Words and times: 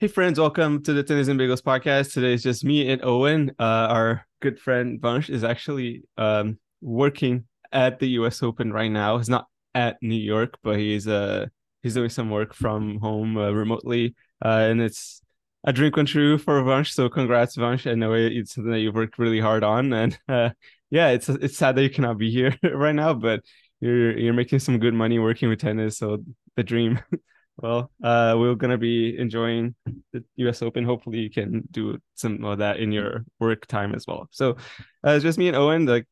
Hey 0.00 0.08
friends, 0.08 0.40
welcome 0.40 0.82
to 0.84 0.94
the 0.94 1.02
Tennis 1.02 1.28
and 1.28 1.38
Bagels 1.38 1.60
podcast. 1.60 2.14
Today 2.14 2.32
is 2.32 2.42
just 2.42 2.64
me 2.64 2.90
and 2.90 3.04
Owen. 3.04 3.50
Uh, 3.58 3.86
our 3.90 4.26
good 4.40 4.58
friend 4.58 4.98
Vansh 4.98 5.28
is 5.28 5.44
actually 5.44 6.04
um, 6.16 6.58
working 6.80 7.44
at 7.70 7.98
the 7.98 8.08
U.S. 8.20 8.42
Open 8.42 8.72
right 8.72 8.90
now. 8.90 9.18
He's 9.18 9.28
not 9.28 9.46
at 9.74 9.98
New 10.00 10.14
York, 10.14 10.56
but 10.62 10.78
he's 10.78 11.06
uh 11.06 11.48
he's 11.82 11.92
doing 11.92 12.08
some 12.08 12.30
work 12.30 12.54
from 12.54 12.98
home 13.00 13.36
uh, 13.36 13.50
remotely, 13.50 14.14
uh, 14.42 14.68
and 14.70 14.80
it's 14.80 15.20
a 15.64 15.72
dream 15.74 15.92
come 15.92 16.06
true 16.06 16.38
for 16.38 16.62
Vansh. 16.62 16.92
So 16.94 17.10
congrats, 17.10 17.58
Vansh! 17.58 17.86
I 17.86 17.94
know 17.94 18.14
it's 18.14 18.54
something 18.54 18.72
that 18.72 18.80
you've 18.80 18.94
worked 18.94 19.18
really 19.18 19.40
hard 19.40 19.62
on, 19.62 19.92
and 19.92 20.18
uh, 20.30 20.48
yeah, 20.88 21.08
it's 21.10 21.28
it's 21.28 21.58
sad 21.58 21.76
that 21.76 21.82
you 21.82 21.90
cannot 21.90 22.16
be 22.16 22.30
here 22.30 22.56
right 22.72 22.94
now, 22.94 23.12
but 23.12 23.42
you're 23.80 24.16
you're 24.16 24.32
making 24.32 24.60
some 24.60 24.78
good 24.78 24.94
money 24.94 25.18
working 25.18 25.50
with 25.50 25.60
tennis. 25.60 25.98
So 25.98 26.24
the 26.56 26.62
dream. 26.62 27.00
Well, 27.62 27.90
uh, 28.02 28.36
we're 28.38 28.54
gonna 28.54 28.78
be 28.78 29.18
enjoying 29.18 29.74
the 30.12 30.24
U.S. 30.36 30.62
Open. 30.62 30.84
Hopefully, 30.84 31.18
you 31.18 31.30
can 31.30 31.62
do 31.70 31.98
some 32.14 32.42
of 32.44 32.58
that 32.58 32.78
in 32.78 32.90
your 32.90 33.24
work 33.38 33.66
time 33.66 33.94
as 33.94 34.06
well. 34.06 34.28
So, 34.30 34.52
uh, 35.06 35.10
it's 35.10 35.22
just 35.22 35.38
me 35.38 35.48
and 35.48 35.56
Owen. 35.56 35.84
Like, 35.84 36.06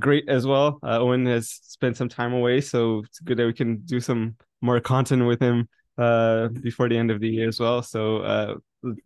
great 0.00 0.28
as 0.28 0.46
well. 0.46 0.80
Uh, 0.82 0.98
Owen 0.98 1.24
has 1.26 1.50
spent 1.50 1.96
some 1.96 2.08
time 2.08 2.32
away, 2.32 2.60
so 2.60 3.04
it's 3.06 3.20
good 3.20 3.38
that 3.38 3.46
we 3.46 3.52
can 3.52 3.78
do 3.84 4.00
some 4.00 4.36
more 4.60 4.80
content 4.80 5.26
with 5.26 5.40
him 5.40 5.68
uh 5.98 6.48
before 6.48 6.88
the 6.88 6.96
end 6.96 7.10
of 7.10 7.20
the 7.20 7.28
year 7.28 7.48
as 7.48 7.60
well. 7.60 7.82
So, 7.82 8.18
uh, 8.18 8.54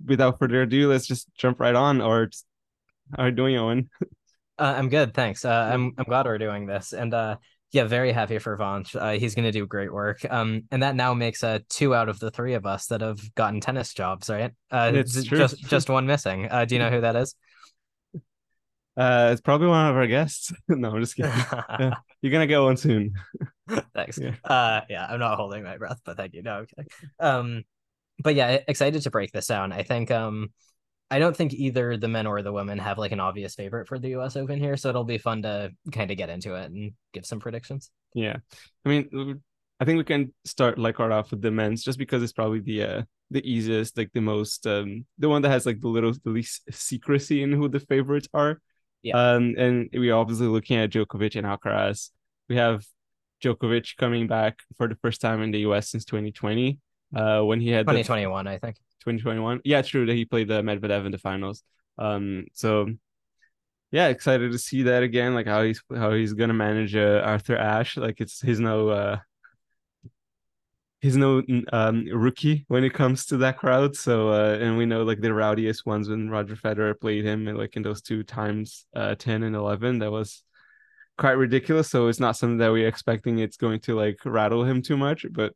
without 0.07 0.39
further 0.39 0.63
ado, 0.63 0.89
let's 0.89 1.07
just 1.07 1.29
jump 1.37 1.61
right 1.61 1.75
on. 1.75 2.01
Or, 2.01 2.27
just, 2.27 2.47
how 3.17 3.25
are 3.25 3.29
you 3.29 3.35
doing, 3.35 3.57
Owen? 3.57 3.91
Uh, 4.59 4.75
I'm 4.77 4.89
good, 4.89 5.15
thanks. 5.15 5.45
Uh, 5.45 5.71
I'm 5.73 5.95
I'm 5.97 6.05
glad 6.05 6.27
we're 6.27 6.39
doing 6.39 6.67
this, 6.67 6.93
and 6.93 7.15
uh, 7.15 7.37
yeah, 7.73 7.85
very 7.85 8.13
happy 8.13 8.39
for 8.39 8.57
Vansh. 8.57 8.97
Uh, 9.01 9.19
he's 9.19 9.35
going 9.35 9.45
to 9.45 9.53
do 9.53 9.67
great 9.67 9.93
work. 9.93 10.25
Um, 10.29 10.63
and 10.71 10.83
that 10.83 10.97
now 10.97 11.15
makes 11.15 11.45
uh 11.45 11.61
two 11.69 11.95
out 11.95 12.09
of 12.09 12.19
the 12.19 12.31
three 12.31 12.55
of 12.55 12.67
us 12.67 12.87
that 12.87 13.01
have 13.01 13.21
gotten 13.35 13.61
tennis 13.61 13.95
jobs, 13.95 14.29
right? 14.29 14.53
Uh, 14.71 14.93
It's 14.95 15.25
true. 15.25 15.39
just 15.39 15.61
just 15.69 15.89
one 15.89 16.07
missing. 16.07 16.49
Uh, 16.51 16.65
do 16.65 16.75
you 16.75 16.79
know 16.81 16.91
who 16.91 17.01
that 17.03 17.17
is? 17.17 17.35
Uh, 18.97 19.31
it's 19.33 19.41
probably 19.41 19.69
one 19.69 19.87
of 19.89 19.97
our 19.97 20.07
guests. 20.07 20.53
no, 20.69 20.91
I'm 20.91 21.01
just 21.01 21.17
kidding. 21.17 21.31
Yeah, 21.79 21.95
you're 22.21 22.33
gonna 22.33 22.47
get 22.47 22.59
one 22.61 22.77
soon. 22.77 23.15
Thanks. 23.95 24.19
Yeah. 24.19 24.35
Uh, 24.45 24.81
yeah, 24.91 25.07
I'm 25.09 25.21
not 25.21 25.37
holding 25.37 25.63
my 25.63 25.79
breath, 25.79 26.01
but 26.05 26.17
thank 26.17 26.35
you. 26.35 26.43
No, 26.43 26.65
okay. 26.67 26.89
Um, 27.19 27.63
but 28.23 28.35
yeah, 28.35 28.59
excited 28.69 29.03
to 29.03 29.11
break 29.11 29.33
this 29.33 29.47
down. 29.47 29.73
I 29.73 29.85
think 29.85 30.11
um, 30.11 30.49
I 31.11 31.19
don't 31.19 31.37
think 31.37 31.53
either 31.53 31.97
the 31.97 32.09
men 32.09 32.27
or 32.27 32.41
the 32.43 32.53
women 32.53 32.79
have 32.79 32.99
like 32.99 33.13
an 33.13 33.21
obvious 33.21 33.55
favorite 33.55 33.89
for 33.89 33.99
the 33.99 34.11
U.S. 34.11 34.37
Open 34.37 34.59
here, 34.59 34.77
so 34.77 34.89
it'll 34.89 35.05
be 35.05 35.19
fun 35.19 35.43
to 35.43 35.73
kind 35.93 36.11
of 36.11 36.17
get 36.17 36.31
into 36.31 36.55
it 36.55 36.71
and 36.71 36.93
give 37.13 37.27
some 37.27 37.41
predictions. 37.41 37.91
Yeah, 38.15 38.37
I 38.85 38.89
mean, 38.89 39.41
I 39.81 39.85
think 39.85 39.99
we 39.99 40.05
can 40.05 40.33
start 40.45 40.79
like 40.79 40.99
right 40.99 41.11
off 41.11 41.31
with 41.31 41.43
the 41.43 41.51
men's, 41.51 41.83
just 41.83 41.99
because 41.99 42.23
it's 42.23 42.33
probably 42.33 42.61
the 42.61 42.85
uh, 42.85 43.03
the 43.31 43.49
easiest, 43.51 43.97
like 43.97 44.13
the 44.13 44.21
most, 44.21 44.67
um, 44.67 45.05
the 45.19 45.29
one 45.29 45.43
that 45.43 45.51
has 45.51 45.67
like 45.67 45.81
the 45.81 45.89
little 45.89 46.13
the 46.25 46.31
least 46.31 46.63
secrecy 46.71 47.43
in 47.43 47.53
who 47.53 47.69
the 47.69 47.81
favorites 47.81 48.29
are. 48.33 48.61
Yeah. 49.03 49.17
Um, 49.17 49.55
and 49.57 49.89
we're 49.93 50.15
obviously 50.15 50.47
looking 50.47 50.77
at 50.77 50.91
Djokovic 50.91 51.37
and 51.37 51.47
Alcaraz. 51.47 52.11
We 52.49 52.57
have 52.57 52.85
Djokovic 53.43 53.97
coming 53.97 54.27
back 54.27 54.59
for 54.77 54.89
the 54.89 54.97
first 54.97 55.21
time 55.21 55.43
in 55.43 55.51
the 55.51 55.61
U.S. 55.61 55.89
since 55.89 56.05
2020. 56.05 56.79
Uh, 57.15 57.41
when 57.41 57.61
he 57.61 57.71
had 57.71 57.87
the 57.87 57.93
2021, 57.93 58.47
I 58.47 58.59
think. 58.59 58.77
2021. 59.01 59.61
Yeah, 59.65 59.83
true 59.83 60.07
that 60.07 60.15
he 60.15 60.25
played 60.25 60.49
the 60.49 60.63
Medvedev 60.63 61.07
in 61.07 61.13
the 61.13 61.19
finals. 61.19 61.63
Um, 61.99 62.47
so 62.53 62.89
yeah, 63.93 64.09
excited 64.09 64.53
to 64.53 64.59
see 64.59 64.85
that 64.85 65.03
again. 65.03 65.35
Like 65.35 65.47
how 65.47 65.63
he's 65.63 65.83
how 65.95 66.13
he's 66.13 66.33
gonna 66.33 66.55
manage 66.55 66.95
uh, 66.95 67.23
Arthur 67.25 67.57
Ashe. 67.57 67.97
Like 67.97 68.21
it's 68.21 68.41
he's 68.41 68.61
no 68.61 68.89
uh 68.89 69.19
he's 71.01 71.17
no 71.17 71.43
um 71.73 72.07
rookie 72.13 72.65
when 72.69 72.85
it 72.85 72.95
comes 72.95 73.27
to 73.27 73.39
that 73.39 73.59
crowd. 73.59 73.97
So 73.97 74.31
uh, 74.31 74.59
and 74.61 74.77
we 74.77 74.87
know 74.87 75.03
like 75.03 75.21
the 75.21 75.35
rowdiest 75.35 75.87
ones 75.87 76.09
when 76.09 76.31
Roger 76.31 76.57
Federer 76.57 76.99
played 77.01 77.25
him, 77.25 77.49
and 77.49 77.59
like 77.59 77.77
in 77.77 77.83
those 77.83 78.03
two 78.03 78.23
times, 78.23 78.87
uh, 78.95 79.15
10 79.17 79.43
and 79.43 79.57
11, 79.57 79.99
that 80.01 80.11
was 80.11 80.43
quite 81.19 81.33
ridiculous. 81.33 81.91
So 81.91 82.09
it's 82.09 82.21
not 82.21 82.37
something 82.37 82.59
that 82.59 82.73
we're 82.73 82.89
expecting 82.89 83.39
it's 83.39 83.57
going 83.57 83.81
to 83.81 83.97
like 83.97 84.19
rattle 84.25 84.65
him 84.65 84.83
too 84.83 84.97
much, 84.97 85.27
but 85.33 85.53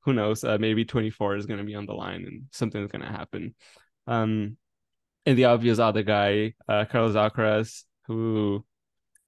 who 0.00 0.12
knows? 0.12 0.44
Uh, 0.44 0.58
maybe 0.58 0.84
24 0.84 1.36
is 1.36 1.46
going 1.46 1.58
to 1.58 1.64
be 1.64 1.74
on 1.74 1.86
the 1.86 1.94
line 1.94 2.24
and 2.24 2.42
something's 2.52 2.90
going 2.90 3.02
to 3.02 3.08
happen. 3.08 3.54
Um, 4.06 4.56
and 5.26 5.36
the 5.36 5.46
obvious 5.46 5.78
other 5.78 6.02
guy, 6.02 6.54
uh, 6.68 6.86
Carlos 6.86 7.14
Alcaraz, 7.14 7.84
who 8.06 8.64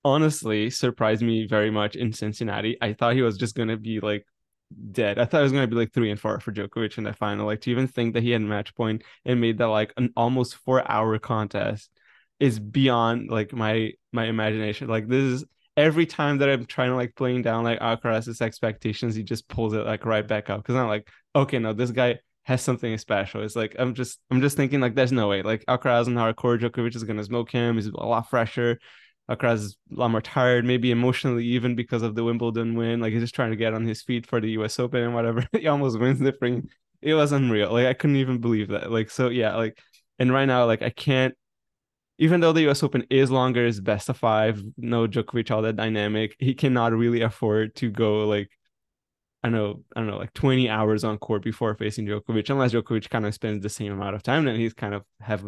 honestly 0.05 0.71
surprised 0.71 1.23
me 1.23 1.47
very 1.47 1.71
much 1.71 1.97
in 1.97 2.13
Cincinnati. 2.13 2.79
I 2.81 2.95
thought 2.95 3.15
he 3.15 3.23
was 3.23 3.37
just 3.37 3.55
going 3.55 3.69
to 3.69 3.77
be 3.77 4.01
like 4.01 4.25
dead. 4.93 5.19
I 5.19 5.25
thought 5.25 5.41
it 5.41 5.45
was 5.45 5.53
going 5.53 5.69
to 5.69 5.75
be 5.75 5.77
like 5.77 5.93
three 5.93 6.11
and 6.11 6.19
four 6.19 6.41
for 6.41 6.53
Djokovic 6.53 6.97
in 6.97 7.05
that 7.05 7.19
final. 7.19 7.47
Like 7.47 7.61
to 7.63 7.71
even 7.71 7.87
think 7.87 8.15
that 8.15 8.23
he 8.23 8.31
had 8.31 8.43
match 8.43 8.75
point 8.75 9.03
and 9.25 9.41
made 9.41 9.59
that 9.59 9.67
like 9.67 9.93
an 9.97 10.13
almost 10.17 10.57
four 10.57 10.89
hour 10.91 11.19
contest 11.19 11.91
is 12.39 12.59
beyond 12.59 13.31
like 13.31 13.53
my 13.53 13.93
my 14.13 14.25
imagination. 14.25 14.89
Like 14.89 15.09
this 15.09 15.23
is 15.23 15.45
every 15.81 16.07
time 16.07 16.39
that 16.39 16.49
I'm 16.49 16.67
trying 16.67 16.91
to 16.91 16.97
like 16.97 17.15
playing 17.17 17.43
down 17.43 17.65
like 17.65 17.81
Alcaraz's 17.81 18.41
expectations, 18.41 19.15
he 19.15 19.23
just 19.23 19.49
pulls 19.49 19.73
it 19.73 19.87
like 19.87 20.05
right 20.05 20.27
back 20.27 20.51
up 20.51 20.63
because 20.63 20.77
I'm 20.77 20.89
like, 20.89 21.09
okay, 21.35 21.59
no, 21.59 21.73
this 21.73 21.91
guy 21.91 22.19
has 22.45 22.63
something 22.63 22.97
special. 22.99 23.43
It's 23.43 23.57
like 23.57 23.77
I'm 23.79 23.95
just 23.95 24.19
I'm 24.31 24.41
just 24.41 24.57
thinking 24.57 24.81
like 24.81 24.95
there's 24.95 25.13
no 25.13 25.29
way 25.29 25.43
like 25.43 25.65
Alcaraz 25.67 26.07
and 26.07 26.17
hardcore 26.17 26.59
Djokovic 26.59 26.95
is 26.95 27.05
gonna 27.05 27.25
smoke 27.25 27.51
him. 27.51 27.77
He's 27.77 27.87
a 27.87 27.97
lot 27.97 28.29
fresher. 28.29 28.79
Alcaraz 29.31 29.55
is 29.55 29.77
a 29.93 30.01
lot 30.01 30.11
more 30.11 30.21
tired, 30.21 30.65
maybe 30.65 30.91
emotionally 30.91 31.47
even 31.47 31.77
because 31.77 32.03
of 32.03 32.15
the 32.15 32.25
Wimbledon 32.25 32.75
win. 32.75 33.01
Like 33.01 33.13
he's 33.13 33.23
just 33.23 33.35
trying 33.35 33.51
to 33.51 33.57
get 33.57 33.75
on 33.75 33.85
his 33.87 34.03
feet 34.03 34.27
for 34.27 34.41
the 34.41 34.51
U.S. 34.53 34.79
Open 34.79 35.03
and 35.03 35.15
whatever. 35.15 35.47
he 35.53 35.67
almost 35.69 35.99
wins 35.99 36.19
the 36.19 36.33
thing. 36.33 36.69
It 37.01 37.15
was 37.15 37.33
unreal. 37.33 37.73
Like 37.73 37.87
I 37.87 37.95
couldn't 37.95 38.17
even 38.17 38.39
believe 38.39 38.69
that. 38.69 38.91
Like 38.91 39.11
so, 39.11 39.29
yeah. 39.29 39.57
Like 39.57 39.79
and 40.19 40.33
right 40.33 40.47
now, 40.47 40.67
like 40.67 40.83
I 40.83 40.91
can't. 40.91 41.35
Even 42.21 42.41
though 42.41 42.53
the 42.53 42.63
U.S. 42.63 42.83
Open 42.83 43.05
is 43.11 43.31
longer, 43.31 43.65
is 43.67 43.81
best 43.81 44.09
of 44.09 44.17
five, 44.17 44.63
no 44.77 45.09
Djokovic, 45.09 45.51
all 45.51 45.63
that 45.63 45.77
dynamic. 45.77 46.37
He 46.39 46.55
cannot 46.55 46.93
really 46.93 47.23
afford 47.23 47.75
to 47.77 47.91
go 47.91 48.29
like 48.29 48.51
I 49.43 49.49
don't 49.49 49.55
know, 49.55 49.85
I 49.97 50.01
don't 50.01 50.09
know, 50.11 50.19
like 50.19 50.35
20 50.35 50.69
hours 50.69 51.03
on 51.03 51.17
court 51.19 51.43
before 51.43 51.75
facing 51.75 52.07
Djokovic, 52.07 52.51
unless 52.51 52.73
Djokovic 52.73 53.09
kind 53.09 53.25
of 53.25 53.35
spends 53.35 53.63
the 53.63 53.71
same 53.71 53.93
amount 53.93 54.15
of 54.15 54.23
time, 54.23 54.45
then 54.45 54.57
he's 54.57 54.75
kind 54.75 54.95
of 54.95 55.03
have 55.21 55.45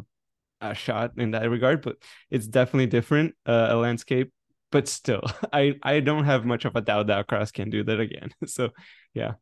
a, 0.62 0.74
shot 0.74 1.10
in 1.18 1.32
that 1.32 1.50
regard. 1.50 1.82
But 1.82 1.96
it's 2.30 2.46
definitely 2.46 2.86
different, 2.86 3.34
uh, 3.46 3.68
a 3.70 3.76
landscape. 3.76 4.32
But 4.70 4.88
still, 4.88 5.22
I 5.52 5.74
I 5.82 6.00
don't 6.00 6.24
have 6.24 6.46
much 6.46 6.64
of 6.64 6.76
a 6.76 6.80
doubt 6.80 7.08
that 7.08 7.26
Alcaraz 7.26 7.52
can 7.52 7.68
do 7.68 7.84
that 7.84 8.00
again. 8.00 8.30
So 8.46 8.70
yeah, 9.12 9.34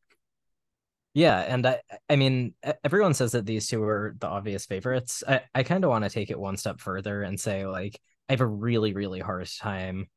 Yeah, 1.14 1.40
and 1.40 1.66
I 1.66 1.80
I 2.08 2.16
mean 2.16 2.54
everyone 2.84 3.14
says 3.14 3.32
that 3.32 3.46
these 3.46 3.66
two 3.66 3.82
are 3.82 4.14
the 4.18 4.28
obvious 4.28 4.66
favorites. 4.66 5.24
I, 5.26 5.40
I 5.54 5.62
kind 5.62 5.84
of 5.84 5.90
want 5.90 6.04
to 6.04 6.10
take 6.10 6.30
it 6.30 6.38
one 6.38 6.56
step 6.56 6.80
further 6.80 7.22
and 7.22 7.38
say 7.38 7.66
like 7.66 7.98
I 8.28 8.32
have 8.34 8.40
a 8.40 8.46
really 8.46 8.92
really 8.92 9.20
hard 9.20 9.48
time 9.60 10.08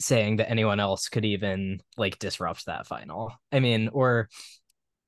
saying 0.00 0.36
that 0.36 0.50
anyone 0.50 0.80
else 0.80 1.08
could 1.08 1.24
even 1.24 1.80
like 1.96 2.18
disrupt 2.18 2.66
that 2.66 2.86
final. 2.86 3.32
I 3.52 3.60
mean, 3.60 3.88
or 3.92 4.28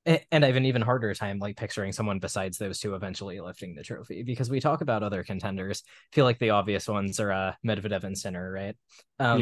and 0.05 0.43
I 0.43 0.47
have 0.47 0.55
an 0.55 0.65
even 0.65 0.81
harder 0.81 1.13
time 1.13 1.39
like 1.39 1.57
picturing 1.57 1.91
someone 1.91 2.19
besides 2.19 2.57
those 2.57 2.79
two 2.79 2.95
eventually 2.95 3.39
lifting 3.39 3.75
the 3.75 3.83
trophy 3.83 4.23
because 4.23 4.49
we 4.49 4.59
talk 4.59 4.81
about 4.81 5.03
other 5.03 5.23
contenders. 5.23 5.83
feel 6.11 6.25
like 6.25 6.39
the 6.39 6.49
obvious 6.51 6.87
ones 6.87 7.19
are 7.19 7.31
uh 7.31 7.53
Medvedev 7.65 8.03
and 8.03 8.17
Sinner, 8.17 8.51
right? 8.51 8.75
Um 9.19 9.39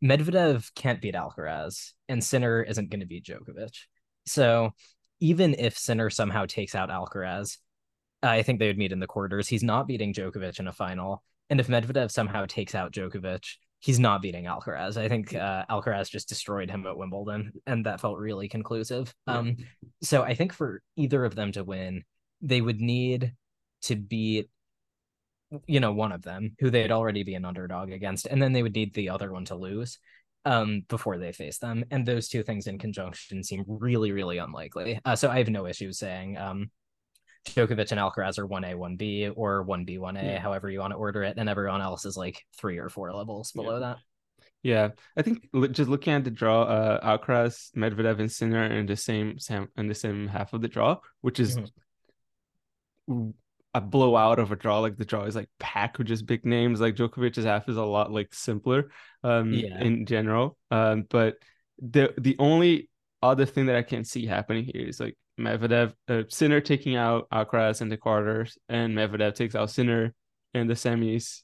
Yeah. 0.00 0.16
Medvedev 0.16 0.72
can't 0.74 1.02
beat 1.02 1.14
Alcaraz 1.14 1.92
and 2.08 2.24
Sinner 2.24 2.62
isn't 2.62 2.88
going 2.88 3.00
to 3.00 3.06
beat 3.06 3.26
Djokovic. 3.26 3.76
So 4.24 4.70
even 5.20 5.54
if 5.58 5.78
Sinner 5.78 6.10
somehow 6.10 6.46
takes 6.46 6.74
out 6.74 6.90
Alcaraz, 6.90 7.58
I 8.22 8.42
think 8.42 8.58
they 8.58 8.66
would 8.66 8.78
meet 8.78 8.92
in 8.92 9.00
the 9.00 9.06
quarters. 9.06 9.48
He's 9.48 9.62
not 9.62 9.86
beating 9.86 10.12
Djokovic 10.12 10.58
in 10.58 10.68
a 10.68 10.72
final. 10.72 11.22
And 11.48 11.60
if 11.60 11.68
Medvedev 11.68 12.10
somehow 12.10 12.46
takes 12.46 12.74
out 12.74 12.92
Djokovic, 12.92 13.44
he's 13.80 13.98
not 13.98 14.22
beating 14.22 14.44
Alcaraz. 14.44 14.96
I 14.96 15.08
think 15.08 15.34
uh, 15.34 15.64
Alcaraz 15.70 16.10
just 16.10 16.28
destroyed 16.28 16.70
him 16.70 16.86
at 16.86 16.96
Wimbledon, 16.96 17.52
and 17.66 17.86
that 17.86 18.00
felt 18.00 18.18
really 18.18 18.48
conclusive. 18.48 19.12
Um, 19.26 19.56
so 20.02 20.22
I 20.22 20.34
think 20.34 20.52
for 20.52 20.82
either 20.96 21.24
of 21.24 21.34
them 21.34 21.52
to 21.52 21.64
win, 21.64 22.04
they 22.40 22.60
would 22.60 22.80
need 22.80 23.32
to 23.82 23.96
beat, 23.96 24.48
you 25.66 25.80
know, 25.80 25.92
one 25.92 26.12
of 26.12 26.22
them 26.22 26.56
who 26.60 26.70
they'd 26.70 26.92
already 26.92 27.22
be 27.24 27.34
an 27.34 27.44
underdog 27.44 27.90
against, 27.90 28.26
and 28.26 28.40
then 28.40 28.52
they 28.52 28.62
would 28.62 28.74
need 28.74 28.94
the 28.94 29.10
other 29.10 29.32
one 29.32 29.46
to 29.46 29.54
lose 29.54 29.98
um 30.44 30.82
before 30.88 31.18
they 31.18 31.32
face 31.32 31.58
them 31.58 31.84
and 31.90 32.06
those 32.06 32.28
two 32.28 32.42
things 32.42 32.66
in 32.66 32.78
conjunction 32.78 33.42
seem 33.42 33.64
really 33.66 34.12
really 34.12 34.38
unlikely 34.38 34.98
uh, 35.04 35.14
so 35.14 35.28
i 35.28 35.38
have 35.38 35.50
no 35.50 35.66
issue 35.66 35.92
saying 35.92 36.36
um 36.36 36.70
Djokovic 37.46 37.90
and 37.90 37.98
Alcaraz 37.98 38.38
are 38.38 38.46
1A, 38.46 38.74
1B, 38.74 39.32
or 39.34 39.64
1B, 39.64 39.98
1A, 39.98 40.22
yeah. 40.22 40.38
however 40.38 40.68
you 40.70 40.80
want 40.80 40.92
to 40.92 40.98
order 40.98 41.22
it. 41.22 41.38
And 41.38 41.48
everyone 41.48 41.80
else 41.80 42.04
is 42.04 42.16
like 42.16 42.44
three 42.58 42.78
or 42.78 42.90
four 42.90 43.14
levels 43.14 43.52
below 43.52 43.74
yeah. 43.74 43.78
that. 43.78 43.96
Yeah, 44.62 44.88
I 45.16 45.22
think 45.22 45.48
just 45.72 45.88
looking 45.88 46.12
at 46.12 46.24
the 46.24 46.30
draw, 46.30 46.64
uh, 46.64 47.18
Alcaraz, 47.18 47.70
Medvedev, 47.74 48.20
and 48.20 48.30
Sinner 48.30 48.66
in 48.66 48.84
the 48.84 48.96
same 48.96 49.38
sam 49.38 49.68
in 49.76 49.86
the 49.86 49.94
same 49.94 50.28
half 50.28 50.52
of 50.52 50.60
the 50.60 50.68
draw, 50.68 50.98
which 51.22 51.40
is 51.40 51.58
mm-hmm. 53.08 53.30
A 53.74 53.80
blowout 53.80 54.38
of 54.38 54.52
a 54.52 54.56
draw. 54.56 54.80
Like 54.80 54.96
the 54.96 55.04
draw 55.04 55.24
is 55.24 55.36
like 55.36 55.48
packed 55.58 55.98
with 55.98 56.08
just 56.08 56.26
big 56.26 56.44
names. 56.44 56.80
Like 56.80 56.96
Djokovic's 56.96 57.44
half 57.44 57.68
is 57.68 57.76
a 57.76 57.84
lot 57.84 58.12
like 58.12 58.34
simpler, 58.34 58.90
um, 59.22 59.52
yeah. 59.52 59.80
in 59.80 60.06
general. 60.06 60.56
Um, 60.70 61.06
but 61.08 61.36
the 61.78 62.12
the 62.18 62.36
only 62.38 62.90
other 63.22 63.46
thing 63.46 63.66
that 63.66 63.76
I 63.76 63.82
can 63.82 64.04
see 64.04 64.26
happening 64.26 64.64
here 64.64 64.86
is 64.86 65.00
like 65.00 65.16
Medvedev, 65.38 65.94
uh, 66.08 66.22
Sinner 66.28 66.60
taking 66.60 66.96
out 66.96 67.28
Alcaraz 67.30 67.80
in 67.80 67.88
the 67.88 67.96
quarters, 67.96 68.58
and 68.68 68.94
Medvedev 68.94 69.34
takes 69.34 69.54
out 69.54 69.70
Sinner 69.70 70.14
in 70.54 70.66
the 70.66 70.74
semis, 70.74 71.42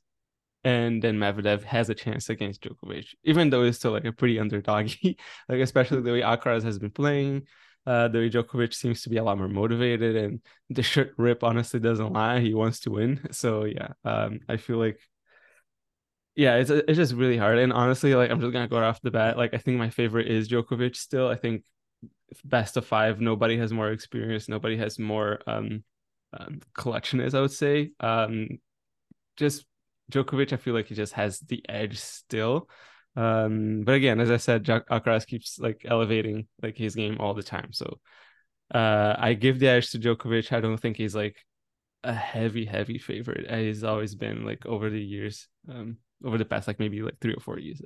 and 0.64 1.02
then 1.02 1.16
Medvedev 1.16 1.62
has 1.62 1.90
a 1.90 1.94
chance 1.94 2.28
against 2.28 2.62
Djokovic, 2.62 3.06
even 3.24 3.50
though 3.50 3.62
it's 3.62 3.78
still 3.78 3.92
like 3.92 4.04
a 4.04 4.12
pretty 4.12 4.36
underdoggy, 4.36 5.16
like 5.48 5.60
especially 5.60 6.02
the 6.02 6.12
way 6.12 6.20
Alcaraz 6.20 6.64
has 6.64 6.78
been 6.78 6.90
playing. 6.90 7.46
Uh, 7.86 8.08
the 8.08 8.18
Djokovic 8.18 8.74
seems 8.74 9.02
to 9.02 9.10
be 9.10 9.16
a 9.18 9.24
lot 9.24 9.38
more 9.38 9.48
motivated, 9.48 10.16
and 10.16 10.40
the 10.70 10.82
shirt 10.82 11.14
rip 11.16 11.44
honestly 11.44 11.80
doesn't 11.80 12.12
lie. 12.12 12.40
He 12.40 12.54
wants 12.54 12.80
to 12.80 12.90
win, 12.90 13.28
so 13.32 13.64
yeah, 13.64 13.88
um, 14.04 14.40
I 14.48 14.56
feel 14.56 14.78
like 14.78 14.98
yeah, 16.34 16.56
it's 16.56 16.70
it's 16.70 16.96
just 16.96 17.14
really 17.14 17.38
hard. 17.38 17.58
And 17.58 17.72
honestly, 17.72 18.14
like 18.14 18.30
I'm 18.30 18.40
just 18.40 18.52
gonna 18.52 18.68
go 18.68 18.82
off 18.82 19.00
the 19.00 19.10
bat. 19.10 19.36
Like 19.38 19.54
I 19.54 19.58
think 19.58 19.78
my 19.78 19.90
favorite 19.90 20.28
is 20.28 20.48
Djokovic 20.48 20.96
still. 20.96 21.28
I 21.28 21.36
think 21.36 21.64
best 22.44 22.76
of 22.76 22.86
five, 22.86 23.20
nobody 23.20 23.56
has 23.58 23.72
more 23.72 23.90
experience, 23.90 24.48
nobody 24.48 24.76
has 24.76 24.98
more 24.98 25.40
um, 25.46 25.84
um 26.38 26.60
collectionist, 26.76 27.34
I 27.34 27.40
would 27.40 27.52
say. 27.52 27.92
Um 28.00 28.48
just 29.36 29.66
Djokovic, 30.12 30.52
I 30.52 30.56
feel 30.56 30.74
like 30.74 30.88
he 30.88 30.94
just 30.94 31.14
has 31.14 31.40
the 31.40 31.64
edge 31.68 31.98
still. 31.98 32.68
Um, 33.16 33.82
but 33.84 33.94
again, 33.94 34.20
as 34.20 34.30
I 34.30 34.36
said, 34.36 34.64
Jack 34.64 34.88
Alcaraz 34.88 35.26
keeps 35.26 35.58
like 35.58 35.82
elevating 35.84 36.46
like 36.62 36.76
his 36.76 36.94
game 36.94 37.16
all 37.18 37.34
the 37.34 37.42
time. 37.42 37.72
So 37.72 37.98
uh 38.74 39.14
I 39.16 39.34
give 39.34 39.58
the 39.58 39.68
edge 39.68 39.90
to 39.90 39.98
Djokovic. 39.98 40.52
I 40.52 40.60
don't 40.60 40.76
think 40.76 40.96
he's 40.96 41.14
like 41.14 41.36
a 42.04 42.12
heavy, 42.12 42.64
heavy 42.64 42.98
favorite. 42.98 43.50
He's 43.50 43.84
always 43.84 44.14
been 44.14 44.44
like 44.44 44.66
over 44.66 44.90
the 44.90 45.00
years, 45.00 45.48
um, 45.68 45.98
over 46.24 46.38
the 46.38 46.44
past 46.44 46.66
like 46.68 46.78
maybe 46.78 47.02
like 47.02 47.18
three 47.20 47.34
or 47.34 47.40
four 47.40 47.58
years. 47.58 47.80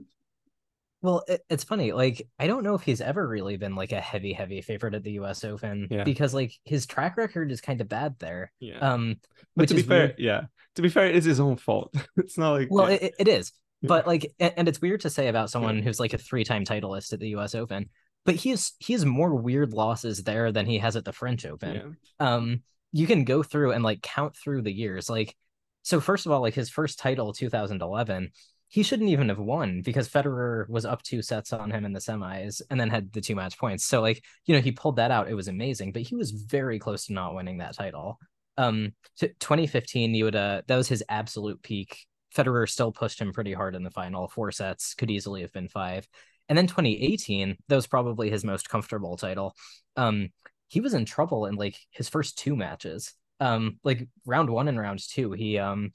Well, 1.02 1.24
it, 1.26 1.42
it's 1.48 1.64
funny. 1.64 1.92
Like, 1.92 2.28
I 2.38 2.46
don't 2.46 2.62
know 2.62 2.74
if 2.74 2.82
he's 2.82 3.00
ever 3.00 3.26
really 3.26 3.56
been 3.56 3.74
like 3.74 3.92
a 3.92 4.00
heavy, 4.00 4.34
heavy 4.34 4.60
favorite 4.60 4.94
at 4.94 5.02
the 5.02 5.12
U.S. 5.12 5.44
Open 5.44 5.88
yeah. 5.90 6.04
because 6.04 6.34
like 6.34 6.52
his 6.64 6.84
track 6.84 7.16
record 7.16 7.50
is 7.50 7.62
kind 7.62 7.80
of 7.80 7.88
bad 7.88 8.18
there. 8.18 8.52
Yeah. 8.60 8.78
Um, 8.78 9.16
but 9.56 9.68
to 9.68 9.74
be 9.74 9.82
fair, 9.82 10.08
weird. 10.08 10.14
yeah, 10.18 10.42
to 10.74 10.82
be 10.82 10.90
fair, 10.90 11.06
it's 11.06 11.24
his 11.24 11.40
own 11.40 11.56
fault. 11.56 11.94
it's 12.18 12.36
not 12.36 12.52
like 12.52 12.68
well, 12.70 12.90
yeah. 12.90 12.98
it, 13.00 13.14
it 13.18 13.28
is. 13.28 13.52
But 13.82 14.06
like, 14.06 14.32
and 14.38 14.68
it's 14.68 14.80
weird 14.80 15.00
to 15.02 15.10
say 15.10 15.28
about 15.28 15.50
someone 15.50 15.82
who's 15.82 16.00
like 16.00 16.12
a 16.12 16.18
three-time 16.18 16.64
titleist 16.64 17.12
at 17.12 17.20
the 17.20 17.30
U.S. 17.30 17.54
Open, 17.54 17.88
but 18.24 18.34
he 18.34 18.50
is 18.50 18.72
he 18.78 18.92
has 18.92 19.04
more 19.04 19.34
weird 19.34 19.72
losses 19.72 20.22
there 20.22 20.52
than 20.52 20.66
he 20.66 20.78
has 20.78 20.96
at 20.96 21.04
the 21.04 21.12
French 21.12 21.46
Open. 21.46 21.82
Um, 22.18 22.62
you 22.92 23.06
can 23.06 23.24
go 23.24 23.42
through 23.42 23.72
and 23.72 23.84
like 23.84 24.02
count 24.02 24.36
through 24.36 24.62
the 24.62 24.72
years, 24.72 25.08
like. 25.10 25.36
So 25.82 25.98
first 25.98 26.26
of 26.26 26.32
all, 26.32 26.42
like 26.42 26.52
his 26.52 26.68
first 26.68 26.98
title, 26.98 27.32
2011, 27.32 28.32
he 28.68 28.82
shouldn't 28.82 29.08
even 29.08 29.30
have 29.30 29.38
won 29.38 29.80
because 29.82 30.08
Federer 30.08 30.68
was 30.68 30.84
up 30.84 31.02
two 31.02 31.22
sets 31.22 31.52
on 31.54 31.70
him 31.70 31.86
in 31.86 31.92
the 31.94 32.00
semis 32.00 32.60
and 32.70 32.78
then 32.78 32.90
had 32.90 33.12
the 33.12 33.20
two 33.22 33.34
match 33.34 33.58
points. 33.58 33.86
So 33.86 34.02
like, 34.02 34.22
you 34.44 34.54
know, 34.54 34.60
he 34.60 34.72
pulled 34.72 34.96
that 34.96 35.10
out. 35.10 35.28
It 35.30 35.34
was 35.34 35.48
amazing, 35.48 35.92
but 35.92 36.02
he 36.02 36.14
was 36.14 36.32
very 36.32 36.78
close 36.78 37.06
to 37.06 37.14
not 37.14 37.34
winning 37.34 37.58
that 37.58 37.74
title. 37.74 38.18
Um 38.58 38.92
2015 39.18 40.14
you 40.14 40.24
would 40.24 40.36
uh 40.36 40.62
that 40.66 40.76
was 40.76 40.88
his 40.88 41.02
absolute 41.08 41.62
peak. 41.62 42.06
Federer 42.36 42.68
still 42.68 42.92
pushed 42.92 43.20
him 43.20 43.32
pretty 43.32 43.52
hard 43.52 43.74
in 43.74 43.82
the 43.82 43.90
final. 43.90 44.28
Four 44.28 44.52
sets 44.52 44.94
could 44.94 45.10
easily 45.10 45.40
have 45.42 45.52
been 45.52 45.68
five. 45.68 46.06
And 46.48 46.56
then 46.58 46.66
2018, 46.66 47.56
that 47.68 47.76
was 47.76 47.86
probably 47.86 48.30
his 48.30 48.44
most 48.44 48.68
comfortable 48.68 49.16
title. 49.16 49.54
Um 49.96 50.30
he 50.68 50.80
was 50.80 50.94
in 50.94 51.04
trouble 51.04 51.46
in 51.46 51.56
like 51.56 51.76
his 51.90 52.08
first 52.08 52.38
two 52.38 52.56
matches. 52.56 53.12
Um 53.40 53.78
like 53.84 54.08
round 54.26 54.50
1 54.50 54.68
and 54.68 54.78
round 54.78 55.00
2, 55.08 55.32
he 55.32 55.58
um 55.58 55.90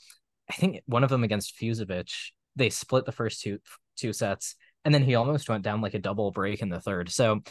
I 0.50 0.54
think 0.54 0.82
one 0.86 1.04
of 1.04 1.10
them 1.10 1.24
against 1.24 1.58
Fucsovics 1.60 2.32
they 2.56 2.70
split 2.70 3.06
the 3.06 3.12
first 3.12 3.42
two 3.42 3.60
two 3.98 4.14
sets, 4.14 4.56
and 4.84 4.94
then 4.94 5.04
he 5.04 5.16
almost 5.16 5.50
went 5.50 5.64
down 5.64 5.82
like 5.82 5.94
a 5.94 6.00
double 6.00 6.32
break 6.32 6.62
in 6.62 6.70
the 6.70 6.80
third. 6.80 7.10
So 7.10 7.42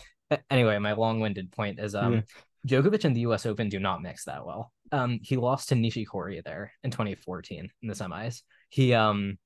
anyway, 0.50 0.78
my 0.78 0.92
long-winded 0.92 1.52
point 1.52 1.78
is 1.80 1.94
um. 1.94 2.24
Djokovic 2.66 3.04
and 3.04 3.14
the 3.14 3.20
US 3.28 3.44
Open 3.44 3.68
do 3.68 3.78
not 3.78 4.00
mix 4.00 4.24
that 4.24 4.46
well. 4.46 4.72
Um 4.90 5.20
he 5.22 5.36
lost 5.36 5.68
to 5.68 5.74
Nishikori 5.74 6.42
there 6.42 6.72
in 6.82 6.90
2014 6.90 7.68
in 7.82 7.88
the 7.88 7.94
semis. 7.94 8.40
He 8.74 8.92
um 8.92 9.38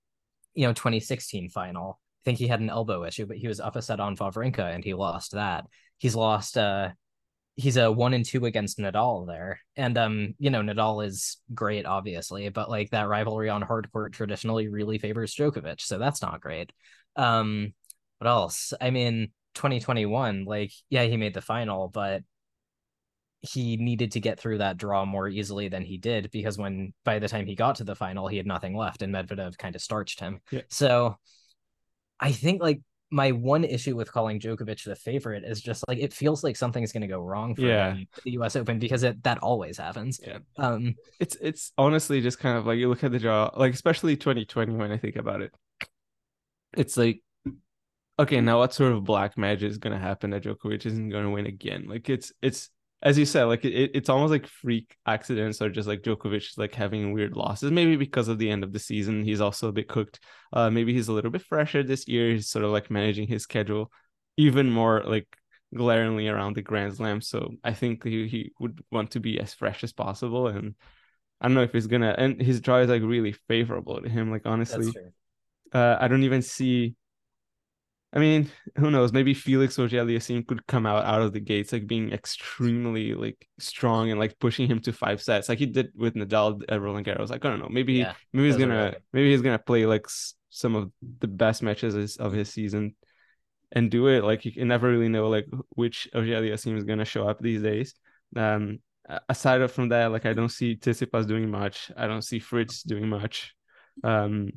you 0.54 0.66
know 0.66 0.72
2016 0.72 1.50
final. 1.50 2.00
I 2.00 2.25
think 2.25 2.38
he 2.38 2.48
had 2.48 2.60
an 2.60 2.70
elbow 2.70 3.04
issue, 3.04 3.26
but 3.26 3.36
he 3.36 3.46
was 3.46 3.60
up 3.60 3.76
a 3.76 3.82
set 3.82 4.00
on 4.00 4.16
Wawrinka 4.16 4.75
and 4.75 4.82
he 4.82 4.94
lost 4.94 5.32
that. 5.32 5.66
He's 5.98 6.14
lost 6.14 6.56
uh 6.56 6.92
he's 7.54 7.76
a 7.76 7.92
one 7.92 8.14
and 8.14 8.25
two 8.25 8.46
against 8.46 8.78
Nadal 8.78 9.26
there. 9.26 9.60
And 9.76 9.98
um, 9.98 10.34
you 10.38 10.48
know, 10.48 10.62
Nadal 10.62 11.04
is 11.04 11.36
great, 11.52 11.84
obviously, 11.84 12.48
but 12.48 12.70
like 12.70 12.88
that 12.90 13.08
rivalry 13.08 13.50
on 13.50 13.60
hard 13.60 13.92
court 13.92 14.14
traditionally 14.14 14.69
really 14.69 14.96
favors 14.98 15.34
Djokovic, 15.34 15.82
so 15.82 15.98
that's 15.98 16.22
not 16.22 16.40
great. 16.40 16.72
Um, 17.16 17.75
what 18.19 18.28
else? 18.28 18.72
I 18.80 18.90
mean, 18.90 19.32
2021, 19.54 20.46
like, 20.46 20.72
yeah, 20.88 21.02
he 21.04 21.19
made 21.19 21.34
the 21.34 21.42
final, 21.42 21.88
but 21.88 22.22
he 23.40 23.76
needed 23.76 24.12
to 24.12 24.20
get 24.20 24.38
through 24.38 24.58
that 24.58 24.76
draw 24.76 25.05
more 25.05 25.29
easily 25.29 25.69
than 25.69 25.85
he 25.85 25.96
did 25.96 26.31
because 26.32 26.58
when 26.58 26.93
by 27.05 27.19
the 27.19 27.29
time 27.29 27.46
he 27.46 27.55
got 27.55 27.76
to 27.76 27.85
the 27.85 27.94
final, 27.94 28.26
he 28.26 28.37
had 28.37 28.46
nothing 28.46 28.76
left, 28.76 29.02
and 29.02 29.14
Medvedev 29.14 29.57
kind 29.57 29.76
of 29.76 29.83
starched 29.83 30.21
him. 30.21 30.40
Yeah. 30.50 30.62
So 30.68 31.16
I 32.18 32.33
think 32.33 32.61
like 32.61 32.80
my 33.11 33.33
one 33.33 33.64
issue 33.64 33.97
with 33.97 34.12
calling 34.12 34.38
Djokovic 34.38 34.85
the 34.85 34.97
favorite 34.97 35.45
is 35.45 35.62
just 35.62 35.85
like 35.88 35.99
it 35.99 36.12
feels 36.12 36.45
like 36.45 36.57
something's 36.57 36.92
going 36.92 37.02
to 37.02 37.07
go 37.07 37.21
wrong 37.21 37.54
for 37.54 37.62
yeah. 37.62 37.97
the 38.25 38.33
U.S. 38.33 38.57
Open 38.57 38.78
because 38.78 39.02
it 39.02 39.23
that 39.23 39.38
always 39.38 39.78
happens. 39.78 40.21
Yeah, 40.25 40.38
um, 40.57 40.95
it's 41.21 41.37
it's 41.40 41.73
honestly 41.78 42.21
just 42.21 42.38
kind 42.38 42.59
of 42.59 42.66
like 42.66 42.78
you 42.78 42.88
look 42.88 43.04
at 43.04 43.12
the 43.12 43.18
draw, 43.18 43.50
like 43.57 43.73
especially 43.73 44.16
2020 44.16 44.75
when 44.75 44.90
I 44.90 44.99
think 44.99 45.16
about 45.16 45.42
it, 45.42 45.52
it's 46.76 46.97
like 46.97 47.23
okay, 48.18 48.40
now 48.40 48.59
what 48.59 48.75
sort 48.75 48.92
of 48.92 49.04
black 49.04 49.38
magic 49.38 49.71
is 49.71 49.78
going 49.78 49.92
to 49.92 50.02
happen 50.02 50.30
that 50.30 50.42
Djokovic 50.42 50.85
isn't 50.87 51.11
going 51.11 51.25
to 51.25 51.30
win 51.30 51.47
again? 51.47 51.87
Like 51.88 52.11
it's 52.11 52.33
it's 52.42 52.71
as 53.02 53.17
you 53.17 53.25
said, 53.25 53.45
like 53.45 53.64
it, 53.64 53.93
it's 53.95 54.09
almost 54.09 54.31
like 54.31 54.47
freak 54.47 54.97
accidents 55.07 55.62
or 55.62 55.71
just 55.71 55.87
like 55.87 56.02
Djokovic 56.02 56.59
like 56.59 56.75
having 56.75 57.12
weird 57.12 57.37
losses. 57.37 57.71
Maybe 57.71 57.97
because 57.97 58.28
of 58.28 58.38
the 58.38 58.50
end 58.50 58.64
of 58.64 58.73
the 58.73 58.78
season, 58.78 59.23
he's 59.23 59.40
also 59.40 59.69
a 59.69 59.73
bit 59.73 59.88
cooked. 59.88 60.21
Uh, 60.52 60.71
maybe 60.71 60.93
he's 60.93 61.09
a 61.09 61.12
little 61.12 61.31
bit 61.31 61.43
fresher 61.43 61.83
this 61.83 62.09
year. 62.09 62.33
He's 62.33 62.49
sort 62.49 62.64
of 62.64 62.73
like 62.73 62.90
managing 62.90 63.28
his 63.28 63.43
schedule 63.43 63.93
even 64.37 64.71
more 64.71 65.02
like 65.05 65.26
glaringly 65.75 66.28
around 66.28 66.55
the 66.55 66.62
Grand 66.62 66.95
Slam. 66.97 67.21
So 67.21 67.55
I 67.62 67.73
think 67.73 68.05
he, 68.05 68.26
he 68.26 68.52
would 68.59 68.83
want 68.90 69.12
to 69.12 69.21
be 69.21 69.38
as 69.38 69.55
fresh 69.55 69.85
as 69.85 69.93
possible. 69.93 70.49
And 70.49 70.75
I 71.40 71.47
don't 71.47 71.55
know 71.55 71.62
if 71.62 71.73
he's 71.73 71.87
gonna. 71.87 72.14
And 72.19 72.40
his 72.40 72.61
draw 72.61 72.78
is 72.78 72.88
like 72.88 73.02
really 73.02 73.33
favorable 73.33 74.00
to 74.00 74.09
him. 74.09 74.31
Like 74.31 74.43
honestly, 74.45 74.93
uh, 75.73 75.97
I 76.00 76.09
don't 76.09 76.25
even 76.25 76.43
see 76.43 76.97
I 78.12 78.20
mean, 78.20 78.50
who 78.76 78.90
knows? 78.90 79.12
Maybe 79.12 79.34
Felix 79.34 79.78
Auger-Aliassime 79.78 80.46
could 80.46 80.66
come 80.66 80.86
out 80.86 81.04
out 81.04 81.20
of 81.20 81.34
the 81.34 81.40
gates 81.40 81.72
like 81.72 81.86
being 81.86 82.10
extremely 82.12 83.12
like 83.12 83.46
strong 83.58 84.10
and 84.10 84.18
like 84.18 84.38
pushing 84.38 84.66
him 84.66 84.80
to 84.80 84.92
five 84.94 85.20
sets, 85.20 85.48
like 85.48 85.58
he 85.58 85.66
did 85.66 85.92
with 85.94 86.14
Nadal 86.14 86.62
at 86.70 86.80
Roland 86.80 87.06
Garros. 87.06 87.28
Like 87.28 87.44
I 87.44 87.50
don't 87.50 87.60
know, 87.60 87.68
maybe 87.68 87.94
yeah, 87.94 88.14
maybe 88.32 88.46
he's 88.46 88.56
gonna 88.56 88.94
maybe 89.12 89.30
he's 89.30 89.42
gonna 89.42 89.58
play 89.58 89.84
like 89.84 90.06
some 90.48 90.74
of 90.74 90.90
the 91.20 91.28
best 91.28 91.62
matches 91.62 92.16
of 92.16 92.32
his 92.32 92.48
season 92.48 92.94
and 93.72 93.90
do 93.90 94.06
it. 94.08 94.24
Like 94.24 94.46
you 94.46 94.52
can 94.52 94.68
never 94.68 94.88
really 94.88 95.10
know 95.10 95.28
like 95.28 95.46
which 95.70 96.08
Auger-Aliassime 96.14 96.78
is 96.78 96.84
gonna 96.84 97.04
show 97.04 97.28
up 97.28 97.40
these 97.40 97.60
days. 97.60 97.94
Um, 98.34 98.78
aside 99.28 99.70
from 99.70 99.90
that, 99.90 100.12
like 100.12 100.24
I 100.24 100.32
don't 100.32 100.48
see 100.48 100.76
Tsitsipas 100.76 101.26
doing 101.26 101.50
much. 101.50 101.90
I 101.94 102.06
don't 102.06 102.22
see 102.22 102.38
Fritz 102.38 102.82
doing 102.82 103.08
much. 103.08 103.54
Um, 104.02 104.52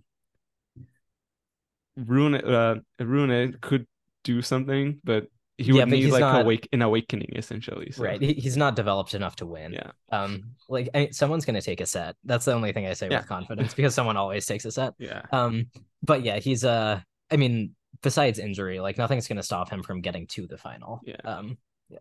Rune 1.98 2.36
uh 2.36 2.76
Rune 3.00 3.58
could 3.62 3.88
do 4.24 4.42
something, 4.42 5.00
but 5.04 5.28
he 5.58 5.66
Yeah, 5.68 5.74
would 5.84 5.90
but 5.92 5.96
need 6.00 6.12
like 6.12 6.22
not- 6.22 6.42
awake 6.42 6.68
an 6.72 6.82
awakening 6.82 7.34
essentially. 7.36 7.92
So. 7.92 8.04
Right. 8.04 8.22
He's 8.22 8.58
not 8.58 8.76
developed 8.76 9.14
enough 9.14 9.36
to 9.38 9.46
win. 9.46 9.74
Yeah. 9.74 9.92
Um, 10.12 10.56
like 10.70 10.90
I, 10.94 11.10
someone's 11.12 11.46
gonna 11.46 11.62
take 11.62 11.82
a 11.82 11.86
set. 11.86 12.16
That's 12.24 12.46
the 12.46 12.54
only 12.54 12.72
thing 12.74 12.88
I 12.88 12.94
say 12.94 13.10
Yeah. 13.10 13.20
with 13.20 13.28
confidence 13.28 13.74
because 13.74 13.94
someone 13.94 14.18
always 14.18 14.46
takes 14.46 14.66
a 14.66 14.72
set. 14.72 14.94
Yeah. 14.98 15.22
Um, 15.32 15.68
but 16.02 16.24
yeah, 16.24 16.40
he's 16.40 16.64
uh 16.64 17.02
I 17.30 17.38
mean, 17.38 17.76
besides 18.02 18.40
injury, 18.40 18.80
like 18.80 18.98
nothing's 18.98 19.28
gonna 19.28 19.44
stop 19.44 19.70
him 19.70 19.84
from 19.84 20.02
getting 20.02 20.28
to 20.28 20.48
the 20.48 20.58
final. 20.58 21.02
Yeah. 21.04 21.18
Um, 21.26 21.58
Yeah. 21.90 22.00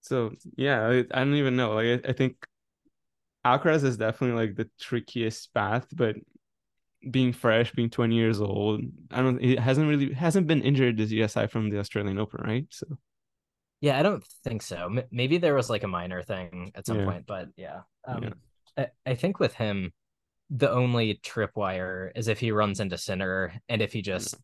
So 0.00 0.32
yeah, 0.56 0.86
I, 0.86 0.98
I 1.12 1.24
don't 1.24 1.34
even 1.34 1.56
know. 1.56 1.72
Like 1.74 2.04
I, 2.04 2.10
I 2.10 2.12
think 2.12 2.36
Alcaraz 3.44 3.84
is 3.84 3.96
definitely 3.96 4.46
like 4.46 4.56
the 4.56 4.68
trickiest 4.80 5.52
path, 5.54 5.86
but 5.94 6.16
being 7.08 7.32
fresh, 7.32 7.72
being 7.72 7.90
20 7.90 8.14
years 8.14 8.40
old, 8.40 8.82
I 9.10 9.22
don't. 9.22 9.40
He 9.40 9.56
hasn't 9.56 9.88
really 9.88 10.12
hasn't 10.12 10.46
been 10.46 10.62
injured 10.62 10.96
this 10.96 11.10
year 11.10 11.24
aside 11.26 11.50
from 11.50 11.70
the 11.70 11.78
Australian 11.78 12.18
Open, 12.18 12.42
right? 12.44 12.66
So 12.70 12.86
yeah, 13.80 13.98
I 13.98 14.02
don't 14.02 14.24
think 14.44 14.62
so. 14.62 14.86
M- 14.86 15.02
maybe 15.10 15.38
there 15.38 15.54
was 15.54 15.70
like 15.70 15.82
a 15.82 15.88
minor 15.88 16.22
thing 16.22 16.72
at 16.74 16.86
some 16.86 16.98
Yeah. 16.98 17.04
point, 17.06 17.26
but 17.26 17.48
yeah. 17.56 17.80
Um, 18.06 18.22
Yeah. 18.24 18.30
I, 18.76 19.10
I 19.12 19.14
think 19.14 19.40
with 19.40 19.54
him, 19.54 19.92
the 20.50 20.70
only 20.70 21.14
tripwire 21.24 22.10
is 22.14 22.28
if 22.28 22.38
he 22.40 22.52
runs 22.52 22.80
into 22.80 22.98
Sinner, 22.98 23.54
and 23.68 23.80
if 23.80 23.92
he 23.92 24.02
just, 24.02 24.34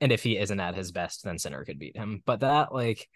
and 0.00 0.12
if 0.12 0.22
he 0.22 0.38
isn't 0.38 0.60
at 0.60 0.74
his 0.76 0.92
best, 0.92 1.24
then 1.24 1.38
Sinner 1.38 1.64
could 1.64 1.78
beat 1.78 1.96
him. 1.96 2.22
But 2.24 2.40
that 2.40 2.72
like, 2.72 3.08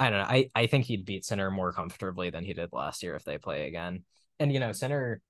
I 0.00 0.10
don't 0.10 0.18
know. 0.20 0.26
I 0.28 0.50
I 0.54 0.66
think 0.66 0.84
he'd 0.84 1.04
beat 1.06 1.24
Sinner 1.24 1.50
more 1.50 1.72
comfortably 1.72 2.30
than 2.30 2.44
he 2.44 2.52
did 2.52 2.70
last 2.72 3.02
year 3.02 3.14
if 3.16 3.24
they 3.24 3.38
play 3.38 3.66
again. 3.68 4.04
And 4.38 4.52
you 4.52 4.60
know, 4.60 4.72
Sinner 4.72 5.20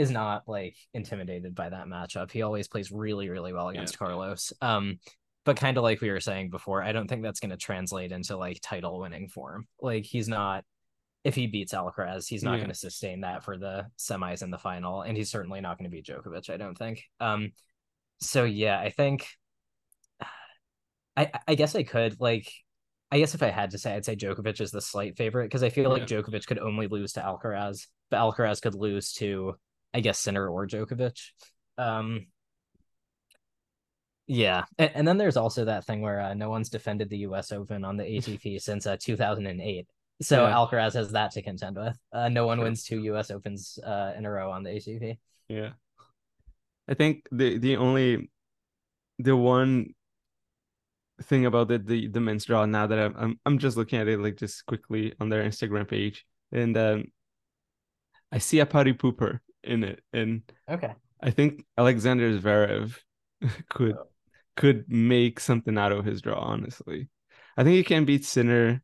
is 0.00 0.10
not 0.10 0.48
like 0.48 0.76
intimidated 0.94 1.54
by 1.54 1.68
that 1.68 1.86
matchup. 1.86 2.30
He 2.30 2.42
always 2.42 2.68
plays 2.68 2.90
really, 2.90 3.28
really 3.28 3.52
well 3.52 3.68
against 3.68 3.94
Yeah. 3.94 3.98
Carlos. 3.98 4.52
Um, 4.62 4.98
but 5.44 5.56
kind 5.56 5.76
of 5.76 5.82
like 5.82 6.00
we 6.00 6.10
were 6.10 6.20
saying 6.20 6.50
before, 6.50 6.82
I 6.82 6.92
don't 6.92 7.06
think 7.08 7.22
that's 7.22 7.40
going 7.40 7.50
to 7.50 7.56
translate 7.56 8.12
into 8.12 8.36
like 8.36 8.58
title 8.62 9.00
winning 9.00 9.28
form. 9.28 9.66
Like 9.80 10.04
he's 10.04 10.28
not. 10.28 10.64
If 11.22 11.34
he 11.34 11.46
beats 11.46 11.74
Alcaraz, 11.74 12.26
he's 12.26 12.42
not 12.42 12.52
Yeah. 12.52 12.58
going 12.60 12.70
to 12.70 12.74
sustain 12.74 13.20
that 13.20 13.44
for 13.44 13.58
the 13.58 13.86
semis 13.98 14.40
and 14.40 14.50
the 14.50 14.58
final, 14.58 15.02
and 15.02 15.14
he's 15.18 15.30
certainly 15.30 15.60
not 15.60 15.76
going 15.76 15.90
to 15.90 15.94
beat 15.94 16.06
Djokovic. 16.06 16.48
I 16.48 16.56
don't 16.56 16.78
think. 16.78 17.02
Um, 17.20 17.52
so 18.20 18.44
yeah, 18.44 18.80
I 18.80 18.88
think. 18.90 19.26
I 21.16 21.30
I 21.46 21.54
guess 21.56 21.74
I 21.74 21.82
could 21.82 22.20
like. 22.20 22.50
I 23.12 23.18
guess 23.18 23.34
if 23.34 23.42
I 23.42 23.50
had 23.50 23.72
to 23.72 23.78
say, 23.78 23.94
I'd 23.94 24.04
say 24.04 24.14
Djokovic 24.14 24.60
is 24.60 24.70
the 24.70 24.80
slight 24.80 25.16
favorite 25.16 25.46
because 25.46 25.64
I 25.64 25.68
feel 25.68 25.90
like 25.90 26.08
Yeah. 26.08 26.18
Djokovic 26.18 26.46
could 26.46 26.60
only 26.60 26.86
lose 26.86 27.12
to 27.14 27.20
Alcaraz, 27.20 27.88
but 28.08 28.18
Alcaraz 28.18 28.62
could 28.62 28.76
lose 28.76 29.12
to, 29.14 29.56
I 29.92 30.00
guess, 30.00 30.18
Sinner 30.18 30.48
or 30.48 30.66
Djokovic. 30.66 31.18
Um, 31.78 32.26
yeah, 34.26 34.64
and, 34.78 34.90
and 34.94 35.08
then 35.08 35.18
there's 35.18 35.36
also 35.36 35.64
that 35.64 35.84
thing 35.84 36.00
where 36.02 36.20
uh, 36.20 36.34
no 36.34 36.50
one's 36.50 36.68
defended 36.68 37.10
the 37.10 37.18
U.S. 37.18 37.50
Open 37.52 37.84
on 37.84 37.96
the 37.96 38.04
ATP 38.16 38.60
since 38.60 38.86
uh, 38.86 38.96
2008. 39.00 39.88
So 40.22 40.46
Yeah. 40.46 40.52
Alcaraz 40.54 40.92
has 40.94 41.12
that 41.12 41.32
to 41.32 41.42
contend 41.42 41.76
with. 41.76 41.96
Uh, 42.12 42.28
no 42.28 42.46
one 42.46 42.58
Sure. 42.58 42.64
wins 42.64 42.84
two 42.84 43.00
U.S. 43.04 43.30
Opens 43.30 43.78
uh, 43.84 44.12
in 44.16 44.26
a 44.26 44.30
row 44.30 44.50
on 44.50 44.62
the 44.62 44.70
ATP. 44.70 45.18
yeah, 45.48 45.70
I 46.88 46.94
think 46.94 47.26
the 47.32 47.58
the 47.58 47.76
only 47.76 48.30
the 49.18 49.34
one 49.36 49.94
thing 51.22 51.46
about 51.46 51.68
the 51.68 51.78
the, 51.78 52.08
the 52.08 52.20
men's 52.20 52.44
draw 52.44 52.64
now 52.66 52.86
that 52.86 52.98
I'm, 52.98 53.14
I'm 53.16 53.40
I'm 53.46 53.58
just 53.58 53.76
looking 53.76 53.98
at 53.98 54.08
it 54.08 54.20
like 54.20 54.36
just 54.36 54.64
quickly 54.66 55.14
on 55.20 55.28
their 55.28 55.42
Instagram 55.44 55.88
page 55.88 56.24
and 56.52 56.76
um 56.76 57.04
I 58.32 58.38
see 58.38 58.60
a 58.60 58.66
party 58.66 58.92
pooper 58.94 59.40
in 59.64 59.84
it 59.84 60.02
and 60.12 60.42
Okay. 60.68 60.94
I 61.22 61.30
think 61.30 61.64
Alexander 61.76 62.38
Zverev 62.38 62.96
could 63.68 63.96
Oh. 63.96 64.08
could 64.56 64.90
make 64.90 65.40
something 65.40 65.78
out 65.78 65.92
of 65.92 66.04
his 66.04 66.22
draw. 66.22 66.38
Honestly, 66.40 67.08
I 67.56 67.64
think 67.64 67.76
he 67.76 67.84
can 67.84 68.04
beat 68.04 68.24
Sinner. 68.24 68.82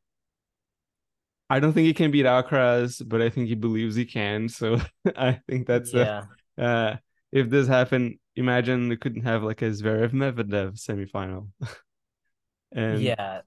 I 1.48 1.60
don't 1.60 1.72
think 1.72 1.86
he 1.86 1.94
can 1.94 2.10
beat 2.10 2.26
Alcaraz, 2.26 3.02
but 3.06 3.22
I 3.22 3.30
think 3.30 3.48
he 3.48 3.54
believes 3.54 3.94
he 3.94 4.04
can. 4.04 4.48
So 4.48 4.80
I 5.16 5.40
think 5.48 5.66
that's 5.66 5.92
yeah. 5.92 6.24
a, 6.58 6.62
uh, 6.62 6.96
if 7.32 7.50
this 7.50 7.68
happened, 7.68 8.18
imagine 8.34 8.88
we 8.88 8.96
couldn't 8.96 9.22
have 9.22 9.42
like 9.42 9.62
a 9.62 9.66
Zverev 9.70 10.12
Medvedev 10.12 10.74
semifinal. 10.80 11.48
and 12.72 13.00
yeah. 13.00 13.42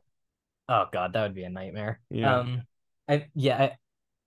Oh 0.68 0.86
god, 0.92 1.14
that 1.14 1.24
would 1.24 1.36
be 1.36 1.44
a 1.44 1.50
nightmare. 1.50 2.00
Yeah. 2.10 2.38
Um, 2.40 2.62
I 3.08 3.28
yeah, 3.34 3.76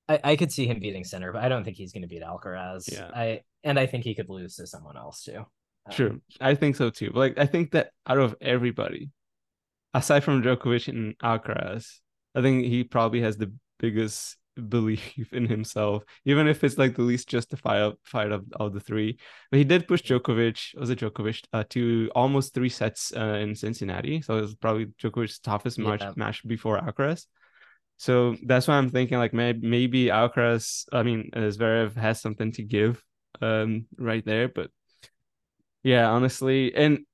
I, 0.08 0.20
I 0.24 0.36
could 0.36 0.52
see 0.52 0.66
him 0.66 0.80
beating 0.80 1.04
Sinner, 1.04 1.32
but 1.32 1.42
I 1.42 1.48
don't 1.48 1.64
think 1.64 1.76
he's 1.76 1.92
going 1.92 2.02
to 2.02 2.08
beat 2.08 2.22
Alcaraz. 2.22 2.92
Yeah. 2.92 3.10
I 3.14 3.42
and 3.64 3.78
I 3.78 3.86
think 3.86 4.04
he 4.04 4.14
could 4.14 4.28
lose 4.28 4.56
to 4.56 4.66
someone 4.66 4.96
else 4.96 5.22
too. 5.24 5.38
Um, 5.38 5.92
Sure, 5.92 6.16
I 6.40 6.54
think 6.54 6.76
so 6.76 6.90
too. 6.90 7.10
But 7.12 7.18
like, 7.18 7.38
I 7.38 7.46
think 7.46 7.72
that 7.72 7.90
out 8.06 8.18
of 8.18 8.34
everybody, 8.40 9.10
aside 9.94 10.24
from 10.24 10.42
Djokovic 10.42 10.88
and 10.88 11.16
Alcaraz, 11.18 11.98
I 12.34 12.42
think 12.42 12.64
he 12.64 12.84
probably 12.84 13.20
has 13.22 13.36
the 13.36 13.52
biggest 13.78 14.36
belief 14.68 15.32
in 15.32 15.46
himself, 15.46 16.04
even 16.24 16.46
if 16.46 16.62
it's 16.64 16.78
like 16.78 16.94
the 16.94 17.02
least 17.02 17.28
justified 17.28 17.92
fight 18.02 18.32
of, 18.32 18.44
of 18.56 18.72
the 18.72 18.80
three. 18.80 19.18
But 19.50 19.58
he 19.58 19.64
did 19.64 19.88
push 19.88 20.02
Djokovic, 20.02 20.78
was 20.78 20.90
it 20.90 20.98
Djokovic, 20.98 21.42
uh, 21.52 21.64
to 21.70 22.10
almost 22.14 22.54
three 22.54 22.68
sets 22.68 23.12
uh, 23.16 23.38
in 23.40 23.54
Cincinnati. 23.54 24.22
So 24.22 24.38
it 24.38 24.42
was 24.42 24.54
probably 24.54 24.86
Djokovic's 25.02 25.38
toughest 25.38 25.78
match 25.78 26.04
match 26.16 26.46
before 26.46 26.78
Alcaraz. 26.80 27.26
So 28.02 28.34
that's 28.42 28.66
why 28.66 28.74
I'm 28.78 28.90
thinking 28.90 29.16
like 29.18 29.32
maybe 29.32 29.64
maybe 29.64 30.06
Alcaraz, 30.06 30.86
I 30.92 31.04
mean 31.04 31.30
uh, 31.36 31.38
Zverev 31.54 31.94
has 31.94 32.20
something 32.20 32.50
to 32.54 32.62
give 32.64 33.00
um 33.40 33.86
right 33.96 34.24
there, 34.26 34.48
but 34.48 34.72
yeah, 35.84 36.10
honestly, 36.10 36.74
and 36.74 37.06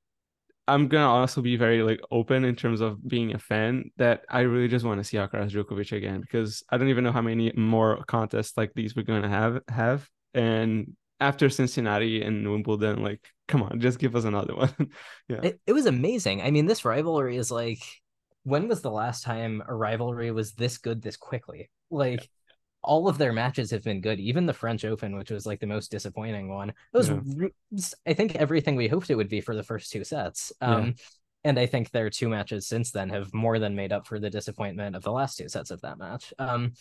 I'm 0.67 0.89
gonna 0.89 1.11
also 1.11 1.43
be 1.43 1.57
very 1.57 1.83
like 1.83 2.01
open 2.11 2.47
in 2.47 2.57
terms 2.57 2.81
of 2.81 3.07
being 3.07 3.35
a 3.35 3.39
fan 3.39 3.91
that 3.99 4.23
I 4.31 4.41
really 4.41 4.69
just 4.69 4.87
want 4.87 4.99
to 4.99 5.05
see 5.05 5.19
Alcaraz 5.19 5.51
Djokovic 5.51 5.93
again 5.93 6.23
because 6.23 6.63
I 6.71 6.79
don't 6.79 6.89
even 6.89 7.05
know 7.05 7.13
how 7.13 7.21
many 7.23 7.53
more 7.55 8.03
contests 8.07 8.57
like 8.57 8.73
these 8.75 8.97
we're 8.97 9.03
gonna 9.03 9.29
have 9.29 9.61
have 9.69 10.09
and 10.33 10.97
after 11.21 11.51
Cincinnati 11.51 12.23
and 12.23 12.51
Wimbledon, 12.51 13.03
like 13.03 13.21
come 13.47 13.63
on, 13.63 13.79
just 13.79 13.99
give 13.99 14.17
us 14.17 14.25
another 14.25 14.57
one. 14.65 14.75
yeah, 15.29 15.43
It, 15.43 15.61
it 15.67 15.73
was 15.75 15.85
amazing. 15.85 16.41
I 16.41 16.51
mean, 16.51 16.65
this 16.65 16.87
rivalry 16.87 17.37
is 17.37 17.51
like, 17.51 17.83
when 18.49 18.69
was 18.69 18.81
the 18.83 18.91
last 18.91 19.23
time 19.23 19.63
a 19.69 19.75
rivalry 19.75 20.31
was 20.31 20.53
this 20.53 20.79
good 20.79 21.03
this 21.03 21.17
quickly? 21.17 21.71
Like, 21.91 22.29
all 22.83 23.09
of 23.09 23.19
their 23.19 23.33
matches 23.33 23.71
have 23.73 23.83
been 23.85 24.01
good. 24.01 24.21
Even 24.21 24.47
the 24.47 24.53
French 24.55 24.85
Open, 24.85 25.17
which 25.17 25.31
was 25.31 25.45
like 25.47 25.61
the 25.61 25.67
most 25.67 25.91
disappointing 25.91 26.49
one, 26.49 26.71
it 26.71 26.75
was, 26.93 27.11
Yeah. 27.11 27.89
I 28.07 28.15
think, 28.15 28.37
everything 28.37 28.77
we 28.77 28.89
hoped 28.89 29.11
it 29.11 29.17
would 29.17 29.29
be 29.29 29.41
for 29.41 29.55
the 29.55 29.63
first 29.63 29.93
two 29.93 30.05
sets. 30.05 30.53
Um, 30.61 30.95
And 31.45 31.59
I 31.59 31.67
think 31.67 31.91
their 31.91 32.11
two 32.11 32.29
matches 32.29 32.67
since 32.67 32.91
then 32.91 33.11
have 33.11 33.33
more 33.33 33.59
than 33.59 33.77
made 33.77 33.93
up 33.93 34.07
for 34.07 34.19
the 34.19 34.29
disappointment 34.29 34.97
of 34.97 35.03
the 35.03 35.13
last 35.13 35.39
two 35.39 35.49
sets 35.49 35.71
of 35.71 35.81
that 35.83 35.99
match. 35.99 36.35
Um, 36.39 36.73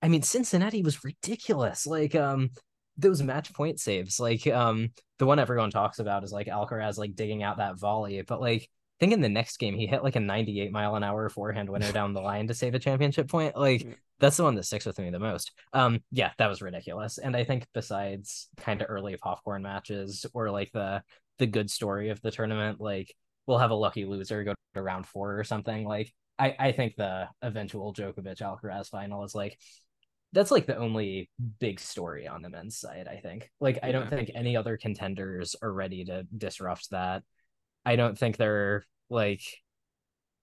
I 0.00 0.08
mean, 0.08 0.22
Cincinnati 0.22 0.82
was 0.82 1.04
ridiculous. 1.04 1.86
Like, 1.86 2.14
um, 2.14 2.50
those 2.96 3.22
match 3.22 3.52
point 3.52 3.78
saves, 3.78 4.18
like, 4.18 4.46
um, 4.46 4.88
the 5.18 5.26
one 5.26 5.38
everyone 5.38 5.70
talks 5.70 5.98
about 5.98 6.24
is 6.24 6.32
like 6.32 6.46
Alcaraz 6.46 6.96
like 6.96 7.14
digging 7.16 7.42
out 7.42 7.58
that 7.58 7.78
volley, 7.78 8.22
but 8.22 8.40
like 8.40 8.68
I 8.98 9.04
think 9.04 9.12
in 9.12 9.20
the 9.20 9.28
next 9.28 9.58
game 9.58 9.76
he 9.76 9.86
hit 9.86 10.02
like 10.02 10.16
a 10.16 10.20
98 10.20 10.72
mile 10.72 10.96
an 10.96 11.04
hour 11.04 11.28
forehand 11.28 11.70
winner 11.70 11.92
down 11.92 12.14
the 12.14 12.20
line 12.20 12.48
to 12.48 12.54
save 12.54 12.74
a 12.74 12.80
championship 12.80 13.28
point. 13.28 13.56
Like 13.56 13.86
that's 14.18 14.36
the 14.36 14.42
one 14.42 14.56
that 14.56 14.64
sticks 14.64 14.86
with 14.86 14.98
me 14.98 15.10
the 15.10 15.20
most. 15.20 15.52
Um, 15.72 16.00
yeah, 16.10 16.32
that 16.38 16.48
was 16.48 16.62
ridiculous. 16.62 17.18
And 17.18 17.36
I 17.36 17.44
think 17.44 17.66
besides 17.72 18.48
kind 18.56 18.82
of 18.82 18.88
early 18.90 19.16
popcorn 19.16 19.62
matches 19.62 20.26
or 20.34 20.50
like 20.50 20.72
the 20.72 21.02
the 21.38 21.46
good 21.46 21.70
story 21.70 22.10
of 22.10 22.20
the 22.22 22.32
tournament, 22.32 22.80
like 22.80 23.14
we'll 23.46 23.58
have 23.58 23.70
a 23.70 23.74
lucky 23.74 24.04
loser 24.04 24.42
go 24.42 24.54
to 24.74 24.82
round 24.82 25.06
four 25.06 25.38
or 25.38 25.44
something. 25.44 25.86
Like 25.86 26.12
I 26.36 26.56
I 26.58 26.72
think 26.72 26.96
the 26.96 27.28
eventual 27.40 27.94
Djokovic 27.94 28.42
Alcaraz 28.42 28.88
final 28.88 29.22
is 29.22 29.34
like 29.34 29.56
that's 30.32 30.50
like 30.50 30.66
the 30.66 30.76
only 30.76 31.30
big 31.58 31.80
story 31.80 32.26
on 32.26 32.42
the 32.42 32.50
men's 32.50 32.78
side, 32.78 33.08
I 33.08 33.16
think. 33.16 33.50
Like, 33.60 33.78
I 33.82 33.92
don't 33.92 34.10
think 34.10 34.30
any 34.34 34.56
other 34.56 34.76
contenders 34.76 35.56
are 35.62 35.72
ready 35.72 36.04
to 36.04 36.26
disrupt 36.36 36.90
that. 36.90 37.22
I 37.84 37.96
don't 37.96 38.18
think 38.18 38.36
they're 38.36 38.86
like, 39.10 39.42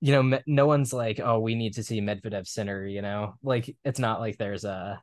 you 0.02 0.12
know, 0.12 0.40
no 0.46 0.68
one's 0.68 0.94
like, 0.94 1.20
oh, 1.20 1.40
we 1.40 1.56
need 1.56 1.76
to 1.76 1.84
see 1.84 2.02
Medvedev 2.02 2.48
Sinner, 2.48 2.86
you 2.86 3.02
know? 3.02 3.36
Like, 3.44 3.76
it's 3.84 4.00
not 4.00 4.20
like 4.20 4.38
there's 4.38 4.66
a, 4.66 5.02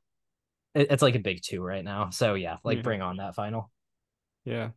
it's 0.74 1.02
like 1.02 1.14
a 1.14 1.20
big 1.20 1.40
two 1.42 1.62
right 1.62 1.84
now. 1.84 2.10
So, 2.10 2.34
yeah, 2.34 2.56
like, 2.64 2.78
Yeah. 2.78 2.82
bring 2.82 3.02
on 3.02 3.16
that 3.18 3.34
final. 3.34 3.70
yeah. 4.44 4.70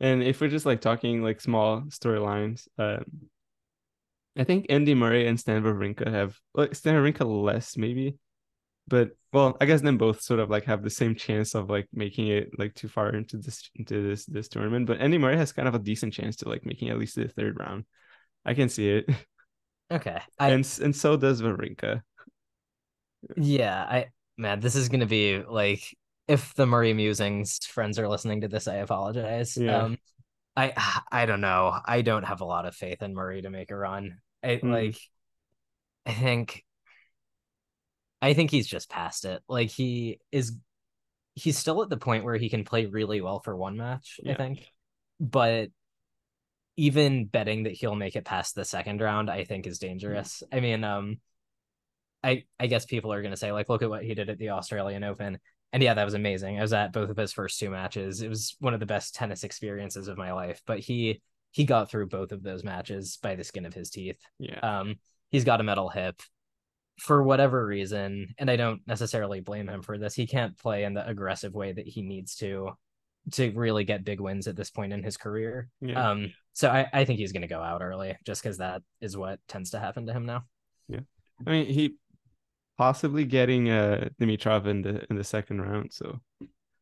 And 0.00 0.22
if 0.22 0.40
we're 0.40 0.48
just 0.48 0.66
like 0.66 0.80
talking 0.80 1.22
like 1.22 1.40
small 1.40 1.82
storylines, 1.82 2.66
um, 2.76 3.04
I 4.36 4.42
think 4.44 4.66
Andy 4.68 4.94
Murray 4.94 5.28
and 5.28 5.38
Stan 5.38 5.62
Wawrinka 5.62 6.10
have 6.10 6.36
like 6.54 6.74
Stan 6.74 6.94
Wawrinka 6.94 7.24
less 7.24 7.76
maybe, 7.76 8.16
but 8.88 9.10
well, 9.32 9.56
I 9.60 9.66
guess 9.66 9.80
them 9.80 9.98
both 9.98 10.20
sort 10.22 10.40
of 10.40 10.50
like 10.50 10.64
have 10.64 10.82
the 10.82 10.90
same 10.90 11.14
chance 11.14 11.54
of 11.54 11.70
like 11.70 11.88
making 11.92 12.28
it 12.28 12.50
like 12.58 12.74
too 12.74 12.88
far 12.88 13.14
into 13.14 13.38
this 13.38 13.70
into 13.76 14.02
this 14.08 14.26
this 14.26 14.48
tournament. 14.48 14.86
But 14.86 15.00
Andy 15.00 15.18
Murray 15.18 15.36
has 15.38 15.52
kind 15.52 15.68
of 15.68 15.74
a 15.74 15.78
decent 15.78 16.12
chance 16.12 16.36
to 16.36 16.48
like 16.48 16.66
making 16.66 16.90
at 16.90 16.98
least 16.98 17.16
the 17.16 17.28
third 17.28 17.58
round. 17.58 17.84
I 18.44 18.54
can 18.54 18.68
see 18.68 18.88
it, 18.90 19.06
Okay. 19.92 20.20
I, 20.38 20.50
and 20.50 20.78
and 20.82 20.96
so 20.96 21.16
does 21.16 21.42
Wawrinka. 21.42 22.02
yeah, 23.36 23.82
I, 23.88 24.06
man, 24.36 24.60
this 24.60 24.74
is 24.74 24.88
going 24.88 25.00
to 25.00 25.06
be 25.06 25.42
like, 25.42 25.82
if 26.28 26.54
the 26.54 26.66
Murray 26.66 26.92
Musings 26.94 27.58
friends 27.66 27.98
are 27.98 28.08
listening 28.08 28.42
to 28.42 28.48
this, 28.48 28.68
I 28.68 28.76
apologize. 28.76 29.56
Yeah. 29.56 29.82
Um, 29.84 29.98
I 30.56 30.72
I 31.10 31.26
don't 31.26 31.40
know. 31.40 31.78
I 31.86 32.02
don't 32.02 32.24
have 32.24 32.40
a 32.42 32.44
lot 32.46 32.66
of 32.66 32.74
faith 32.74 33.02
in 33.02 33.14
Murray 33.14 33.42
to 33.42 33.50
make 33.50 33.70
a 33.70 33.76
run. 33.76 34.18
I 34.42 34.56
Hmm. 34.56 34.70
like 34.72 34.98
I 36.04 36.12
think 36.12 36.64
I 38.22 38.34
think 38.34 38.52
he's 38.52 38.68
just 38.68 38.88
past 38.88 39.24
it. 39.24 39.42
Like 39.48 39.70
he 39.70 40.20
is 40.30 40.56
he's 41.34 41.58
still 41.58 41.82
at 41.82 41.90
the 41.90 41.96
point 41.96 42.24
where 42.24 42.36
he 42.36 42.48
can 42.48 42.64
play 42.64 42.86
really 42.86 43.20
well 43.20 43.40
for 43.40 43.56
one 43.56 43.76
match, 43.76 44.20
I 44.26 44.34
think. 44.34 44.70
But 45.18 45.70
even 46.76 47.26
betting 47.26 47.64
that 47.64 47.72
he'll 47.72 47.96
make 47.96 48.16
it 48.16 48.24
past 48.24 48.54
the 48.54 48.64
second 48.64 49.00
round, 49.00 49.28
I 49.28 49.44
think 49.44 49.66
is 49.66 49.80
dangerous. 49.80 50.42
I 50.52 50.60
mean, 50.60 50.84
um 50.84 51.18
I 52.22 52.44
I 52.60 52.68
guess 52.68 52.86
people 52.86 53.12
are 53.12 53.22
gonna 53.22 53.36
say, 53.36 53.50
like, 53.50 53.68
look 53.68 53.82
at 53.82 53.90
what 53.90 54.04
he 54.04 54.14
did 54.14 54.30
at 54.30 54.38
the 54.38 54.50
Australian 54.50 55.02
Open. 55.02 55.38
And 55.72 55.82
yeah, 55.82 55.94
that 55.94 56.04
was 56.04 56.14
amazing. 56.14 56.58
I 56.58 56.62
was 56.62 56.72
at 56.72 56.92
both 56.92 57.10
of 57.10 57.16
his 57.16 57.32
first 57.32 57.58
two 57.58 57.70
matches. 57.70 58.22
It 58.22 58.28
was 58.28 58.54
one 58.60 58.74
of 58.74 58.80
the 58.80 58.86
best 58.86 59.14
tennis 59.14 59.42
experiences 59.42 60.06
of 60.06 60.16
my 60.16 60.32
life. 60.32 60.62
But 60.64 60.78
he 60.78 61.20
he 61.50 61.64
got 61.64 61.90
through 61.90 62.06
both 62.06 62.30
of 62.30 62.42
those 62.42 62.62
matches 62.62 63.18
by 63.20 63.34
the 63.34 63.44
skin 63.44 63.66
of 63.66 63.74
his 63.74 63.90
teeth. 63.90 64.20
Yeah. 64.38 64.60
Um, 64.60 64.96
he's 65.30 65.44
got 65.44 65.60
a 65.60 65.64
metal 65.64 65.88
hip 65.88 66.20
for 66.98 67.22
whatever 67.22 67.64
reason, 67.66 68.34
and 68.38 68.50
I 68.50 68.56
don't 68.56 68.80
necessarily 68.86 69.40
blame 69.40 69.68
him 69.68 69.82
for 69.82 69.98
this. 69.98 70.14
He 70.14 70.26
can't 70.26 70.56
play 70.58 70.84
in 70.84 70.94
the 70.94 71.06
aggressive 71.06 71.54
way 71.54 71.72
that 71.72 71.86
he 71.86 72.02
needs 72.02 72.36
to 72.36 72.70
to 73.32 73.52
really 73.52 73.84
get 73.84 74.04
big 74.04 74.20
wins 74.20 74.48
at 74.48 74.56
this 74.56 74.70
point 74.70 74.92
in 74.92 75.02
his 75.02 75.16
career. 75.16 75.68
Yeah. 75.80 76.10
Um, 76.10 76.32
so 76.54 76.68
I, 76.68 76.88
I 76.92 77.04
think 77.04 77.20
he's 77.20 77.30
going 77.32 77.42
to 77.42 77.48
go 77.48 77.60
out 77.60 77.80
early 77.80 78.16
just 78.26 78.42
because 78.42 78.58
that 78.58 78.82
is 79.00 79.16
what 79.16 79.38
tends 79.46 79.70
to 79.70 79.78
happen 79.78 80.06
to 80.06 80.12
him 80.12 80.26
now. 80.26 80.42
Yeah. 80.88 81.00
I 81.46 81.50
mean, 81.50 81.66
he 81.66 81.94
possibly 82.78 83.24
getting 83.24 83.70
uh 83.70 84.08
Dimitrov 84.20 84.66
in 84.66 84.82
the 84.82 85.04
in 85.08 85.16
the 85.16 85.24
second 85.24 85.60
round. 85.62 85.92
So 85.92 86.18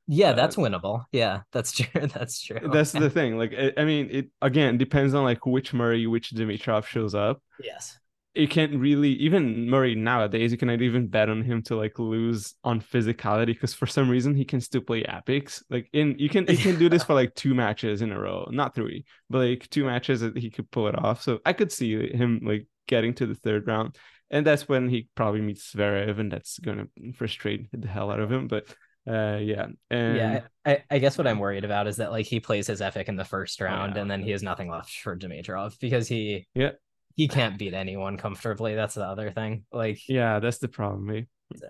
Yeah, 0.08 0.30
Uh, 0.30 0.34
that's 0.34 0.56
winnable. 0.56 1.04
Yeah, 1.12 1.42
that's 1.52 1.72
true. 1.78 2.06
That's 2.06 2.40
true. 2.42 2.70
that's 2.72 2.92
the 2.92 3.10
thing. 3.10 3.36
Like, 3.36 3.52
I, 3.56 3.72
I 3.76 3.84
mean, 3.84 4.08
it 4.10 4.30
again 4.40 4.78
depends 4.78 5.12
on 5.14 5.24
like 5.24 5.44
which 5.46 5.74
Murray, 5.74 6.06
which 6.06 6.30
Dimitrov 6.30 6.84
shows 6.86 7.14
up. 7.14 7.42
yes. 7.62 7.98
You 8.34 8.46
can't 8.46 8.74
really 8.76 9.10
even 9.14 9.68
Murray 9.68 9.94
nowadays. 9.94 10.52
You 10.52 10.58
cannot 10.58 10.82
even 10.82 11.08
bet 11.08 11.28
on 11.28 11.42
him 11.42 11.62
to 11.64 11.76
like 11.76 11.98
lose 11.98 12.54
on 12.62 12.80
physicality 12.80 13.46
because 13.46 13.74
for 13.74 13.86
some 13.86 14.08
reason 14.08 14.34
he 14.34 14.44
can 14.44 14.60
still 14.60 14.82
play 14.82 15.02
epics. 15.02 15.64
Like 15.68 15.88
in 15.92 16.16
you 16.18 16.28
can 16.28 16.46
you 16.46 16.56
can 16.56 16.78
do 16.78 16.88
this 16.88 17.02
for 17.02 17.14
like 17.14 17.34
two 17.34 17.54
matches 17.54 18.02
in 18.02 18.12
a 18.12 18.20
row, 18.20 18.48
not 18.50 18.74
three, 18.74 19.04
but 19.28 19.38
like 19.38 19.68
two 19.70 19.84
matches 19.84 20.20
that 20.20 20.38
he 20.38 20.50
could 20.50 20.70
pull 20.70 20.86
it 20.86 20.96
off. 20.96 21.22
So 21.22 21.40
I 21.44 21.52
could 21.52 21.72
see 21.72 22.08
him 22.12 22.40
like 22.44 22.66
getting 22.86 23.14
to 23.14 23.26
the 23.26 23.34
third 23.34 23.66
round, 23.66 23.96
and 24.30 24.46
that's 24.46 24.68
when 24.68 24.88
he 24.88 25.08
probably 25.16 25.40
meets 25.40 25.72
Zverev, 25.74 26.20
and 26.20 26.30
that's 26.30 26.58
gonna 26.60 26.86
frustrate 27.16 27.66
the 27.72 27.88
hell 27.88 28.12
out 28.12 28.20
of 28.20 28.30
him. 28.30 28.46
But 28.46 28.72
uh, 29.08 29.38
yeah, 29.42 29.66
and 29.90 30.16
Yeah, 30.16 30.40
I, 30.64 30.84
I 30.90 30.98
guess 30.98 31.16
what 31.16 31.26
I'm 31.26 31.38
worried 31.38 31.64
about 31.64 31.86
is 31.86 31.96
that 31.96 32.12
like 32.12 32.26
he 32.26 32.38
plays 32.38 32.66
his 32.66 32.80
epic 32.82 33.08
in 33.08 33.16
the 33.16 33.24
first 33.24 33.60
round 33.60 33.96
yeah. 33.96 34.02
and 34.02 34.10
then 34.10 34.22
he 34.22 34.30
has 34.30 34.42
nothing 34.42 34.70
left 34.70 34.90
for 34.90 35.16
Dimitrov 35.16 35.78
because 35.80 36.06
he 36.06 36.46
Yeah. 36.54 36.72
He 37.20 37.28
can't 37.28 37.58
beat 37.58 37.74
anyone 37.74 38.16
comfortably. 38.16 38.74
That's 38.74 38.94
the 38.94 39.04
other 39.04 39.30
thing. 39.30 39.66
Like 39.70 40.08
yeah, 40.08 40.38
that's 40.38 40.56
the 40.56 40.68
problem. 40.68 41.26
So. 41.54 41.66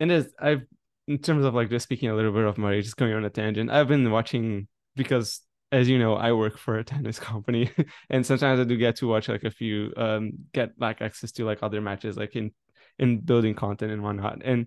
And 0.00 0.12
as 0.12 0.30
I've 0.38 0.66
in 1.08 1.16
terms 1.16 1.46
of 1.46 1.54
like 1.54 1.70
just 1.70 1.84
speaking 1.84 2.10
a 2.10 2.14
little 2.14 2.30
bit 2.30 2.44
of 2.44 2.58
Murray, 2.58 2.82
just 2.82 2.98
going 2.98 3.14
on 3.14 3.24
a 3.24 3.30
tangent, 3.30 3.70
I've 3.70 3.88
been 3.88 4.10
watching 4.10 4.68
because 4.96 5.40
as 5.70 5.88
you 5.88 5.98
know, 5.98 6.12
I 6.12 6.32
work 6.32 6.58
for 6.58 6.76
a 6.76 6.84
tennis 6.92 7.18
company 7.18 7.70
and 8.10 8.26
sometimes 8.26 8.60
I 8.60 8.64
do 8.64 8.76
get 8.76 8.96
to 8.96 9.08
watch 9.08 9.30
like 9.30 9.44
a 9.44 9.50
few 9.50 9.94
um 9.96 10.32
get 10.52 10.72
like 10.78 11.00
access 11.00 11.32
to 11.32 11.46
like 11.46 11.62
other 11.62 11.80
matches 11.80 12.18
like 12.18 12.36
in 12.36 12.50
in 12.98 13.20
building 13.20 13.54
content 13.54 13.92
and 13.92 14.02
whatnot. 14.02 14.42
And 14.44 14.66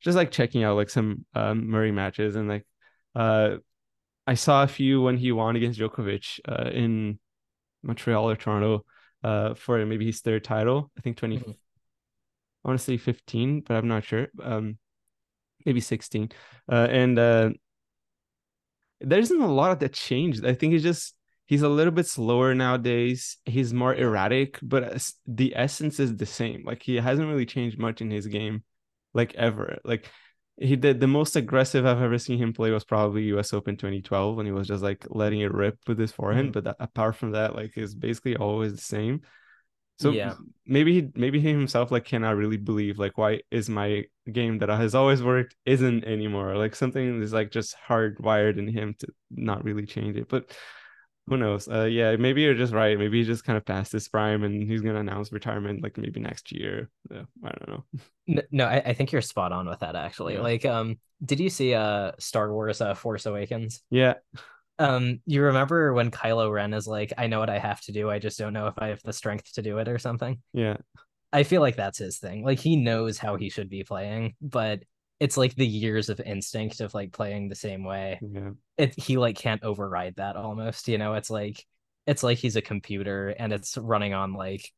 just 0.00 0.16
like 0.16 0.32
checking 0.32 0.64
out 0.64 0.74
like 0.74 0.90
some 0.90 1.24
um 1.36 1.68
Murray 1.68 1.92
matches 1.92 2.34
and 2.34 2.48
like 2.48 2.66
uh 3.14 3.58
I 4.26 4.34
saw 4.34 4.64
a 4.64 4.66
few 4.66 5.00
when 5.00 5.16
he 5.16 5.30
won 5.30 5.54
against 5.54 5.78
Djokovic 5.78 6.40
uh 6.48 6.70
in 6.70 7.20
Montreal 7.82 8.30
or 8.30 8.36
Toronto 8.36 8.84
uh 9.22 9.54
for 9.54 9.84
maybe 9.86 10.06
his 10.06 10.20
third 10.20 10.44
title. 10.44 10.90
I 10.96 11.00
think 11.00 11.16
20 11.16 11.38
Mhm. 11.38 11.54
I 12.64 12.68
want 12.68 12.78
to 12.78 12.84
say 12.84 12.96
15, 12.98 13.62
but 13.62 13.74
I'm 13.76 13.88
not 13.88 14.04
sure. 14.04 14.28
Um, 14.42 14.78
maybe 15.64 15.80
16. 15.80 16.30
Uh, 16.70 16.86
and 16.90 17.18
uh, 17.18 17.50
there 19.00 19.18
isn't 19.18 19.40
a 19.40 19.52
lot 19.52 19.70
of 19.70 19.78
that 19.80 19.92
changed. 19.92 20.44
I 20.44 20.54
think 20.54 20.72
he's 20.72 20.82
just 20.82 21.14
he's 21.46 21.62
a 21.62 21.68
little 21.68 21.92
bit 21.92 22.06
slower 22.06 22.54
nowadays. 22.54 23.38
He's 23.44 23.72
more 23.72 23.94
erratic, 23.94 24.58
but 24.62 25.10
the 25.26 25.54
essence 25.56 25.98
is 26.00 26.16
the 26.16 26.26
same. 26.26 26.64
Like 26.64 26.82
he 26.82 26.96
hasn't 26.96 27.28
really 27.28 27.46
changed 27.46 27.78
much 27.78 28.00
in 28.00 28.10
his 28.10 28.26
game, 28.26 28.62
like 29.14 29.34
ever. 29.34 29.78
Like 29.84 30.08
he 30.60 30.76
did 30.76 31.00
the 31.00 31.06
most 31.08 31.36
aggressive 31.36 31.86
I've 31.86 32.02
ever 32.02 32.18
seen 32.18 32.38
him 32.38 32.52
play 32.52 32.70
was 32.70 32.84
probably 32.84 33.24
U.S. 33.24 33.52
Open 33.54 33.76
2012 33.76 34.36
when 34.36 34.46
he 34.46 34.52
was 34.52 34.68
just 34.68 34.82
like 34.82 35.06
letting 35.10 35.40
it 35.40 35.52
rip 35.54 35.78
with 35.86 35.98
his 35.98 36.12
forehand. 36.12 36.50
Mhm. 36.50 36.52
But 36.52 36.64
that, 36.64 36.76
apart 36.80 37.16
from 37.16 37.32
that, 37.32 37.56
like 37.56 37.72
he's 37.74 37.94
basically 37.94 38.36
always 38.36 38.72
the 38.72 38.80
same. 38.80 39.22
So 39.98 40.12
Yeah. 40.12 40.34
maybe 40.66 40.94
he 40.94 41.08
maybe 41.14 41.40
he 41.40 41.48
himself 41.50 41.90
like 41.90 42.04
cannot 42.04 42.36
really 42.36 42.56
believe 42.56 42.98
like 42.98 43.18
why 43.18 43.40
is 43.50 43.68
my 43.68 44.04
game 44.32 44.58
that 44.58 44.68
has 44.70 44.94
always 44.94 45.22
worked 45.22 45.56
isn't 45.66 46.04
anymore. 46.04 46.56
Like 46.56 46.74
something 46.74 47.22
is 47.22 47.32
like 47.32 47.50
just 47.50 47.76
hardwired 47.88 48.58
in 48.58 48.68
him 48.68 48.94
to 49.00 49.08
not 49.30 49.64
really 49.64 49.86
change 49.86 50.16
it. 50.16 50.28
But 50.28 50.56
who 51.26 51.36
knows? 51.36 51.68
Uh 51.68 51.84
yeah, 51.84 52.16
maybe 52.16 52.42
you're 52.42 52.54
just 52.54 52.72
right. 52.72 52.98
Maybe 52.98 53.18
he 53.20 53.24
just 53.24 53.44
kind 53.44 53.56
of 53.56 53.64
passed 53.64 53.92
his 53.92 54.08
prime 54.08 54.42
and 54.42 54.62
he's 54.68 54.80
gonna 54.82 55.00
announce 55.00 55.32
retirement 55.32 55.82
like 55.82 55.96
maybe 55.96 56.20
next 56.20 56.52
year. 56.52 56.90
Yeah, 57.10 57.22
I 57.44 57.48
don't 57.50 57.68
know. 57.68 57.84
n- 58.28 58.42
no, 58.50 58.66
I, 58.66 58.76
I 58.78 58.94
think 58.94 59.12
you're 59.12 59.22
spot 59.22 59.52
on 59.52 59.68
with 59.68 59.80
that 59.80 59.96
actually. 59.96 60.34
Yeah. 60.34 60.40
Like 60.40 60.64
um 60.64 60.98
did 61.24 61.40
you 61.40 61.50
see 61.50 61.74
uh 61.74 62.12
Star 62.18 62.52
Wars 62.52 62.80
uh 62.80 62.94
Force 62.94 63.26
Awakens? 63.26 63.82
Yeah, 63.90 64.14
Um 64.78 65.20
you 65.26 65.42
remember 65.42 65.92
when 65.92 66.10
Kylo 66.10 66.50
Ren 66.50 66.72
is 66.74 66.86
like, 66.86 67.12
I 67.18 67.26
know 67.26 67.38
what 67.38 67.50
I 67.50 67.58
have 67.58 67.80
to 67.82 67.92
do, 67.92 68.10
I 68.10 68.18
just 68.18 68.38
don't 68.38 68.52
know 68.52 68.66
if 68.68 68.74
I 68.78 68.88
have 68.88 69.02
the 69.02 69.12
strength 69.12 69.52
to 69.54 69.62
do 69.62 69.78
it 69.78 69.88
or 69.88 69.98
something? 69.98 70.40
yeah, 70.52 70.76
I 71.32 71.42
feel 71.44 71.60
like 71.60 71.76
that's 71.76 71.98
his 71.98 72.18
thing. 72.18 72.44
Like 72.44 72.58
he 72.58 72.76
knows 72.76 73.18
how 73.18 73.36
he 73.36 73.50
should 73.50 73.68
be 73.70 73.84
playing, 73.84 74.34
but 74.40 74.82
it's 75.20 75.36
like 75.36 75.54
the 75.54 75.66
years 75.66 76.08
of 76.08 76.18
instinct 76.20 76.80
of 76.80 76.94
like 76.94 77.12
playing 77.12 77.48
the 77.48 77.54
same 77.54 77.84
way. 77.84 78.18
yeah. 78.22 78.50
It 78.78 78.98
he 78.98 79.16
like 79.18 79.36
can't 79.36 79.62
override 79.62 80.16
that 80.16 80.36
almost, 80.36 80.88
you 80.88 80.98
know? 80.98 81.14
It's 81.14 81.30
like 81.30 81.64
it's 82.06 82.22
like 82.22 82.38
he's 82.38 82.56
a 82.56 82.62
computer 82.62 83.28
and 83.28 83.52
it's 83.52 83.76
running 83.76 84.14
on 84.14 84.32
like 84.32 84.68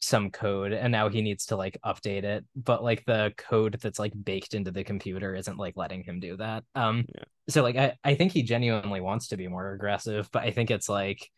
some 0.00 0.30
code 0.30 0.72
and 0.72 0.90
now 0.90 1.08
he 1.08 1.22
needs 1.22 1.46
to 1.46 1.56
like 1.56 1.78
update 1.86 2.24
it, 2.24 2.44
but 2.56 2.82
like 2.82 3.04
the 3.04 3.32
code 3.38 3.78
that's 3.80 4.00
like 4.00 4.12
baked 4.24 4.52
into 4.54 4.72
the 4.72 4.82
computer 4.82 5.32
isn't 5.36 5.56
like 5.58 5.76
letting 5.76 6.02
him 6.02 6.18
do 6.18 6.36
that. 6.36 6.64
Um 6.74 7.04
Yeah. 7.14 7.22
so 7.48 7.62
like 7.62 7.76
I, 7.76 7.94
I 8.02 8.16
think 8.16 8.32
he 8.32 8.42
genuinely 8.42 9.00
wants 9.00 9.28
to 9.28 9.36
be 9.36 9.46
more 9.46 9.72
aggressive, 9.72 10.28
but 10.32 10.42
I 10.42 10.50
think 10.50 10.72
it's 10.72 10.88
like 10.88 11.30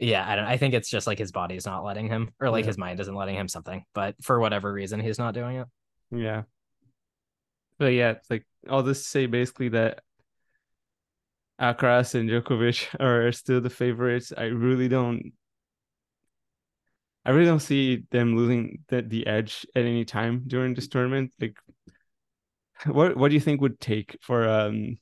yeah, 0.00 0.28
I 0.28 0.34
don't 0.34 0.44
I 0.46 0.56
think 0.56 0.74
it's 0.74 0.90
just 0.90 1.06
like 1.06 1.18
his 1.18 1.30
body's 1.30 1.66
not 1.66 1.84
letting 1.84 2.08
him 2.08 2.30
or 2.40 2.50
like 2.50 2.64
Yeah. 2.64 2.68
his 2.70 2.78
mind 2.78 2.98
isn't 2.98 3.14
letting 3.14 3.36
him 3.36 3.46
something, 3.46 3.84
but 3.94 4.16
for 4.22 4.40
whatever 4.40 4.72
reason 4.72 4.98
he's 4.98 5.18
not 5.20 5.34
doing 5.34 5.56
it. 5.58 5.68
Yeah. 6.10 6.42
But 7.78 7.92
yeah, 7.92 8.14
like 8.30 8.46
I'll 8.68 8.82
just 8.82 9.08
say 9.08 9.26
basically 9.26 9.70
that 9.70 10.02
Alcaraz 11.60 12.14
and 12.14 12.28
Djokovic 12.28 13.00
are 13.00 13.32
still 13.32 13.60
the 13.60 13.70
favorites. 13.70 14.32
I 14.36 14.44
really 14.44 14.88
don't 14.88 15.32
I 17.24 17.30
really 17.30 17.46
don't 17.46 17.60
see 17.60 18.04
them 18.10 18.36
losing 18.36 18.84
the, 18.88 19.02
the 19.02 19.26
edge 19.26 19.66
at 19.76 19.84
any 19.84 20.04
time 20.04 20.44
during 20.46 20.74
this 20.74 20.88
tournament. 20.88 21.32
Like 21.40 21.58
what 22.86 23.16
what 23.16 23.28
do 23.28 23.34
you 23.34 23.40
think 23.40 23.60
would 23.60 23.80
take 23.80 24.16
for 24.22 24.48
um 24.48 24.98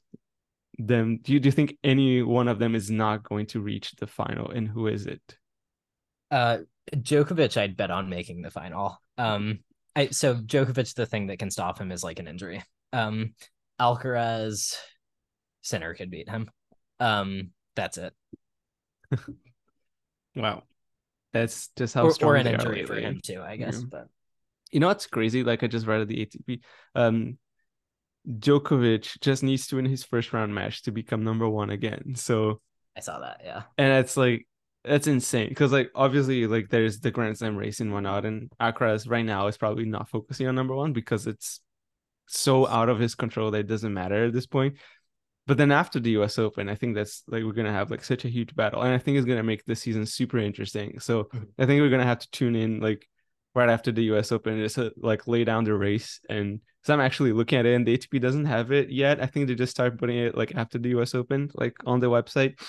them 0.78 1.18
do 1.22 1.32
you, 1.32 1.40
do 1.40 1.46
you 1.46 1.52
think 1.52 1.78
any 1.84 2.22
one 2.22 2.48
of 2.48 2.58
them 2.58 2.74
is 2.74 2.90
not 2.90 3.22
going 3.22 3.46
to 3.46 3.60
reach 3.60 3.92
the 3.92 4.06
final 4.06 4.50
and 4.50 4.68
who 4.68 4.86
is 4.86 5.06
it? 5.06 5.22
Uh 6.30 6.58
Djokovic 6.92 7.56
I'd 7.56 7.76
bet 7.76 7.90
on 7.90 8.08
making 8.08 8.42
the 8.42 8.50
final. 8.50 9.00
Um 9.18 9.60
I 9.96 10.08
so 10.10 10.36
Djokovic 10.36 10.94
the 10.94 11.06
thing 11.06 11.26
that 11.28 11.38
can 11.38 11.50
stop 11.50 11.80
him 11.80 11.90
is 11.90 12.04
like 12.04 12.20
an 12.20 12.28
injury. 12.28 12.62
Um 12.92 13.34
Alcaraz 13.80 14.76
Sinner 15.62 15.94
could 15.94 16.10
beat 16.10 16.28
him. 16.28 16.48
Um 17.00 17.50
that's 17.74 17.98
it. 17.98 18.14
Wow. 20.36 20.64
That's 21.32 21.68
just 21.76 21.94
how 21.94 22.04
Or, 22.04 22.12
strong 22.12 22.32
or 22.32 22.36
an 22.36 22.46
injury 22.46 22.84
for 22.84 22.96
him 22.96 23.20
too, 23.24 23.42
I 23.42 23.56
guess. 23.56 23.78
Yeah. 23.78 23.86
But 23.90 24.08
you 24.70 24.80
know 24.80 24.86
what's 24.86 25.06
crazy? 25.06 25.42
Like 25.42 25.62
I 25.62 25.66
just 25.66 25.86
read 25.86 26.02
at 26.02 26.08
the 26.08 26.26
ATP, 26.26 26.60
um, 26.94 27.38
Djokovic 28.28 29.20
just 29.20 29.42
needs 29.42 29.66
to 29.68 29.76
win 29.76 29.86
his 29.86 30.04
first 30.04 30.32
round 30.32 30.54
match 30.54 30.82
to 30.82 30.92
become 30.92 31.24
number 31.24 31.48
one 31.48 31.70
again. 31.70 32.14
So, 32.16 32.60
I 32.96 33.00
saw 33.00 33.20
that, 33.20 33.40
yeah. 33.44 33.62
and 33.78 33.92
it's 33.92 34.16
like 34.16 34.46
that's 34.86 35.06
insane 35.06 35.48
because 35.48 35.72
like 35.72 35.90
obviously 35.94 36.46
like 36.46 36.68
there's 36.70 37.00
the 37.00 37.10
Grand 37.10 37.38
Slam 37.38 37.56
race 37.56 37.80
and 37.80 37.92
whatnot, 37.92 38.24
and 38.24 38.50
Alcaraz 38.60 39.08
right 39.08 39.24
now 39.24 39.46
is 39.46 39.56
probably 39.56 39.84
not 39.84 40.08
focusing 40.08 40.46
on 40.46 40.54
number 40.54 40.74
one 40.74 40.92
because 40.92 41.26
it's 41.26 41.60
so 42.26 42.66
out 42.66 42.88
of 42.88 42.98
his 42.98 43.14
control 43.14 43.50
that 43.50 43.60
it 43.60 43.66
doesn't 43.66 43.94
matter 43.94 44.26
at 44.26 44.32
this 44.32 44.46
point. 44.46 44.76
But 45.46 45.58
then 45.58 45.70
after 45.70 46.00
the 46.00 46.10
US 46.12 46.38
Open, 46.38 46.68
I 46.68 46.74
think 46.74 46.94
that's 46.94 47.22
like 47.28 47.44
we're 47.44 47.52
gonna 47.52 47.72
have 47.72 47.90
like 47.90 48.04
such 48.04 48.24
a 48.24 48.28
huge 48.28 48.54
battle, 48.54 48.82
and 48.82 48.92
I 48.94 48.98
think 48.98 49.16
it's 49.16 49.26
gonna 49.26 49.42
make 49.42 49.64
the 49.64 49.76
season 49.76 50.06
super 50.06 50.38
interesting. 50.38 50.98
So. 51.00 51.28
I 51.58 51.66
think 51.66 51.80
we're 51.80 51.90
gonna 51.90 52.04
have 52.04 52.20
to 52.20 52.30
tune 52.30 52.56
in 52.56 52.80
like 52.80 53.08
right 53.54 53.70
after 53.70 53.90
the 53.90 54.04
US 54.12 54.30
Open, 54.30 54.58
just 54.58 54.78
uh, 54.78 54.90
like 54.96 55.26
lay 55.26 55.42
down 55.42 55.64
the 55.64 55.74
race. 55.74 56.20
And 56.28 56.60
so 56.82 56.94
I'm 56.94 57.00
actually 57.00 57.32
looking 57.32 57.58
at 57.58 57.66
it, 57.66 57.74
and 57.74 57.86
the 57.86 57.96
ATP 57.96 58.20
doesn't 58.20 58.44
have 58.44 58.70
it 58.70 58.90
yet. 58.90 59.20
I 59.20 59.26
think 59.26 59.48
they 59.48 59.54
just 59.54 59.72
start 59.72 59.98
putting 59.98 60.18
it 60.18 60.36
like 60.36 60.54
after 60.54 60.78
the 60.78 60.90
US 60.90 61.14
Open, 61.14 61.50
like 61.54 61.74
on 61.86 61.98
the 61.98 62.08
website. 62.08 62.60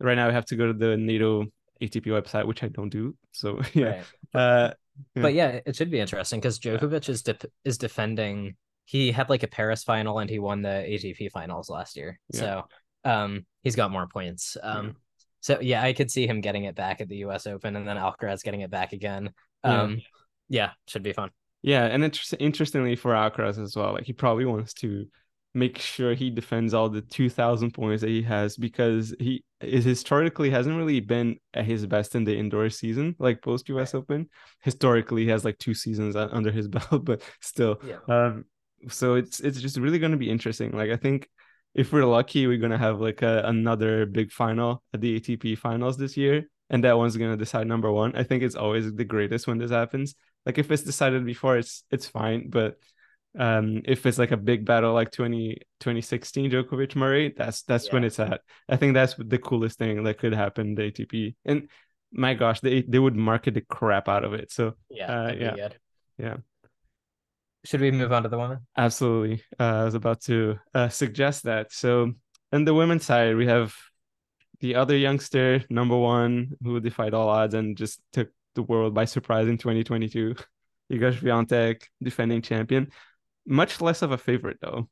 Right 0.00 0.14
now 0.16 0.28
I 0.28 0.32
have 0.32 0.46
to 0.46 0.56
go 0.56 0.66
to 0.66 0.72
the 0.72 0.96
NATO 0.96 1.44
ATP 1.80 2.06
website, 2.06 2.46
which 2.46 2.62
I 2.62 2.68
don't 2.68 2.90
do. 2.90 3.16
So 3.32 3.60
yeah. 3.74 4.02
Right. 4.34 4.40
Uh, 4.42 4.74
Yeah. 5.14 5.22
But 5.22 5.34
yeah, 5.34 5.60
it 5.64 5.76
should 5.76 5.90
be 5.90 5.98
interesting 6.00 6.40
because 6.40 6.58
Djokovic 6.58 7.08
is 7.08 7.22
de- 7.22 7.50
is 7.64 7.78
defending. 7.78 8.56
He 8.84 9.12
had 9.12 9.30
like 9.30 9.42
a 9.42 9.48
Paris 9.48 9.82
final 9.82 10.18
and 10.18 10.28
he 10.28 10.38
won 10.38 10.62
the 10.62 10.68
ATP 10.68 11.30
finals 11.30 11.70
last 11.70 11.96
year. 11.96 12.18
Yeah. 12.34 12.40
So 12.40 12.64
um 13.04 13.46
he's 13.62 13.76
got 13.76 13.90
more 13.90 14.06
points. 14.08 14.56
Um 14.62 14.96
so 15.40 15.58
yeah, 15.60 15.82
I 15.82 15.94
could 15.94 16.10
see 16.10 16.26
him 16.26 16.42
getting 16.42 16.64
it 16.64 16.74
back 16.74 17.00
at 17.00 17.08
the 17.08 17.16
US 17.24 17.46
Open 17.46 17.76
and 17.76 17.88
then 17.88 17.96
Alcaraz 17.96 18.42
getting 18.42 18.60
it 18.60 18.70
back 18.70 18.92
again. 18.92 19.30
Yeah. 19.64 19.82
Um 19.82 20.02
yeah, 20.48 20.70
should 20.86 21.02
be 21.02 21.12
fun. 21.14 21.30
Yeah, 21.62 21.84
and 21.86 22.04
inter- 22.04 22.36
interestingly 22.38 22.96
for 22.96 23.12
Alcaraz 23.12 23.58
as 23.62 23.76
well, 23.76 23.92
like 23.94 24.04
he 24.04 24.12
probably 24.12 24.44
wants 24.44 24.74
to 24.74 25.06
make 25.54 25.78
sure 25.78 26.14
he 26.14 26.30
defends 26.30 26.74
all 26.74 26.88
the 26.90 27.00
2000 27.02 27.72
points 27.72 28.02
that 28.02 28.10
he 28.10 28.22
has 28.22 28.56
because 28.56 29.14
he 29.18 29.44
is 29.60 29.84
historically 29.84 30.50
hasn't 30.50 30.76
really 30.76 31.00
been 31.00 31.36
at 31.54 31.64
his 31.64 31.86
best 31.86 32.14
in 32.14 32.24
the 32.24 32.36
indoor 32.36 32.70
season 32.70 33.14
like 33.18 33.42
post 33.42 33.68
US 33.68 33.94
Open. 33.94 34.28
Historically, 34.62 35.24
he 35.24 35.30
has 35.30 35.44
like 35.44 35.58
two 35.58 35.74
seasons 35.74 36.16
under 36.16 36.50
his 36.50 36.68
belt, 36.76 37.04
but 37.04 37.22
still. 37.40 37.80
Yeah. 37.86 37.98
Um 38.08 38.44
so 38.88 39.14
it's 39.14 39.40
it's 39.40 39.60
just 39.60 39.76
really 39.76 39.98
going 39.98 40.12
to 40.12 40.18
be 40.18 40.30
interesting. 40.30 40.72
Like 40.72 40.90
I 40.90 40.96
think 40.96 41.28
if 41.74 41.92
we're 41.92 42.06
lucky, 42.06 42.46
we're 42.46 42.58
going 42.58 42.72
to 42.72 42.78
have 42.78 43.00
like 43.00 43.22
a, 43.22 43.42
another 43.44 44.06
big 44.06 44.32
final 44.32 44.82
at 44.92 45.00
the 45.00 45.20
ATP 45.20 45.58
finals 45.58 45.96
this 45.96 46.16
year 46.16 46.44
and 46.70 46.82
that 46.84 46.96
one's 46.96 47.16
going 47.16 47.30
to 47.30 47.36
decide 47.36 47.66
number 47.66 47.92
1. 47.92 48.16
I 48.16 48.22
think 48.22 48.42
it's 48.42 48.56
always 48.56 48.92
the 48.92 49.04
greatest 49.04 49.46
when 49.46 49.58
this 49.58 49.70
happens 49.70 50.14
like 50.46 50.58
if 50.58 50.70
it's 50.70 50.82
decided 50.82 51.24
before 51.24 51.58
it's 51.58 51.84
it's 51.90 52.06
fine 52.06 52.48
but 52.48 52.76
um 53.38 53.80
if 53.84 54.06
it's 54.06 54.18
like 54.18 54.32
a 54.32 54.36
big 54.36 54.64
battle 54.64 54.92
like 54.92 55.12
20 55.12 55.58
2016 55.78 56.50
Djokovic 56.50 56.96
Murray 56.96 57.32
that's 57.36 57.62
that's 57.62 57.92
when 57.92 58.02
it's 58.02 58.18
at 58.18 58.40
I 58.68 58.76
think 58.76 58.94
that's 58.94 59.14
the 59.18 59.38
coolest 59.38 59.78
thing 59.78 60.02
that 60.02 60.18
could 60.18 60.32
happen 60.34 60.74
the 60.74 60.90
ATP 60.90 61.36
and 61.44 61.68
my 62.12 62.34
gosh 62.34 62.58
they 62.60 62.82
they 62.82 62.98
would 62.98 63.14
market 63.14 63.54
the 63.54 63.60
crap 63.60 64.08
out 64.08 64.24
of 64.24 64.34
it 64.34 64.50
so 64.50 64.74
Yeah, 64.88 65.12
Uh, 65.12 65.32
yeah. 65.38 65.54
good. 65.54 65.76
Yeah. 66.18 66.36
Should 67.64 67.82
we 67.82 67.90
move 67.90 68.10
on 68.12 68.22
to 68.24 68.28
the 68.28 68.38
women? 68.38 68.66
absolutely 68.76 69.42
uh, 69.60 69.82
I 69.82 69.84
was 69.84 69.94
about 69.94 70.22
to 70.22 70.58
uh, 70.74 70.88
suggest 70.88 71.44
that 71.44 71.72
so 71.72 72.12
on 72.52 72.64
the 72.64 72.74
women's 72.74 73.04
side 73.04 73.36
we 73.36 73.46
have 73.46 73.76
the 74.60 74.74
other 74.74 74.96
youngster 74.96 75.64
number 75.70 75.96
1 75.96 76.56
who 76.64 76.80
defied 76.80 77.14
all 77.14 77.28
odds 77.28 77.54
and 77.54 77.76
just 77.76 78.00
took 78.12 78.28
the 78.56 78.62
world 78.62 78.92
by 78.92 79.04
surprise 79.04 79.46
in 79.46 79.56
2022 79.56 80.34
Iga 80.92 81.14
Swiatek 81.14 81.82
defending 82.02 82.42
champion 82.42 82.90
much 83.50 83.80
less 83.82 84.02
of 84.02 84.12
a 84.12 84.18
favorite 84.18 84.58
though 84.62 84.88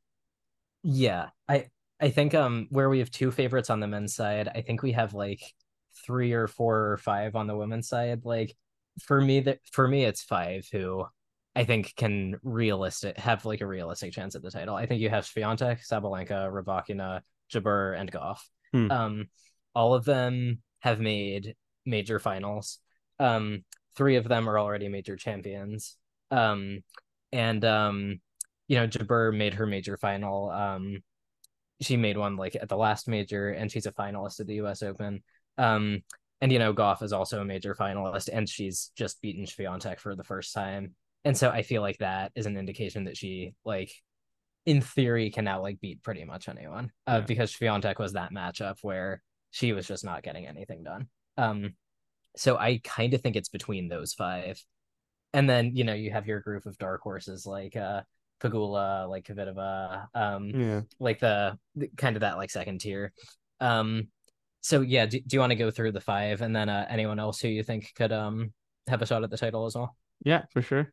Yeah, 0.83 1.31
I 1.49 1.66
I 2.01 2.11
think 2.11 2.35
um 2.35 2.66
where 2.71 2.88
we 2.88 3.01
have 3.01 3.11
two 3.11 3.31
favorites 3.31 3.71
on 3.71 3.81
the 3.81 3.87
men's 3.87 4.14
side, 4.14 4.49
I 4.49 4.62
think 4.62 4.83
we 4.83 4.92
have 4.92 5.14
like 5.14 5.42
three 6.07 6.33
or 6.33 6.47
four 6.47 6.92
or 6.92 6.97
five 6.99 7.35
on 7.37 7.47
the 7.47 7.57
women's 7.57 7.88
side. 7.88 8.25
Like 8.25 8.57
for 9.03 9.21
me 9.21 9.40
that 9.40 9.61
for 9.73 9.87
me 9.88 10.05
it's 10.05 10.23
five 10.23 10.68
who 10.73 11.07
I 11.57 11.64
think 11.64 11.94
can 11.97 12.37
realistic 12.42 13.18
have 13.18 13.44
like 13.44 13.61
a 13.61 13.66
realistic 13.66 14.12
chance 14.12 14.35
at 14.37 14.42
the 14.42 14.51
title. 14.51 14.77
I 14.77 14.87
think 14.87 15.01
you 15.01 15.11
have 15.11 15.25
Swiatek, 15.25 15.87
Sabalenka, 15.87 16.51
Rybakina, 16.53 17.23
Jabeur, 17.53 17.99
and 17.99 18.12
Gauff. 18.12 18.40
Hmm. 18.73 18.90
Um, 18.90 19.27
all 19.75 19.94
of 19.94 20.05
them 20.05 20.62
have 20.81 21.01
made 21.01 21.57
major 21.85 22.18
finals. 22.21 22.79
Um, 23.18 23.64
three 23.97 24.16
of 24.16 24.29
them 24.29 24.49
are 24.49 24.59
already 24.59 24.88
major 24.88 25.16
champions. 25.16 25.97
Um, 26.31 26.85
and 27.33 27.64
um, 27.64 28.21
you 28.68 28.76
know, 28.76 28.87
Jabeur 28.87 29.37
made 29.37 29.54
her 29.54 29.66
major 29.66 29.96
final. 29.96 30.50
Um, 30.50 31.02
she 31.81 31.96
made 31.96 32.16
one 32.16 32.37
like 32.37 32.57
at 32.57 32.68
the 32.68 32.76
last 32.76 33.09
major, 33.09 33.50
and 33.50 33.70
she's 33.70 33.87
a 33.87 33.92
finalist 33.92 34.40
at 34.40 34.46
the 34.46 34.57
U.S. 34.57 34.83
Open. 34.83 35.22
Um, 35.57 36.02
and 36.40 36.52
you 36.52 36.59
know, 36.59 36.72
Gauff 36.72 37.02
is 37.02 37.12
also 37.12 37.40
a 37.40 37.44
major 37.44 37.74
finalist, 37.74 38.28
and 38.33 38.48
she's 38.48 38.90
just 38.96 39.20
beaten 39.20 39.44
Swiatek 39.44 39.98
for 40.00 40.14
the 40.14 40.24
first 40.24 40.54
time. 40.54 40.94
And 41.24 41.37
so 41.37 41.50
I 41.50 41.62
feel 41.62 41.83
like 41.83 41.98
that 41.98 42.31
is 42.37 42.46
an 42.46 42.57
indication 42.57 43.04
that 43.04 43.16
she 43.16 43.54
like, 43.64 43.90
in 44.66 44.81
theory, 44.81 45.31
can 45.31 45.44
now 45.44 45.61
like 45.61 45.81
beat 45.81 46.02
pretty 46.02 46.24
much 46.24 46.48
anyone. 46.48 46.92
Uh, 47.07 47.14
Yeah. 47.14 47.20
because 47.26 47.52
Swiatek 47.52 47.98
was 47.98 48.12
that 48.12 48.33
matchup 48.33 48.76
where 48.83 49.22
she 49.50 49.72
was 49.72 49.87
just 49.87 50.04
not 50.04 50.22
getting 50.22 50.46
anything 50.46 50.85
done. 50.85 51.09
Um, 51.37 51.74
so 52.37 52.57
I 52.57 52.81
kind 52.85 53.14
of 53.14 53.20
think 53.20 53.35
it's 53.35 53.48
between 53.48 53.88
those 53.88 54.14
five. 54.14 54.62
And 55.33 55.48
then, 55.50 55.74
you 55.74 55.85
know, 55.85 55.94
you 55.94 56.11
have 56.12 56.26
your 56.26 56.40
group 56.40 56.66
of 56.66 56.78
dark 56.78 57.00
horses 57.02 57.46
like 57.46 57.74
uh 57.76 58.02
Pegula, 58.40 59.09
like 59.09 59.27
Kvitova, 59.27 60.07
um, 60.14 60.48
yeah 60.51 60.81
like 61.01 61.20
the, 61.20 61.59
the 61.77 61.88
kind 61.96 62.16
of 62.16 62.20
that 62.20 62.37
like 62.37 62.51
second 62.51 62.81
tier. 62.81 63.12
Um, 63.61 64.09
so 64.61 64.81
yeah, 64.81 65.07
do, 65.07 65.20
do 65.20 65.37
you 65.37 65.40
want 65.40 65.51
to 65.51 65.57
go 65.57 65.70
through 65.70 65.92
the 65.92 66.01
five 66.01 66.40
and 66.42 66.55
then 66.55 66.68
uh, 66.68 66.87
anyone 66.88 67.18
else 67.18 67.40
who 67.40 67.48
you 67.48 67.62
think 67.62 67.92
could 67.94 68.12
um 68.12 68.53
have 68.87 69.03
a 69.03 69.07
shot 69.07 69.22
at 69.24 69.31
the 69.31 69.37
title 69.37 69.66
as 69.66 69.74
well? 69.74 69.96
Yeah, 70.24 70.42
for 70.53 70.62
sure. 70.62 70.92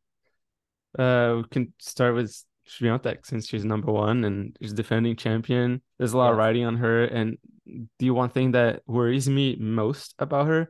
Uh, 0.97 1.37
we 1.37 1.43
can 1.49 1.73
start 1.79 2.15
with 2.15 2.35
Swiatek 2.67 3.25
since 3.25 3.47
she's 3.47 3.65
number 3.65 3.91
one 3.91 4.23
and 4.23 4.57
she's 4.61 4.73
defending 4.73 5.15
champion. 5.15 5.81
There's 5.97 6.13
a 6.13 6.17
lot 6.17 6.31
of 6.31 6.37
Yeah. 6.37 6.43
riding 6.45 6.65
on 6.65 6.77
her, 6.77 7.05
and 7.05 7.37
the 7.99 8.11
one 8.11 8.29
thing 8.29 8.51
that 8.51 8.81
worries 8.87 9.27
me 9.29 9.55
most 9.59 10.15
about 10.19 10.47
her, 10.47 10.69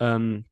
um, 0.00 0.44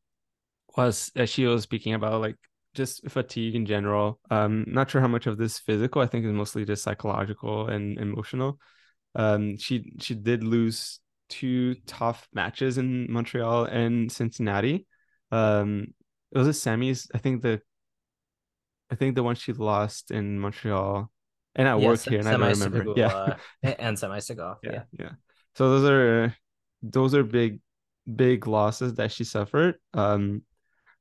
was 0.77 1.11
as 1.17 1.31
she 1.31 1.47
was 1.47 1.63
speaking 1.63 1.95
about 1.95 2.21
like 2.21 2.37
just 2.77 3.09
fatigue 3.11 3.55
in 3.57 3.67
general. 3.67 4.21
Um, 4.31 4.65
not 4.69 4.91
sure 4.91 5.01
how 5.01 5.09
much 5.09 5.27
of 5.27 5.39
this 5.39 5.59
physical. 5.59 6.01
I 6.03 6.07
think 6.07 6.25
is 6.25 6.33
mostly 6.33 6.65
just 6.65 6.85
psychological 6.85 7.67
and 7.69 7.99
emotional. 7.99 8.61
Um, 9.15 9.57
she 9.57 9.93
she 10.01 10.15
did 10.15 10.45
lose 10.45 11.01
two 11.29 11.75
tough 11.87 12.29
matches 12.33 12.79
in 12.79 13.11
Montreal 13.11 13.65
and 13.65 14.13
Cincinnati. 14.13 14.87
Um, 15.33 15.89
it 16.31 16.39
was 16.39 16.47
a 16.49 16.51
semis. 16.53 17.09
I 17.15 17.19
think 17.19 17.43
the 17.43 17.61
I 18.91 18.95
think 18.95 19.15
the 19.17 19.23
one 19.23 19.35
she 19.35 19.53
lost 19.53 20.11
in 20.11 20.39
Montreal 20.39 21.11
and 21.57 21.67
at 21.69 21.81
Yeah, 21.81 21.89
work 21.89 22.01
here, 22.01 22.21
and 22.21 22.29
I 22.29 22.33
don't 22.37 22.61
remember. 22.61 22.93
Yeah, 22.97 23.37
a- 23.65 23.81
and 23.81 23.97
semis 23.97 24.27
to 24.29 24.37
Gauff. 24.37 24.57
yeah, 24.63 24.73
Yeah. 24.73 24.83
yeah. 24.93 25.11
So 25.57 25.71
those 25.71 25.91
are 25.91 26.37
those 26.83 27.15
are 27.15 27.25
big, 27.25 27.61
big 28.07 28.47
losses 28.47 28.95
that 28.95 29.11
she 29.11 29.25
suffered. 29.25 29.77
Um, 29.95 30.43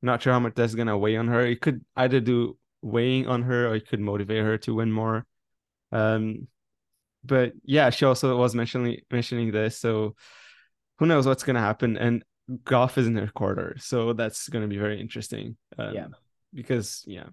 not 0.06 0.22
sure 0.22 0.32
how 0.32 0.40
much 0.40 0.54
that's 0.56 0.74
gonna 0.74 0.98
weigh 0.98 1.16
on 1.16 1.28
her. 1.28 1.42
It 1.46 1.60
could 1.60 1.84
either 1.96 2.20
do 2.20 2.58
weighing 2.82 3.28
on 3.28 3.42
her, 3.44 3.68
or 3.68 3.76
it 3.76 3.88
could 3.88 4.00
motivate 4.00 4.44
her 4.44 4.58
to 4.58 4.74
win 4.74 4.92
more. 4.92 5.26
Um, 5.92 6.48
but 7.24 7.54
yeah, 7.64 7.90
she 7.90 8.04
also 8.06 8.36
was 8.38 8.54
mentioning 8.54 9.00
mentioning 9.10 9.52
this. 9.52 9.78
So 9.78 10.16
who 10.98 11.06
knows 11.06 11.26
what's 11.26 11.44
gonna 11.44 11.60
happen? 11.60 11.96
And 11.96 12.24
Gauff 12.64 12.98
is 12.98 13.06
in 13.06 13.16
her 13.16 13.28
quarter, 13.28 13.76
so 13.78 14.12
that's 14.12 14.48
gonna 14.48 14.68
be 14.68 14.78
very 14.78 15.00
interesting. 15.00 15.56
Um, 15.78 15.94
Yeah. 15.94 16.08
because 16.54 17.04
yeah, 17.06 17.28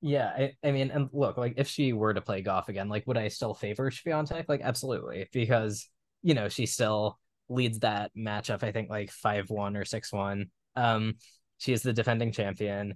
Yeah, 0.00 0.26
I, 0.36 0.56
I 0.64 0.72
mean, 0.72 0.90
and 0.90 1.08
look, 1.12 1.36
like 1.36 1.54
if 1.56 1.68
she 1.68 1.92
were 1.92 2.12
to 2.12 2.20
play 2.20 2.42
Gauff 2.42 2.68
again, 2.68 2.88
like 2.88 3.06
would 3.06 3.16
I 3.16 3.28
still 3.28 3.54
favor 3.54 3.90
Swiatek? 3.90 4.46
Like 4.48 4.60
absolutely, 4.62 5.28
because 5.32 5.88
you 6.22 6.34
know 6.34 6.48
she 6.48 6.66
still 6.66 7.18
leads 7.48 7.80
that 7.80 8.10
matchup. 8.16 8.64
I 8.64 8.72
think 8.72 8.90
like 8.90 9.10
five 9.12 9.48
one 9.50 9.76
or 9.76 9.84
six 9.84 10.12
one. 10.12 10.50
Um, 10.76 11.14
she 11.58 11.72
is 11.72 11.82
the 11.82 11.92
defending 11.92 12.32
champion. 12.32 12.94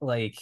Like, 0.00 0.38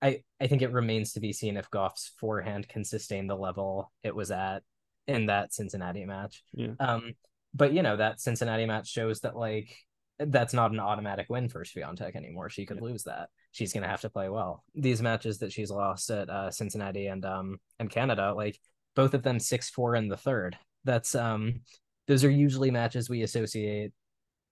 I 0.00 0.22
I 0.40 0.46
think 0.46 0.62
it 0.62 0.72
remains 0.72 1.12
to 1.14 1.20
be 1.20 1.32
seen 1.32 1.56
if 1.56 1.70
Gauff's 1.70 2.12
forehand 2.18 2.68
can 2.68 2.84
sustain 2.84 3.26
the 3.26 3.36
level 3.36 3.92
it 4.02 4.14
was 4.14 4.30
at 4.30 4.62
in 5.06 5.26
that 5.26 5.52
Cincinnati 5.52 6.04
match. 6.04 6.42
Yeah. 6.52 6.74
Um, 6.78 7.14
but 7.52 7.72
you 7.72 7.82
know 7.82 7.96
that 7.96 8.20
Cincinnati 8.20 8.66
match 8.66 8.88
shows 8.88 9.20
that 9.20 9.36
like 9.36 9.74
that's 10.18 10.54
not 10.54 10.70
an 10.70 10.80
automatic 10.80 11.26
win 11.28 11.48
for 11.48 11.64
Swiatek 11.64 12.14
anymore. 12.14 12.50
She 12.50 12.66
could 12.66 12.80
lose 12.80 13.04
that. 13.04 13.30
She's 13.52 13.72
gonna 13.72 13.88
have 13.88 14.02
to 14.02 14.10
play 14.10 14.28
well. 14.28 14.64
These 14.74 15.02
matches 15.02 15.38
that 15.38 15.52
she's 15.52 15.70
lost 15.70 16.10
at 16.10 16.28
uh, 16.30 16.50
Cincinnati 16.50 17.06
and 17.06 17.24
um 17.24 17.58
and 17.78 17.90
Canada, 17.90 18.32
like 18.34 18.58
both 18.94 19.14
of 19.14 19.22
them 19.22 19.40
six 19.40 19.70
four 19.70 19.96
in 19.96 20.08
the 20.08 20.16
third. 20.16 20.56
That's 20.84 21.14
um 21.14 21.60
those 22.06 22.24
are 22.24 22.30
usually 22.30 22.70
matches 22.70 23.08
we 23.08 23.22
associate 23.22 23.92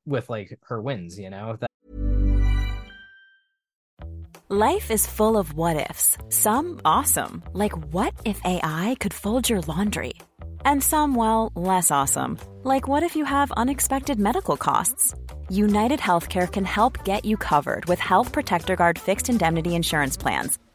with 0.07 0.29
like 0.31 0.59
her 0.69 0.81
wins. 0.81 1.19
You 1.19 1.31
know 1.31 1.57
that 1.61 1.69
Life 4.51 4.91
is 4.91 5.07
full 5.07 5.37
of 5.37 5.53
what 5.53 5.91
ifs. 5.91 6.17
Some 6.31 6.81
awesome, 6.83 7.43
like 7.53 7.77
what 7.93 8.15
if 8.25 8.41
AI 8.47 8.97
could 8.99 9.13
fold 9.13 9.47
your 9.47 9.61
laundry? 9.61 10.15
And 10.65 10.83
some, 10.83 11.15
well, 11.15 11.53
less 11.55 11.91
awesome, 11.91 12.39
like 12.63 12.89
what 12.89 13.03
if 13.03 13.15
you 13.15 13.27
have 13.27 13.53
unexpected 13.59 14.19
medical 14.19 14.57
costs? 14.57 15.15
United 15.51 16.01
Healthcare 16.01 16.51
can 16.51 16.65
help 16.65 17.05
get 17.05 17.27
you 17.27 17.37
covered 17.37 17.85
with 17.91 17.99
Health 17.99 18.33
Protector 18.33 18.75
Guard 18.75 18.99
fixed 18.99 19.29
indemnity 19.29 19.75
insurance 19.75 20.17
plans. 20.17 20.59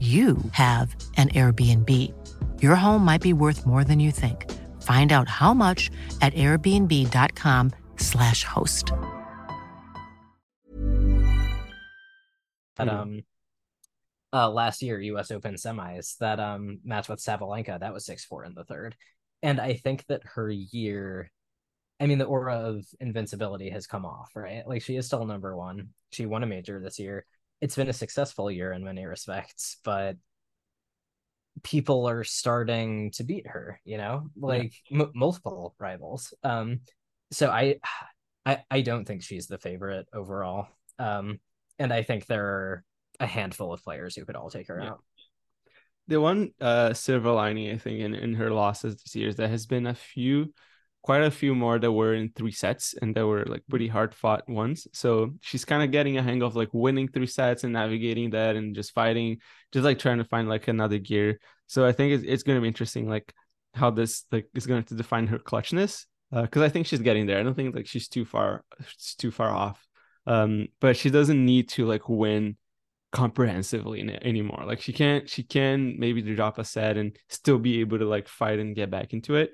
you 0.00 0.36
have 0.52 0.94
an 1.16 1.28
Airbnb. 1.30 1.90
Your 2.62 2.74
home 2.74 3.04
might 3.04 3.20
be 3.22 3.32
worth 3.32 3.64
more 3.66 3.84
than 3.84 4.00
you 4.00 4.10
think. 4.10 4.50
Find 4.82 5.12
out 5.12 5.28
how 5.28 5.54
much 5.54 5.90
at 6.20 6.34
airbnb.com/slash 6.34 8.42
host. 8.44 8.92
That 12.76 12.88
Mhm. 12.88 12.88
um 12.88 13.22
uh 14.32 14.50
last 14.50 14.82
year 14.82 15.00
US 15.00 15.30
Open 15.30 15.54
semis, 15.54 16.16
that 16.18 16.40
um 16.40 16.80
match 16.84 17.08
with 17.08 17.20
Sabalenka, 17.20 17.78
that 17.80 17.92
was 17.94 18.04
6-4 18.04 18.44
in 18.44 18.54
the 18.54 18.64
third. 18.64 18.96
And 19.42 19.60
I 19.60 19.74
think 19.74 20.04
that 20.06 20.24
her 20.34 20.50
year 20.50 21.30
I 22.00 22.06
mean 22.06 22.18
the 22.18 22.24
aura 22.26 22.56
of 22.58 22.84
invincibility 23.00 23.70
has 23.70 23.86
come 23.86 24.04
off, 24.04 24.32
right? 24.34 24.66
Like 24.66 24.82
she 24.82 24.96
is 24.96 25.06
still 25.06 25.24
number 25.24 25.56
one. 25.56 25.90
She 26.10 26.26
won 26.26 26.42
a 26.42 26.46
major 26.46 26.80
this 26.80 26.98
year. 26.98 27.24
It's 27.64 27.76
been 27.76 27.88
a 27.88 27.94
successful 27.94 28.50
year 28.50 28.72
in 28.72 28.84
many 28.84 29.06
respects, 29.06 29.78
but 29.84 30.18
people 31.62 32.06
are 32.06 32.22
starting 32.22 33.10
to 33.12 33.24
beat 33.24 33.46
her, 33.46 33.80
you 33.86 33.96
know, 33.96 34.28
like 34.36 34.74
m- 34.92 35.10
multiple 35.14 35.74
rivals. 35.78 36.34
Um, 36.42 36.80
so 37.30 37.48
I, 37.48 37.76
I, 38.44 38.58
I 38.70 38.82
don't 38.82 39.06
think 39.06 39.22
she's 39.22 39.46
the 39.46 39.56
favorite 39.56 40.06
overall. 40.12 40.68
Um, 40.98 41.40
and 41.78 41.90
I 41.90 42.02
think 42.02 42.26
there 42.26 42.44
are 42.44 42.84
a 43.18 43.26
handful 43.26 43.72
of 43.72 43.82
players 43.82 44.14
who 44.14 44.26
could 44.26 44.36
all 44.36 44.50
take 44.50 44.68
her 44.68 44.78
Yeah. 44.78 44.90
out. 44.90 45.00
the 46.06 46.20
one 46.20 46.52
uh 46.60 46.92
silver 46.92 47.30
lining 47.30 47.70
I 47.70 47.78
think 47.78 48.00
in, 48.00 48.14
in 48.14 48.34
her 48.34 48.50
losses 48.50 49.00
this 49.02 49.16
year 49.16 49.28
is 49.28 49.36
there 49.36 49.48
has 49.48 49.64
been 49.64 49.86
a 49.86 49.94
few 49.94 50.52
quite 51.04 51.22
a 51.22 51.30
few 51.30 51.54
more 51.54 51.78
that 51.78 51.92
were 51.92 52.14
in 52.14 52.32
three 52.34 52.50
sets 52.50 52.94
and 53.02 53.14
that 53.14 53.26
were 53.26 53.44
like 53.44 53.62
pretty 53.68 53.86
hard 53.86 54.14
fought 54.14 54.48
ones. 54.48 54.88
So 54.94 55.34
she's 55.42 55.66
kind 55.66 55.82
of 55.82 55.90
getting 55.90 56.16
a 56.16 56.22
hang 56.22 56.42
of 56.42 56.56
like 56.56 56.70
winning 56.72 57.08
three 57.08 57.26
sets 57.26 57.62
and 57.62 57.74
navigating 57.74 58.30
that 58.30 58.56
and 58.56 58.74
just 58.74 58.94
fighting, 58.94 59.36
just 59.70 59.84
like 59.84 59.98
trying 59.98 60.16
to 60.16 60.24
find 60.24 60.48
like 60.48 60.66
another 60.66 60.96
gear. 60.96 61.38
So 61.66 61.84
I 61.84 61.92
think 61.92 62.14
it's, 62.14 62.24
it's 62.26 62.42
going 62.42 62.56
to 62.56 62.62
be 62.62 62.68
interesting, 62.68 63.06
like 63.06 63.34
how 63.74 63.90
this 63.90 64.24
like 64.32 64.48
is 64.54 64.66
going 64.66 64.82
to 64.84 64.94
define 64.94 65.26
her 65.26 65.38
clutchness. 65.38 66.06
Because 66.32 66.62
I 66.62 66.70
think 66.70 66.86
she's 66.86 67.02
getting 67.02 67.26
there. 67.26 67.38
I 67.38 67.42
don't 67.42 67.54
think 67.54 67.76
like 67.76 67.86
she's 67.86 68.08
too 68.08 68.24
far, 68.24 68.64
she's 68.86 69.14
too 69.14 69.30
far 69.30 69.50
off. 69.50 69.86
Um, 70.26 70.68
but 70.80 70.96
she 70.96 71.10
doesn't 71.10 71.44
need 71.44 71.68
to 71.76 71.84
like 71.84 72.08
win 72.08 72.56
comprehensively 73.12 74.00
anymore. 74.22 74.64
Like 74.66 74.80
she 74.80 74.94
can't, 74.94 75.28
she 75.28 75.42
can 75.42 75.96
maybe 75.98 76.22
drop 76.22 76.58
a 76.58 76.64
set 76.64 76.96
and 76.96 77.14
still 77.28 77.58
be 77.58 77.80
able 77.80 77.98
to 77.98 78.06
like 78.06 78.26
fight 78.26 78.58
and 78.58 78.74
get 78.74 78.90
back 78.90 79.12
into 79.12 79.34
it. 79.36 79.52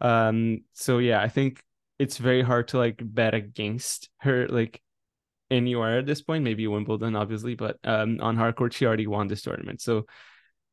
Um, 0.00 0.64
so 0.74 0.98
yeah, 0.98 1.20
I 1.20 1.28
think 1.28 1.62
it's 1.98 2.18
very 2.18 2.42
hard 2.42 2.68
to 2.68 2.78
like 2.78 3.00
bet 3.02 3.34
against 3.34 4.08
her 4.18 4.46
like 4.48 4.80
anywhere 5.50 5.98
at 5.98 6.06
this 6.06 6.22
point. 6.22 6.44
Maybe 6.44 6.66
Wimbledon, 6.66 7.16
obviously, 7.16 7.54
but 7.54 7.78
um, 7.84 8.18
on 8.20 8.36
hardcourt 8.36 8.72
she 8.72 8.86
already 8.86 9.06
won 9.06 9.28
this 9.28 9.42
tournament, 9.42 9.80
so 9.80 10.06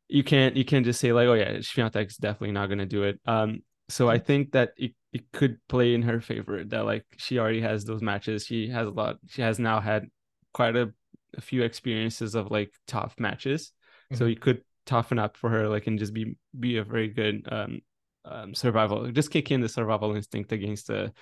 you 0.07 0.23
can't 0.23 0.55
you 0.55 0.65
can't 0.65 0.85
just 0.85 0.99
say 0.99 1.13
like, 1.13 1.27
oh 1.27 1.33
yeah, 1.33 1.53
Swiatek's 1.57 2.17
definitely 2.17 2.51
not 2.51 2.69
gonna 2.69 2.85
do 2.85 3.03
it. 3.03 3.19
Um, 3.25 3.61
so 3.89 4.09
I 4.09 4.19
think 4.19 4.51
that 4.51 4.71
it, 4.77 4.93
it 5.13 5.31
could 5.31 5.57
play 5.67 5.93
in 5.93 6.01
her 6.03 6.19
favor 6.19 6.63
that 6.65 6.85
like 6.85 7.05
she 7.17 7.39
already 7.39 7.61
has 7.61 7.85
those 7.85 8.01
matches. 8.01 8.45
She 8.45 8.69
has 8.69 8.87
a 8.87 8.91
lot. 8.91 9.17
She 9.27 9.41
has 9.41 9.59
now 9.59 9.79
had 9.79 10.05
quite 10.53 10.75
a, 10.75 10.91
a 11.35 11.41
few 11.41 11.63
experiences 11.63 12.35
of 12.35 12.51
like 12.51 12.71
tough 12.87 13.15
matches, 13.19 13.71
so 14.13 14.25
Mhm. 14.25 14.29
you 14.29 14.35
could 14.35 14.61
toughen 14.85 15.17
up 15.17 15.35
for 15.35 15.49
her 15.49 15.67
like 15.67 15.87
and 15.87 15.97
just 15.97 16.13
be 16.13 16.37
be 16.59 16.77
a 16.77 16.83
very 16.83 17.07
good 17.07 17.47
um 17.51 17.81
um, 18.25 18.53
survival, 18.53 19.11
just 19.11 19.31
kick 19.31 19.51
in 19.51 19.61
the 19.61 19.69
survival 19.69 20.15
instinct 20.15 20.51
against 20.51 20.87
the 20.87 21.13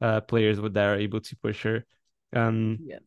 uh, 0.00 0.20
players 0.20 0.58
that 0.58 0.76
are 0.76 0.96
able 0.96 1.20
to 1.20 1.36
push 1.36 1.62
her. 1.62 1.84
Um, 2.34 2.78
Yeah. 2.80 2.98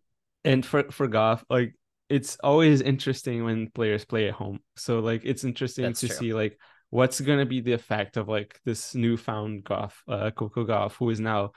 And 0.44 0.66
for 0.66 0.92
for 0.92 1.08
Gauff, 1.08 1.44
like 1.50 1.76
it's 2.10 2.38
always 2.42 2.82
interesting 2.82 3.44
when 3.44 3.70
players 3.70 4.06
play 4.06 4.30
at 4.30 4.34
home. 4.34 4.60
So 4.76 5.00
like 5.00 5.22
it's 5.26 5.44
interesting 5.44 5.86
That's 5.86 6.00
to 6.02 6.08
true. 6.08 6.16
see 6.16 6.34
like 6.34 6.58
what's 6.90 7.20
gonna 7.20 7.46
be 7.46 7.60
the 7.60 7.74
effect 7.74 8.16
of 8.16 8.30
like 8.30 8.60
this 8.64 8.96
newfound 8.96 9.66
Gauff, 9.66 9.94
uh, 10.08 10.32
Coco 10.32 10.64
Goff, 10.64 10.96
who 10.96 11.10
is 11.10 11.20
now 11.20 11.52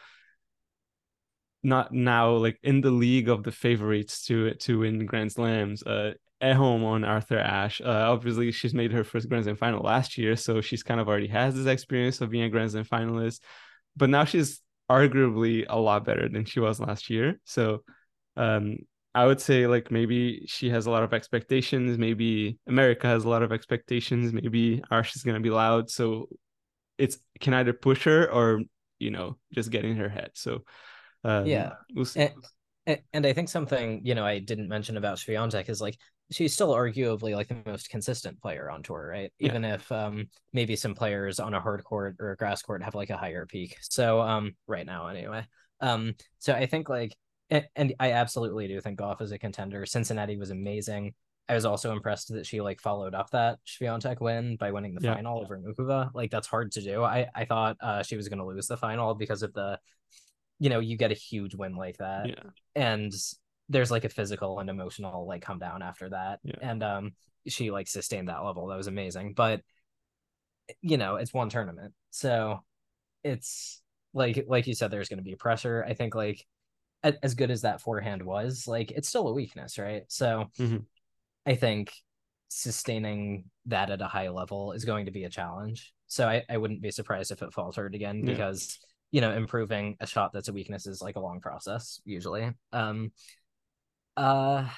not 1.62 1.92
now 1.92 2.32
like 2.32 2.58
in 2.62 2.80
the 2.80 2.90
league 2.90 3.28
of 3.28 3.42
the 3.42 3.52
favorites 3.52 4.24
to 4.26 4.54
to 4.54 4.80
win 4.80 5.06
Grand 5.06 5.32
Slams. 5.32 5.82
Uh, 5.82 6.12
at 6.40 6.56
home 6.56 6.82
on 6.84 7.04
Arthur 7.04 7.38
Ashe. 7.38 7.80
Uh, 7.80 8.06
obviously, 8.10 8.50
she's 8.50 8.72
made 8.72 8.92
her 8.92 9.04
first 9.04 9.28
Grand 9.28 9.44
Slam 9.44 9.56
final 9.56 9.82
last 9.82 10.16
year, 10.16 10.36
so 10.36 10.60
she's 10.60 10.82
kind 10.82 11.00
of 11.00 11.08
already 11.08 11.28
has 11.28 11.54
this 11.54 11.66
experience 11.66 12.20
of 12.20 12.30
being 12.30 12.44
a 12.44 12.48
Grand 12.48 12.70
Slam 12.70 12.84
finalist. 12.84 13.40
But 13.96 14.10
now 14.10 14.24
she's 14.24 14.60
arguably 14.90 15.66
a 15.68 15.78
lot 15.78 16.04
better 16.04 16.28
than 16.28 16.44
she 16.44 16.60
was 16.60 16.80
last 16.80 17.10
year. 17.10 17.38
So 17.44 17.82
um, 18.36 18.78
I 19.14 19.26
would 19.26 19.40
say 19.40 19.66
like 19.66 19.90
maybe 19.90 20.44
she 20.46 20.70
has 20.70 20.86
a 20.86 20.90
lot 20.90 21.02
of 21.02 21.12
expectations. 21.12 21.98
Maybe 21.98 22.58
America 22.66 23.06
has 23.06 23.24
a 23.24 23.28
lot 23.28 23.42
of 23.42 23.52
expectations. 23.52 24.32
Maybe 24.32 24.82
Ashe 24.90 25.16
is 25.16 25.22
gonna 25.22 25.40
be 25.40 25.50
loud, 25.50 25.90
so 25.90 26.28
it's 26.96 27.18
can 27.38 27.54
either 27.54 27.72
push 27.72 28.04
her 28.04 28.30
or 28.30 28.62
you 28.98 29.10
know 29.10 29.36
just 29.52 29.70
get 29.70 29.84
in 29.84 29.96
her 29.96 30.08
head. 30.08 30.30
So 30.34 30.64
um, 31.24 31.46
Yeah. 31.46 31.72
we'll. 31.94 32.06
And, 32.86 32.98
and 33.12 33.26
I 33.26 33.32
think 33.34 33.48
something 33.48 34.00
you 34.04 34.14
know 34.14 34.24
I 34.24 34.38
didn't 34.38 34.68
mention 34.68 34.96
about 34.96 35.18
Swiatek 35.18 35.68
is 35.68 35.80
like 35.80 35.98
she's 36.32 36.54
still 36.54 36.72
arguably 36.74 37.34
like 37.36 37.48
the 37.48 37.58
most 37.66 37.90
consistent 37.90 38.40
player 38.40 38.70
on 38.70 38.82
tour, 38.82 39.08
right? 39.12 39.32
Yeah. 39.38 39.48
Even 39.48 39.64
if 39.64 39.90
um 39.92 40.28
maybe 40.52 40.76
some 40.76 40.94
players 40.94 41.38
on 41.40 41.52
a 41.54 41.60
hard 41.60 41.84
court 41.84 42.16
or 42.20 42.32
a 42.32 42.36
grass 42.36 42.62
court 42.62 42.82
have 42.82 42.94
like 42.94 43.10
a 43.10 43.16
higher 43.16 43.44
peak. 43.46 43.76
So 43.82 44.20
um 44.20 44.52
right 44.66 44.86
now 44.86 45.08
anyway. 45.08 45.44
Um 45.80 46.14
so 46.38 46.54
I 46.54 46.66
think 46.66 46.88
like 46.88 47.14
and, 47.50 47.66
and 47.76 47.94
I 48.00 48.12
absolutely 48.12 48.66
do 48.68 48.80
think 48.80 48.98
Gauff 48.98 49.20
is 49.20 49.32
a 49.32 49.38
contender. 49.38 49.84
Cincinnati 49.84 50.36
was 50.36 50.50
amazing. 50.50 51.14
I 51.48 51.54
was 51.54 51.64
also 51.64 51.90
impressed 51.92 52.32
that 52.32 52.46
she 52.46 52.60
like 52.60 52.80
followed 52.80 53.12
up 53.14 53.28
that 53.30 53.58
Swiatek 53.66 54.20
win 54.20 54.56
by 54.56 54.70
winning 54.70 54.94
the 54.94 55.02
Yeah. 55.02 55.16
final 55.16 55.40
over 55.40 55.58
Muchova. 55.58 56.10
Like 56.14 56.30
that's 56.30 56.46
hard 56.46 56.72
to 56.72 56.80
do. 56.80 57.02
I 57.04 57.28
I 57.34 57.44
thought 57.44 57.76
uh, 57.80 58.02
she 58.04 58.16
was 58.16 58.28
going 58.28 58.38
to 58.38 58.46
lose 58.46 58.68
the 58.68 58.76
final 58.76 59.14
because 59.14 59.42
of 59.42 59.52
the, 59.52 59.78
you 60.60 60.70
know, 60.70 60.78
you 60.78 60.96
get 60.96 61.10
a 61.10 61.14
huge 61.14 61.54
win 61.56 61.74
like 61.74 61.96
that, 61.98 62.28
yeah. 62.28 62.42
and 62.76 63.12
there's 63.68 63.90
like 63.90 64.04
a 64.04 64.08
physical 64.08 64.60
and 64.60 64.70
emotional 64.70 65.26
like 65.26 65.42
come 65.42 65.58
down 65.58 65.82
after 65.82 66.10
that, 66.10 66.38
Yeah. 66.44 66.54
and 66.60 66.82
um 66.84 67.12
she 67.48 67.70
like 67.72 67.88
sustained 67.88 68.28
that 68.28 68.44
level. 68.44 68.66
That 68.68 68.76
was 68.76 68.86
amazing. 68.86 69.32
But 69.34 69.62
you 70.82 70.96
know, 70.98 71.16
it's 71.16 71.34
one 71.34 71.48
tournament, 71.48 71.94
so 72.10 72.62
it's 73.24 73.82
like 74.14 74.44
like 74.46 74.66
you 74.66 74.74
said, 74.74 74.90
there's 74.90 75.08
going 75.08 75.18
to 75.18 75.24
be 75.24 75.34
pressure. 75.34 75.84
I 75.88 75.94
think 75.94 76.14
like 76.14 76.46
a- 77.02 77.24
as 77.24 77.34
good 77.34 77.50
as 77.50 77.62
that 77.62 77.80
forehand 77.80 78.22
was, 78.22 78.66
like 78.68 78.90
it's 78.92 79.08
still 79.08 79.28
a 79.28 79.32
weakness, 79.32 79.78
right? 79.78 80.02
So 80.08 80.46
Mhm. 80.58 80.84
I 81.46 81.54
think 81.54 81.92
sustaining 82.48 83.44
that 83.66 83.90
at 83.90 84.02
a 84.02 84.06
high 84.08 84.28
level 84.28 84.72
is 84.72 84.84
going 84.84 85.06
to 85.06 85.12
be 85.12 85.24
a 85.24 85.30
challenge. 85.30 85.92
So 86.08 86.28
I, 86.28 86.44
I 86.48 86.56
wouldn't 86.56 86.82
be 86.82 86.90
surprised 86.90 87.30
if 87.30 87.42
it 87.42 87.52
faltered 87.54 87.94
again 87.94 88.18
Yeah. 88.18 88.32
because 88.32 88.78
you 89.10 89.20
know 89.20 89.32
improving 89.32 89.96
a 90.00 90.06
shot 90.06 90.32
that's 90.32 90.48
a 90.48 90.52
weakness 90.52 90.86
is 90.86 91.02
like 91.02 91.16
a 91.16 91.20
long 91.20 91.40
process 91.40 92.00
usually. 92.04 92.50
Um 92.72 93.12
uh 94.16 94.68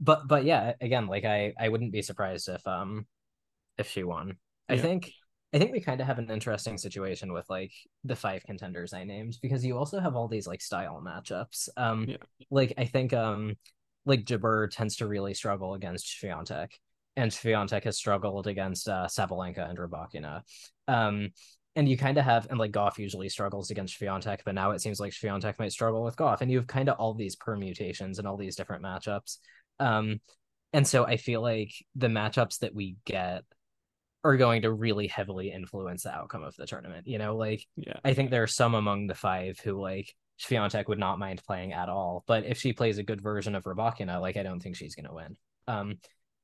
but 0.00 0.28
but 0.28 0.44
yeah, 0.44 0.74
again, 0.80 1.06
like 1.06 1.24
I 1.24 1.54
I 1.58 1.68
wouldn't 1.68 1.92
be 1.92 2.02
surprised 2.02 2.48
if 2.48 2.66
um 2.66 3.06
if 3.76 3.88
she 3.88 4.04
won. 4.04 4.36
I 4.68 4.78
think 4.78 5.10
I 5.52 5.58
think 5.58 5.72
we 5.72 5.80
kind 5.80 6.00
of 6.00 6.06
have 6.06 6.18
an 6.18 6.30
interesting 6.30 6.76
situation 6.78 7.32
with 7.32 7.48
like 7.48 7.72
the 8.04 8.16
five 8.16 8.44
contenders 8.44 8.92
I 8.92 9.04
named 9.04 9.38
because 9.42 9.64
you 9.64 9.76
also 9.78 9.98
have 9.98 10.14
all 10.14 10.28
these 10.28 10.46
like 10.46 10.60
style 10.60 11.02
matchups. 11.04 11.68
Um 11.76 12.06
Yeah. 12.08 12.16
like 12.50 12.74
I 12.78 12.84
think 12.84 13.12
um 13.12 13.56
like 14.06 14.24
Jabeur 14.24 14.70
tends 14.70 14.96
to 14.96 15.06
really 15.06 15.34
struggle 15.34 15.74
against 15.74 16.06
Swiatek, 16.06 16.68
and 17.16 17.30
Swiatek 17.30 17.84
has 17.84 17.96
struggled 17.98 18.46
against 18.46 18.88
uh, 18.88 19.06
Sabalenka 19.06 19.68
and 19.68 19.78
Rybakina. 19.78 20.42
Um, 20.86 21.30
and 21.78 21.88
you 21.88 21.96
kind 21.96 22.18
of 22.18 22.24
have, 22.24 22.48
and 22.50 22.58
like 22.58 22.72
Gauff 22.72 22.98
usually 22.98 23.28
struggles 23.28 23.70
against 23.70 24.00
Swiatek, 24.00 24.40
but 24.44 24.56
now 24.56 24.72
it 24.72 24.80
seems 24.80 24.98
like 24.98 25.12
Swiatek 25.12 25.60
might 25.60 25.70
struggle 25.70 26.02
with 26.02 26.16
Gauff, 26.16 26.40
and 26.40 26.50
you 26.50 26.58
have 26.58 26.66
kind 26.66 26.88
of 26.88 26.98
all 26.98 27.14
these 27.14 27.36
permutations 27.36 28.18
and 28.18 28.26
all 28.26 28.36
these 28.36 28.56
different 28.56 28.82
matchups. 28.82 29.38
Um, 29.78 30.20
and 30.72 30.84
so 30.84 31.06
I 31.06 31.18
feel 31.18 31.40
like 31.40 31.70
the 31.94 32.08
matchups 32.08 32.58
that 32.58 32.74
we 32.74 32.96
get 33.04 33.44
are 34.24 34.36
going 34.36 34.62
to 34.62 34.72
really 34.72 35.06
heavily 35.06 35.52
influence 35.52 36.02
the 36.02 36.10
outcome 36.10 36.42
of 36.42 36.56
the 36.56 36.66
tournament. 36.66 37.06
You 37.06 37.18
know, 37.18 37.36
like 37.36 37.64
Yeah. 37.76 38.00
I 38.04 38.12
think 38.12 38.30
there 38.30 38.42
are 38.42 38.48
some 38.48 38.74
among 38.74 39.06
the 39.06 39.14
five 39.14 39.60
who 39.60 39.80
like 39.80 40.12
Swiatek 40.40 40.88
would 40.88 40.98
not 40.98 41.20
mind 41.20 41.44
playing 41.46 41.74
at 41.74 41.88
all. 41.88 42.24
But 42.26 42.44
if 42.44 42.58
she 42.58 42.72
plays 42.72 42.98
a 42.98 43.04
good 43.04 43.20
version 43.20 43.54
of 43.54 43.62
Rybakina, 43.62 44.20
like 44.20 44.36
I 44.36 44.42
don't 44.42 44.58
think 44.58 44.74
she's 44.74 44.96
gonna 44.96 45.14
win. 45.14 45.36
Um, 45.68 45.98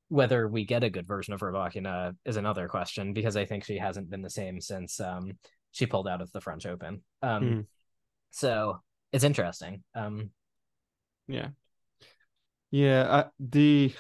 whether 0.09 0.47
we 0.47 0.65
get 0.65 0.85
a 0.85 0.91
good 0.91 1.07
version 1.07 1.35
of 1.35 1.41
Rybakina 1.41 2.15
is 2.25 2.37
another 2.37 2.69
question 2.69 3.13
because 3.13 3.37
I 3.37 3.45
think 3.45 3.65
she 3.65 3.79
hasn't 3.79 4.11
been 4.11 4.23
the 4.23 4.31
same 4.31 4.61
since 4.61 5.01
um, 5.01 5.39
she 5.73 5.87
pulled 5.87 6.09
out 6.09 6.21
of 6.21 6.31
the 6.33 6.41
French 6.41 6.67
Open. 6.67 7.03
Um, 7.23 7.43
Mhm. 7.43 7.67
So 8.31 8.83
it's 9.13 9.25
interesting. 9.25 9.83
Um, 9.95 10.31
Yeah. 11.27 11.49
Yeah, 12.71 13.03
uh, 13.03 13.29
the 13.39 13.95
I 13.95 13.99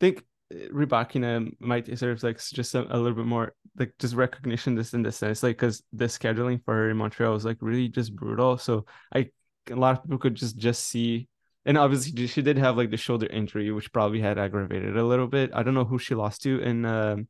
think 0.00 0.24
Rybakina 0.52 1.52
might 1.60 1.86
deserve 1.86 2.22
like 2.22 2.40
just 2.40 2.74
a, 2.74 2.82
a 2.82 2.96
little 2.96 3.14
bit 3.16 3.26
more 3.26 3.54
like 3.76 3.94
just 3.98 4.14
recognition 4.14 4.74
this 4.76 4.94
in 4.94 5.02
this 5.02 5.16
sense 5.16 5.42
like 5.42 5.56
because 5.56 5.82
the 5.92 6.04
scheduling 6.04 6.64
for 6.64 6.74
her 6.74 6.90
in 6.90 6.96
Montreal 6.96 7.32
was 7.32 7.44
like 7.44 7.58
really 7.60 7.88
just 7.88 8.14
brutal 8.14 8.56
so 8.56 8.86
I 9.12 9.30
a 9.70 9.74
lot 9.74 9.98
of 9.98 10.04
people 10.04 10.18
could 10.18 10.36
just 10.36 10.56
just 10.56 10.84
see 10.84 11.28
and 11.66 11.76
obviously 11.76 12.26
she- 12.26 12.42
did 12.42 12.58
have 12.58 12.76
like 12.76 12.90
the 12.90 12.96
shoulder 12.96 13.26
injury 13.26 13.70
which 13.72 13.92
probably 13.92 14.20
had 14.20 14.38
aggravated 14.38 14.96
a 14.96 15.04
little 15.04 15.26
bit 15.26 15.50
I 15.54 15.62
don't 15.62 15.74
know 15.74 15.84
who 15.84 15.98
she 15.98 16.14
lost 16.14 16.42
to 16.44 16.60
in 16.60 16.84
um 16.86 17.28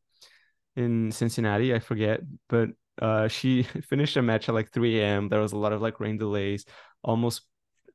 in 0.76 1.10
Cincinnati 1.12 1.74
I 1.74 1.80
forget 1.80 2.20
but 2.48 2.70
uh 3.02 3.28
she 3.28 3.62
finished 3.88 4.16
a 4.16 4.22
match 4.22 4.48
at 4.48 4.54
like 4.54 4.72
3 4.72 5.00
a.m 5.00 5.28
there 5.28 5.40
was 5.40 5.52
a 5.52 5.58
lot 5.58 5.72
of 5.72 5.82
like 5.82 6.00
rain 6.00 6.18
delays 6.18 6.64
almost 7.02 7.42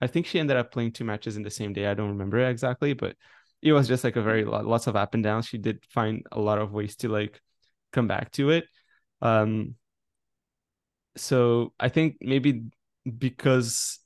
I 0.02 0.08
think 0.08 0.26
she 0.26 0.40
ended 0.40 0.58
up 0.58 0.72
playing 0.72 0.94
two 0.94 1.04
matches 1.04 1.38
in 1.38 1.44
the 1.44 1.52
same 1.52 1.74
day. 1.74 1.86
I 1.86 1.94
don't 1.94 2.10
remember 2.10 2.40
exactly, 2.40 2.94
but 2.94 3.16
it 3.62 3.72
was 3.72 3.88
just 3.88 4.04
like 4.04 4.16
a 4.16 4.22
very 4.22 4.44
lot, 4.44 4.66
lots 4.66 4.88
of 4.88 4.96
up 4.96 5.14
and 5.14 5.24
downs. 5.24 5.46
She 5.46 5.60
did 5.60 5.86
find 5.92 6.26
a 6.32 6.40
lot 6.40 6.58
of 6.58 6.74
ways 6.74 6.96
to 6.98 7.10
like 7.10 7.40
come 7.94 8.08
back 8.08 8.32
to 8.32 8.50
it. 8.50 8.66
Um, 9.22 9.76
so 11.16 11.74
I 11.80 11.90
think 11.90 12.18
maybe 12.22 12.64
because 13.18 14.00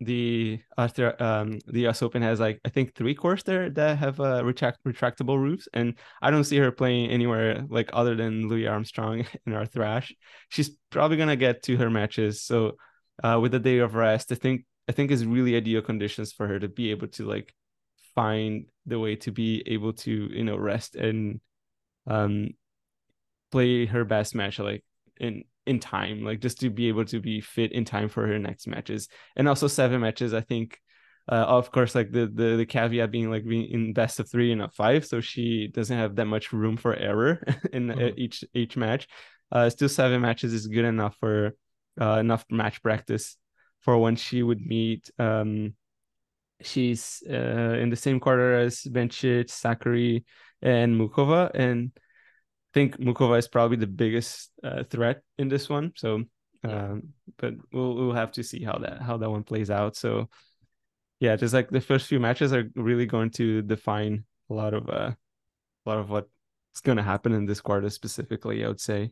the 0.00 0.60
Arthur 0.76 1.20
um 1.20 1.58
the 1.66 1.86
US 1.88 2.02
Open 2.02 2.22
has 2.22 2.38
like 2.38 2.60
I 2.64 2.68
think 2.68 2.94
three 2.94 3.14
courts 3.14 3.42
there 3.42 3.68
that 3.70 3.98
have 3.98 4.20
uh 4.20 4.44
retract 4.44 4.84
retractable 4.84 5.38
roofs, 5.38 5.68
and 5.72 5.94
I 6.22 6.30
don't 6.30 6.44
see 6.44 6.58
her 6.58 6.70
playing 6.70 7.10
anywhere 7.10 7.64
like 7.68 7.90
other 7.92 8.14
than 8.14 8.48
Louis 8.48 8.66
Armstrong 8.68 9.26
and 9.46 9.54
Arthur 9.54 9.82
Ashe. 9.82 10.14
She's 10.50 10.70
probably 10.90 11.16
gonna 11.16 11.36
get 11.36 11.64
to 11.64 11.76
her 11.78 11.90
matches. 11.90 12.42
So 12.42 12.72
uh 13.24 13.38
with 13.40 13.54
a 13.54 13.58
day 13.58 13.78
of 13.78 13.94
rest, 13.94 14.30
I 14.30 14.36
think 14.36 14.64
I 14.88 14.92
think 14.92 15.10
is 15.10 15.26
really 15.26 15.56
ideal 15.56 15.82
conditions 15.82 16.32
for 16.32 16.46
her 16.46 16.60
to 16.60 16.68
be 16.68 16.90
able 16.92 17.08
to 17.08 17.26
like 17.26 17.52
find 18.14 18.66
the 18.86 18.98
way 18.98 19.16
to 19.16 19.32
be 19.32 19.62
able 19.66 19.92
to 19.94 20.12
you 20.12 20.44
know 20.44 20.56
rest 20.56 20.94
and 20.94 21.40
um 22.06 22.50
play 23.50 23.86
her 23.86 24.04
best 24.04 24.34
match 24.34 24.58
like 24.58 24.84
in 25.18 25.44
in 25.68 25.78
time 25.78 26.24
like 26.24 26.40
just 26.40 26.60
to 26.60 26.70
be 26.70 26.88
able 26.88 27.04
to 27.04 27.20
be 27.20 27.40
fit 27.40 27.72
in 27.72 27.84
time 27.84 28.08
for 28.08 28.26
her 28.26 28.38
next 28.38 28.66
matches. 28.66 29.08
And 29.36 29.48
also 29.48 29.68
seven 29.68 30.00
matches 30.00 30.34
i 30.34 30.40
think 30.40 30.78
uh, 31.30 31.44
of 31.58 31.70
course 31.70 31.94
like 31.94 32.10
the, 32.10 32.26
the 32.26 32.56
the 32.56 32.66
caveat 32.66 33.10
being 33.10 33.30
like 33.30 33.44
being 33.46 33.68
in 33.70 33.92
best 33.92 34.18
of 34.18 34.30
three 34.30 34.50
and 34.50 34.60
not 34.60 34.74
five 34.74 35.04
so 35.04 35.20
she 35.20 35.68
doesn't 35.68 35.98
have 35.98 36.16
that 36.16 36.24
much 36.24 36.52
room 36.52 36.76
for 36.76 36.94
error 36.96 37.42
in 37.72 37.88
Mhm. 37.88 38.14
each 38.16 38.44
each 38.54 38.76
match. 38.76 39.06
Uh 39.52 39.68
still 39.70 39.88
seven 39.88 40.20
matches 40.22 40.52
is 40.54 40.66
good 40.66 40.86
enough 40.86 41.16
for 41.20 41.54
uh 42.00 42.16
enough 42.18 42.44
match 42.50 42.82
practice 42.82 43.36
for 43.80 43.98
when 43.98 44.16
she 44.16 44.42
would 44.42 44.60
meet 44.60 45.10
um 45.18 45.74
she's 46.62 47.22
uh 47.28 47.76
in 47.82 47.90
the 47.90 47.96
same 47.96 48.20
quarter 48.20 48.54
as 48.58 48.82
Bencic, 48.82 49.46
Sakkari, 49.48 50.24
and 50.62 50.98
Muchova, 51.00 51.50
and 51.54 51.92
think 52.78 52.98
Muchova 52.98 53.38
is 53.38 53.48
probably 53.48 53.76
the 53.76 53.88
biggest 53.88 54.50
uh, 54.62 54.84
threat 54.84 55.22
in 55.36 55.48
this 55.48 55.68
one. 55.68 55.92
So, 55.96 56.24
um, 56.62 57.14
but 57.36 57.54
we'll 57.72 57.94
we'll 57.94 58.12
have 58.12 58.32
to 58.32 58.44
see 58.44 58.62
how 58.62 58.78
that 58.78 59.02
how 59.02 59.16
that 59.16 59.30
one 59.30 59.42
plays 59.42 59.70
out. 59.70 59.96
So, 59.96 60.28
yeah, 61.18 61.34
just 61.34 61.54
like 61.54 61.70
the 61.70 61.80
first 61.80 62.06
few 62.06 62.20
matches 62.20 62.52
are 62.52 62.70
really 62.76 63.06
going 63.06 63.30
to 63.30 63.62
define 63.62 64.24
a 64.48 64.54
lot 64.54 64.74
of 64.74 64.88
uh, 64.88 65.12
a 65.12 65.84
lot 65.86 65.98
of 65.98 66.10
what's 66.10 66.80
going 66.84 66.98
to 66.98 67.02
happen 67.02 67.32
in 67.32 67.46
this 67.46 67.60
quarter 67.60 67.90
specifically. 67.90 68.64
I 68.64 68.68
would 68.68 68.80
say. 68.80 69.10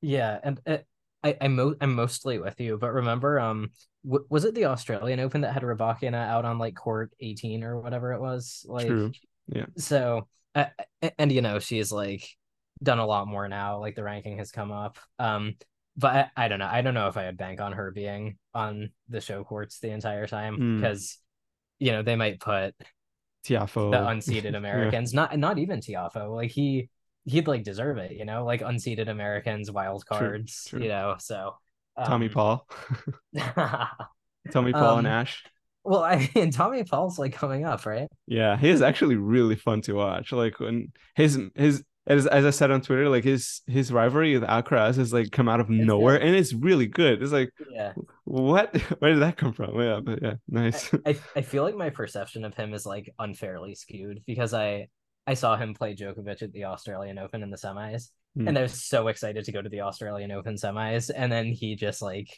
Yeah, 0.00 0.38
and 0.42 0.60
uh, 0.64 0.78
I 1.24 1.36
I 1.40 1.48
mo 1.48 1.74
I'm 1.80 1.94
mostly 1.94 2.38
with 2.38 2.60
you, 2.60 2.78
but 2.78 2.92
remember, 2.92 3.40
um, 3.40 3.70
w 4.04 4.24
was 4.30 4.44
it 4.44 4.54
the 4.54 4.66
Australian 4.66 5.18
Open 5.18 5.40
that 5.40 5.54
had 5.54 5.64
Rybakina 5.64 6.22
out 6.34 6.44
on 6.44 6.58
like 6.58 6.76
court 6.76 7.10
18 7.18 7.64
or 7.64 7.80
whatever 7.80 8.12
it 8.12 8.20
was? 8.20 8.64
Like, 8.68 8.86
True. 8.86 9.12
Yeah. 9.48 9.66
So, 9.76 10.28
uh, 10.54 10.66
and 11.18 11.32
you 11.32 11.42
know, 11.42 11.58
she's 11.58 11.90
like 11.90 12.24
done 12.82 12.98
a 12.98 13.06
lot 13.06 13.28
more 13.28 13.48
now. 13.48 13.78
Like 13.80 13.94
the 13.94 14.04
ranking 14.04 14.38
has 14.38 14.52
come 14.52 14.72
up. 14.72 14.98
Um, 15.18 15.54
but 15.96 16.14
I, 16.36 16.44
I 16.44 16.48
don't 16.48 16.58
know. 16.60 16.68
I 16.70 16.82
don't 16.82 16.94
know 16.94 17.08
if 17.08 17.16
I 17.16 17.26
would 17.26 17.36
bank 17.36 17.60
on 17.60 17.72
her 17.72 17.90
being 17.90 18.38
on 18.54 18.90
the 19.08 19.20
show 19.20 19.44
courts 19.44 19.78
the 19.80 19.90
entire 19.90 20.26
time 20.26 20.56
Hmm. 20.56 20.76
because, 20.80 21.18
you 21.78 21.92
know, 21.92 22.02
they 22.02 22.16
might 22.16 22.40
put 22.40 22.74
Tiafoe. 23.44 23.90
the 23.90 23.98
unseeded 23.98 24.54
Americans, 24.56 25.12
not 25.14 25.38
not 25.38 25.58
even 25.58 25.80
Tiafoe. 25.80 26.34
Like 26.34 26.50
he 26.50 26.88
he'd 27.26 27.48
like 27.48 27.64
deserve 27.64 27.98
it, 27.98 28.12
you 28.12 28.24
know, 28.24 28.44
like 28.44 28.60
unseeded 28.62 29.08
Americans, 29.08 29.70
wild 29.70 30.06
cards, 30.06 30.66
true. 30.68 30.82
you 30.82 30.88
know. 30.88 31.16
So 31.18 31.56
Tommy 32.04 32.26
um, 32.26 32.32
Paul. 32.32 32.68
Tommy 34.50 34.72
Paul 34.72 34.98
and 34.98 35.06
Um, 35.06 35.12
Ash. 35.12 35.42
well, 35.84 36.02
I 36.02 36.30
mean, 36.34 36.50
Tommy 36.50 36.84
Paul's 36.84 37.18
like 37.18 37.32
coming 37.32 37.64
up, 37.64 37.86
right? 37.86 38.08
Yeah, 38.26 38.56
he 38.56 38.68
is 38.68 38.82
actually 38.82 39.16
really 39.16 39.56
fun 39.56 39.80
to 39.82 39.94
watch. 39.94 40.32
Like 40.32 40.60
when 40.60 40.92
his 41.14 41.38
his 41.54 41.84
as 42.06 42.26
as 42.26 42.44
I 42.44 42.50
said 42.50 42.70
on 42.70 42.80
Twitter, 42.80 43.08
like 43.08 43.24
his 43.24 43.60
his 43.66 43.92
rivalry 43.92 44.36
with 44.38 44.48
Alcaraz 44.48 44.96
has 44.96 45.12
like 45.12 45.30
come 45.30 45.48
out 45.48 45.60
of 45.60 45.68
nowhere, 45.70 46.16
and 46.20 46.34
it's 46.34 46.52
really 46.52 46.86
good. 46.86 47.22
It's 47.22 47.32
like 47.32 47.50
Yeah. 47.70 47.92
what? 48.24 48.74
Where 49.00 49.12
did 49.12 49.20
that 49.22 49.36
come 49.36 49.52
from? 49.52 49.78
Yeah, 49.80 50.00
but 50.02 50.22
yeah, 50.22 50.34
nice. 50.48 50.90
I, 51.06 51.16
I 51.36 51.42
feel 51.42 51.62
like 51.62 51.76
my 51.76 51.90
perception 51.90 52.44
of 52.44 52.54
him 52.54 52.72
is 52.74 52.86
like 52.86 53.12
unfairly 53.18 53.74
skewed 53.74 54.22
because 54.26 54.54
I 54.54 54.88
I 55.26 55.34
saw 55.34 55.56
him 55.56 55.74
play 55.74 55.94
Djokovic 55.94 56.42
at 56.42 56.52
the 56.52 56.64
Australian 56.64 57.18
Open 57.18 57.42
in 57.42 57.50
the 57.50 57.56
semis, 57.58 58.10
Hmm. 58.36 58.48
and 58.48 58.58
I 58.58 58.62
was 58.62 58.82
so 58.84 59.08
excited 59.08 59.44
to 59.44 59.52
go 59.52 59.60
to 59.60 59.68
the 59.68 59.82
Australian 59.82 60.30
Open 60.32 60.54
semis, 60.54 61.10
and 61.14 61.30
then 61.30 61.46
he 61.52 61.76
just 61.76 62.00
like 62.00 62.28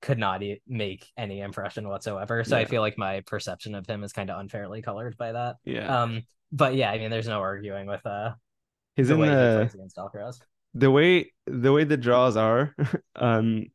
could 0.00 0.18
not 0.18 0.42
e- 0.42 0.62
make 0.66 1.06
any 1.18 1.40
impression 1.40 1.88
whatsoever. 1.88 2.42
So 2.44 2.56
I 2.56 2.64
feel 2.64 2.80
like 2.80 2.96
my 2.96 3.20
perception 3.26 3.74
of 3.74 3.86
him 3.86 4.02
is 4.04 4.12
kind 4.14 4.30
of 4.30 4.38
unfairly 4.40 4.80
colored 4.82 5.16
by 5.18 5.32
that. 5.32 5.56
yeah, 5.64 6.02
Um, 6.02 6.22
but 6.52 6.74
yeah, 6.74 6.90
I 6.90 6.96
mean, 6.98 7.10
there's 7.10 7.28
no 7.28 7.40
arguing 7.40 7.86
with 7.86 8.06
uh 8.06 8.30
he's 8.96 9.08
the 9.08 9.14
in 9.14 9.20
the 9.20 9.70
against 9.74 9.96
Alcaraz. 9.96 10.40
the 10.74 10.90
way 10.90 11.32
the 11.46 11.72
way 11.72 11.84
the 11.84 11.96
draws 11.96 12.36
are. 12.36 12.74
um, 13.16 13.66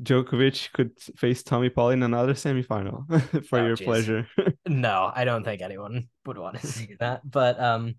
Djokovic 0.00 0.72
could 0.72 0.98
face 1.16 1.42
Tommy 1.42 1.68
Paul 1.68 1.90
in 1.90 2.02
another 2.02 2.32
semifinal 2.34 3.04
for 3.46 3.58
Oh, 3.58 3.66
your 3.66 3.76
geez. 3.76 3.84
pleasure. 3.86 4.28
No, 4.66 5.10
I 5.14 5.24
don't 5.24 5.44
think 5.44 5.62
anyone 5.62 6.08
would 6.26 6.38
want 6.38 6.58
to 6.60 6.66
see 6.66 6.96
that. 7.00 7.28
But 7.28 7.60
um, 7.60 7.96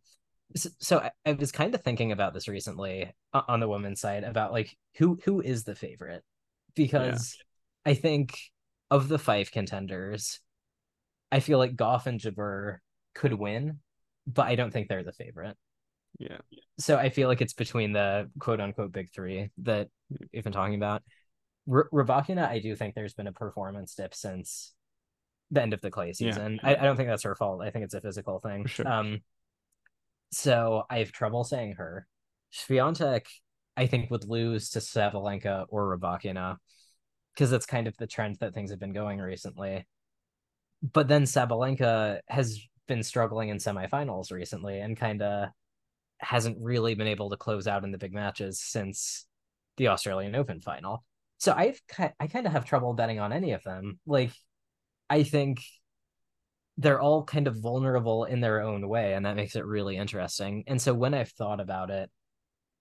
so, 0.55 0.69
so 0.79 0.99
I, 0.99 1.11
I 1.25 1.33
was 1.33 1.51
kind 1.51 1.75
of 1.75 1.81
thinking 1.83 2.11
about 2.11 2.33
this 2.33 2.47
recently 2.47 3.11
on 3.33 3.59
the 3.59 3.67
women's 3.67 3.99
side 4.01 4.23
about 4.23 4.51
like 4.51 4.75
who 4.97 5.19
who 5.25 5.41
is 5.41 5.63
the 5.63 5.75
favorite 5.75 6.23
because 6.75 7.37
I 7.85 7.93
think 7.93 8.37
of 8.89 9.07
the 9.09 9.19
five 9.19 9.51
contenders, 9.51 10.39
I 11.31 11.39
feel 11.39 11.57
like 11.57 11.75
Gauff 11.75 12.05
and 12.07 12.19
Jabeur 12.19 12.77
could 13.15 13.33
win, 13.33 13.79
but 14.27 14.47
I 14.47 14.55
don't 14.55 14.71
think 14.71 14.87
they're 14.87 15.03
the 15.03 15.11
favorite. 15.13 15.57
Yeah, 16.19 16.37
So 16.77 16.97
I 16.97 17.09
feel 17.09 17.27
like 17.27 17.41
it's 17.41 17.53
between 17.53 17.93
the 17.93 18.29
quote 18.39 18.61
unquote 18.61 18.91
big 18.91 19.11
three 19.13 19.49
that 19.59 19.87
we've 20.33 20.43
been 20.43 20.53
talking 20.53 20.75
about. 20.75 21.03
R- 21.71 21.89
Rybakina, 21.91 22.47
I 22.47 22.59
do 22.59 22.75
think 22.75 22.95
there's 22.95 23.13
been 23.13 23.27
a 23.27 23.31
performance 23.31 23.95
dip 23.95 24.13
since 24.13 24.73
the 25.51 25.61
end 25.61 25.73
of 25.73 25.81
the 25.81 25.91
clay 25.91 26.07
Yeah, 26.07 26.13
season. 26.13 26.59
I, 26.63 26.75
I 26.75 26.83
don't 26.83 26.95
think 26.95 27.09
that's 27.09 27.23
her 27.23 27.35
fault. 27.35 27.61
I 27.61 27.71
think 27.71 27.85
it's 27.85 27.93
a 27.93 28.01
physical 28.01 28.39
thing. 28.39 28.65
Sure. 28.67 28.87
Um, 28.87 29.21
so 30.31 30.83
I 30.89 30.99
have 30.99 31.11
trouble 31.11 31.43
saying 31.43 31.73
her. 31.73 32.07
Swiatek, 32.53 33.25
I 33.77 33.87
think, 33.87 34.09
would 34.11 34.27
lose 34.27 34.69
to 34.71 34.79
Sabalenka 34.79 35.65
or 35.69 35.97
Rybakina 35.97 36.57
because 37.33 37.49
that's 37.49 37.65
kind 37.65 37.87
of 37.87 37.95
the 37.97 38.07
trend 38.07 38.37
that 38.39 38.53
things 38.53 38.71
have 38.71 38.79
been 38.79 38.93
going 38.93 39.19
recently. 39.19 39.85
But 40.81 41.07
then 41.07 41.23
Sabalenka 41.23 42.19
has 42.27 42.59
been 42.87 43.03
struggling 43.03 43.49
in 43.49 43.57
semifinals 43.57 44.31
recently 44.31 44.79
and 44.79 44.97
kind 44.97 45.21
of 45.21 45.49
hasn't 46.21 46.57
really 46.61 46.95
been 46.95 47.07
able 47.07 47.29
to 47.29 47.37
close 47.37 47.67
out 47.67 47.83
in 47.83 47.91
the 47.91 47.97
big 47.97 48.13
matches 48.13 48.61
since 48.61 49.25
the 49.77 49.89
Australian 49.89 50.35
Open 50.35 50.61
final. 50.61 51.03
So 51.37 51.53
I've 51.53 51.81
I 52.19 52.27
kind 52.27 52.45
of 52.45 52.53
have 52.53 52.65
trouble 52.65 52.93
betting 52.93 53.19
on 53.19 53.33
any 53.33 53.53
of 53.53 53.63
them. 53.63 53.99
Like 54.05 54.31
I 55.09 55.23
think 55.23 55.61
they're 56.77 57.01
all 57.01 57.23
kind 57.23 57.47
of 57.47 57.61
vulnerable 57.61 58.25
in 58.25 58.41
their 58.41 58.61
own 58.61 58.87
way, 58.87 59.13
and 59.13 59.25
that 59.25 59.35
makes 59.35 59.55
it 59.55 59.65
really 59.65 59.97
interesting. 59.97 60.63
And 60.67 60.81
so 60.81 60.93
when 60.93 61.13
I've 61.13 61.31
thought 61.31 61.59
about 61.59 61.89
it, 61.89 62.09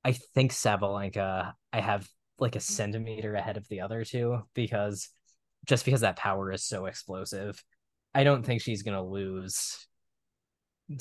I 0.05 0.13
think 0.13 0.53
Sabalenka 0.53 1.53
I 1.73 1.81
have 1.81 2.07
like 2.39 2.57
a 2.57 2.61
centimeter 2.61 3.35
ahead 3.35 3.57
of 3.57 3.69
the 3.69 3.81
other 3.83 4.05
two 4.05 4.41
because 4.55 5.09
just 5.67 5.85
because 5.85 6.01
that 6.03 6.17
power 6.17 6.53
is 6.53 6.65
so 6.65 6.87
explosive, 6.87 7.63
I 8.15 8.25
don't 8.25 8.45
think 8.45 8.63
she's 8.63 8.83
gonna 8.83 9.05
lose 9.05 9.87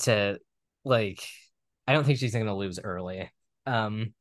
to 0.00 0.38
like 0.84 1.22
I 1.90 1.92
don't 1.92 2.04
think 2.04 2.18
she's 2.20 2.32
gonna 2.32 2.54
lose 2.56 2.78
early. 2.78 3.28
Um 3.66 4.14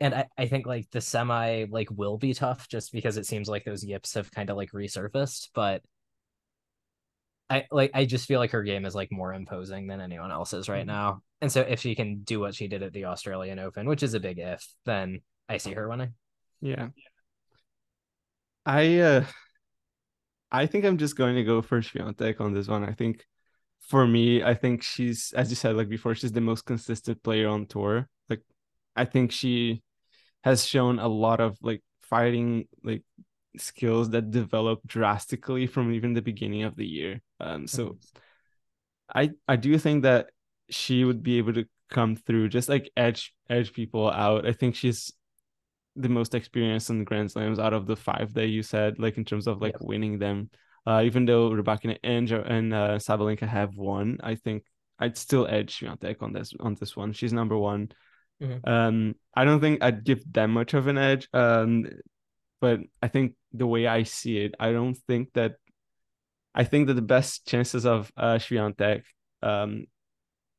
and 0.00 0.14
I, 0.14 0.26
I 0.38 0.46
think 0.46 0.66
like 0.66 0.90
the 0.90 1.02
semi 1.02 1.66
like 1.70 1.88
will 1.90 2.16
be 2.16 2.32
tough 2.32 2.66
just 2.66 2.92
because 2.92 3.18
it 3.18 3.26
seems 3.26 3.46
like 3.46 3.64
those 3.64 3.84
yips 3.84 4.14
have 4.14 4.30
kind 4.32 4.48
of 4.48 4.56
like 4.56 4.72
resurfaced, 4.72 5.50
but 5.54 5.82
I 7.50 7.66
like 7.70 7.90
I 7.92 8.06
just 8.06 8.26
feel 8.26 8.40
like 8.40 8.52
her 8.52 8.62
game 8.62 8.86
is 8.86 8.94
like 8.94 9.12
more 9.12 9.34
imposing 9.34 9.86
than 9.86 10.00
anyone 10.00 10.32
else's 10.32 10.66
right 10.68 10.84
Mhm. 10.84 10.86
now. 10.86 11.22
And 11.42 11.52
so 11.52 11.60
if 11.60 11.80
she 11.80 11.94
can 11.94 12.22
do 12.22 12.40
what 12.40 12.54
she 12.54 12.68
did 12.68 12.82
at 12.82 12.94
the 12.94 13.04
Australian 13.04 13.58
Open, 13.58 13.86
which 13.86 14.02
is 14.02 14.14
a 14.14 14.20
big 14.20 14.38
if, 14.38 14.66
then 14.86 15.20
I 15.48 15.58
see 15.58 15.74
her 15.74 15.86
winning. 15.88 16.14
Yeah. 16.62 16.88
I 18.66 18.98
uh 19.00 19.24
I 20.50 20.66
think 20.66 20.84
I'm 20.84 20.98
just 20.98 21.16
going 21.16 21.34
to 21.36 21.44
go 21.44 21.60
for 21.62 21.80
Swiatek 21.82 22.40
on 22.40 22.54
this 22.54 22.68
one. 22.68 22.84
I 22.84 22.92
think 22.92 23.26
for 23.80 24.06
me, 24.06 24.42
I 24.42 24.54
think 24.54 24.82
she's 24.82 25.32
as 25.36 25.50
you 25.50 25.56
said 25.56 25.76
like 25.76 25.88
before, 25.88 26.14
she's 26.14 26.32
the 26.32 26.40
most 26.40 26.64
consistent 26.64 27.22
player 27.22 27.48
on 27.48 27.66
tour. 27.66 28.08
Like 28.28 28.42
I 28.96 29.04
think 29.04 29.32
she 29.32 29.82
has 30.44 30.66
shown 30.66 30.98
a 30.98 31.08
lot 31.08 31.40
of 31.40 31.58
like 31.62 31.82
fighting 32.02 32.68
like 32.82 33.02
skills 33.56 34.10
that 34.10 34.30
develop 34.30 34.80
drastically 34.86 35.66
from 35.66 35.92
even 35.92 36.12
the 36.14 36.22
beginning 36.22 36.64
of 36.64 36.76
the 36.76 36.86
year. 36.86 37.20
Um 37.40 37.66
so 37.66 37.98
I 39.14 39.30
I 39.48 39.56
do 39.56 39.76
think 39.78 40.02
that 40.02 40.30
she 40.70 41.04
would 41.04 41.22
be 41.22 41.38
able 41.38 41.52
to 41.54 41.66
come 41.90 42.16
through 42.16 42.48
just 42.48 42.68
like 42.68 42.90
edge 42.96 43.34
edge 43.48 43.72
people 43.72 44.10
out. 44.10 44.46
I 44.46 44.52
think 44.52 44.74
she's 44.74 45.12
the 45.96 46.08
most 46.08 46.34
experienced 46.34 46.90
in 46.90 46.98
the 46.98 47.04
Grand 47.04 47.30
Slams 47.30 47.58
out 47.58 47.72
of 47.74 47.86
the 47.86 47.96
five 47.96 48.34
that 48.34 48.48
you 48.48 48.62
said, 48.62 48.98
like 48.98 49.16
in 49.16 49.24
terms 49.24 49.46
of 49.46 49.60
like 49.60 49.74
Yep. 49.74 49.82
winning 49.82 50.18
them. 50.18 50.50
Uh, 50.86 51.02
even 51.04 51.24
though 51.24 51.50
Rybakina 51.50 51.98
and 52.04 52.30
and 52.30 52.74
uh, 52.74 52.98
Sabalenka 52.98 53.48
have 53.48 53.76
won, 53.76 54.18
I 54.22 54.34
think 54.34 54.64
I'd 54.98 55.16
still 55.16 55.46
edge 55.46 55.78
Swiatek 55.80 56.22
on 56.22 56.32
this 56.32 56.52
on 56.60 56.76
this 56.78 56.96
one. 56.96 57.12
She's 57.12 57.32
number 57.32 57.56
one. 57.56 57.88
Mhm. 58.42 58.60
Um, 58.68 59.14
I 59.34 59.44
don't 59.44 59.60
think 59.60 59.82
I'd 59.82 60.04
give 60.04 60.20
that 60.32 60.48
much 60.48 60.74
of 60.74 60.86
an 60.86 60.98
edge. 60.98 61.28
Um, 61.32 61.86
but 62.60 62.80
I 63.02 63.08
think 63.08 63.34
the 63.52 63.66
way 63.66 63.86
I 63.86 64.02
see 64.02 64.38
it, 64.38 64.54
I 64.58 64.72
don't 64.72 64.96
think 65.06 65.32
that. 65.34 65.56
I 66.54 66.62
think 66.62 66.86
that 66.86 66.94
the 66.94 67.02
best 67.02 67.46
chances 67.48 67.84
of 67.84 68.12
uh 68.16 68.36
Swiatek 68.38 69.02
um 69.42 69.86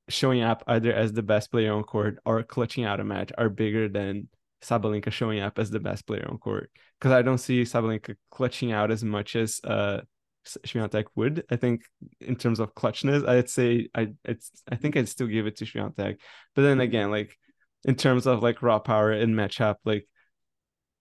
showing 0.09 0.41
up 0.41 0.63
either 0.67 0.93
as 0.93 1.13
the 1.13 1.23
best 1.23 1.51
player 1.51 1.73
on 1.73 1.84
court 1.84 2.19
or 2.26 2.43
clutching 2.43 2.84
out 2.84 2.99
a 2.99 3.03
match 3.03 3.32
are 3.38 3.49
bigger 3.49 3.88
than 3.88 4.28
Sabalenka 4.61 5.11
showing 5.11 5.39
up 5.39 5.57
as 5.57 5.71
the 5.71 5.80
best 5.80 6.05
player 6.05 6.28
on 6.30 6.38
court. 6.38 6.69
Because 6.99 7.11
I 7.11 7.21
don't 7.21 7.38
see 7.38 7.61
Sabalenka 7.63 8.15
clutching 8.30 8.71
out 8.71 8.91
as 8.91 9.03
much 9.03 9.36
as 9.36 9.61
uh 9.63 10.01
Swiatek 10.45 11.05
would. 11.15 11.45
I 11.49 11.55
think 11.55 11.83
in 12.19 12.35
terms 12.35 12.59
of 12.59 12.73
clutchness, 12.75 13.27
I'd 13.27 13.49
say 13.49 13.89
I 13.95 14.13
it's 14.23 14.51
I 14.71 14.75
think 14.75 14.97
I'd 14.97 15.09
still 15.09 15.27
give 15.27 15.47
it 15.47 15.57
to 15.57 15.65
Swiatek. 15.65 16.17
But 16.55 16.61
then 16.61 16.79
again, 16.81 17.11
like 17.11 17.37
in 17.83 17.95
terms 17.95 18.27
of 18.27 18.43
like 18.43 18.61
raw 18.61 18.79
power 18.79 19.11
and 19.11 19.35
matchup, 19.35 19.75
like 19.85 20.07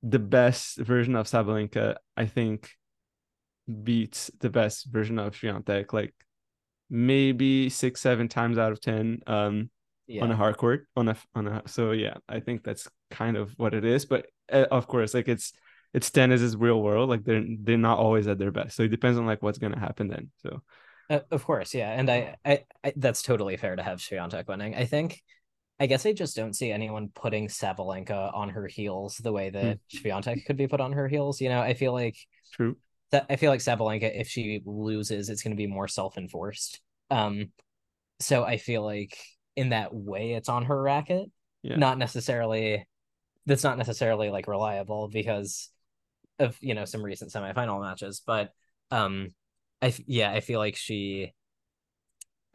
the 0.02 0.18
best 0.18 0.78
version 0.78 1.16
of 1.16 1.26
Sabalenka, 1.26 1.96
I 2.16 2.26
think 2.26 2.70
beats 3.82 4.30
the 4.40 4.50
best 4.50 4.86
version 4.86 5.18
of 5.18 5.34
Swiatek. 5.34 5.92
Like 5.92 6.14
maybe 6.90 7.70
six, 7.70 8.00
seven 8.00 8.28
times 8.28 8.58
out 8.58 8.72
of 8.72 8.80
ten. 8.80 9.20
Um 9.26 9.70
on 10.20 10.30
a 10.30 10.36
hard 10.36 10.56
court 10.58 10.86
on 10.96 11.08
a 11.08 11.16
on 11.34 11.46
a 11.46 11.62
so 11.66 11.92
yeah 11.92 12.14
i 12.28 12.38
think 12.38 12.62
that's 12.62 12.86
kind 13.10 13.38
of 13.38 13.52
what 13.56 13.72
it 13.72 13.84
is 13.84 14.04
but 14.04 14.26
uh, 14.52 14.66
of 14.70 14.86
course 14.86 15.14
like 15.14 15.28
it's 15.28 15.54
it's 15.94 16.10
tennis 16.10 16.42
is 16.42 16.56
real 16.56 16.82
world 16.82 17.08
like 17.08 17.24
they're 17.24 17.44
they're 17.60 17.78
not 17.78 17.98
always 17.98 18.26
at 18.26 18.38
their 18.38 18.50
best 18.50 18.76
so 18.76 18.82
it 18.82 18.88
depends 18.88 19.18
on 19.18 19.24
like 19.26 19.42
what's 19.42 19.58
going 19.58 19.72
to 19.72 19.78
happen 19.80 20.08
then 20.08 20.30
so 20.42 20.60
Uh, 21.10 21.20
of 21.30 21.44
course, 21.44 21.74
yeah, 21.74 21.90
and 21.90 22.10
I, 22.10 22.34
I, 22.46 22.64
I, 22.82 22.94
that's 22.96 23.20
totally 23.22 23.58
fair 23.58 23.76
to 23.76 23.82
have 23.82 23.98
Swiatek 23.98 24.48
winning. 24.48 24.74
I 24.74 24.86
think, 24.86 25.22
I 25.78 25.84
guess 25.84 26.06
I 26.06 26.14
just 26.14 26.34
don't 26.34 26.56
see 26.56 26.72
anyone 26.72 27.10
putting 27.14 27.48
Sabalenka 27.48 28.34
on 28.34 28.48
her 28.48 28.66
heels 28.66 29.18
the 29.18 29.32
way 29.32 29.50
that 29.50 29.80
Swiatek 29.94 30.46
could 30.46 30.56
be 30.56 30.66
put 30.66 30.80
on 30.80 30.92
her 30.92 31.06
heels. 31.06 31.42
You 31.42 31.50
know, 31.50 31.60
I 31.60 31.74
feel 31.74 31.92
like 31.92 32.16
true 32.52 32.76
that 33.10 33.26
I 33.28 33.36
feel 33.36 33.50
like 33.50 33.60
Sabalenka, 33.60 34.18
if 34.18 34.28
she 34.28 34.62
loses, 34.64 35.28
it's 35.28 35.42
going 35.42 35.52
to 35.52 35.60
be 35.60 35.66
more 35.66 35.88
self-enforced. 35.88 36.80
Um, 37.10 37.52
so 38.18 38.42
I 38.42 38.56
feel 38.56 38.82
like 38.82 39.14
in 39.56 39.68
that 39.70 39.94
way, 39.94 40.32
it's 40.32 40.48
on 40.48 40.64
her 40.64 40.80
racket, 40.80 41.30
yeah 41.62 41.76
not 41.76 41.98
necessarily. 41.98 42.88
That's 43.44 43.62
not 43.62 43.76
necessarily 43.76 44.30
like 44.30 44.48
reliable 44.48 45.08
because 45.08 45.68
of 46.38 46.56
you 46.60 46.74
know 46.74 46.84
some 46.84 47.02
recent 47.02 47.32
semifinal 47.32 47.80
matches, 47.80 48.22
but 48.24 48.50
um, 48.90 49.28
I 49.80 49.94
yeah, 50.06 50.30
I 50.30 50.40
feel 50.40 50.60
like 50.60 50.76
she. 50.76 51.32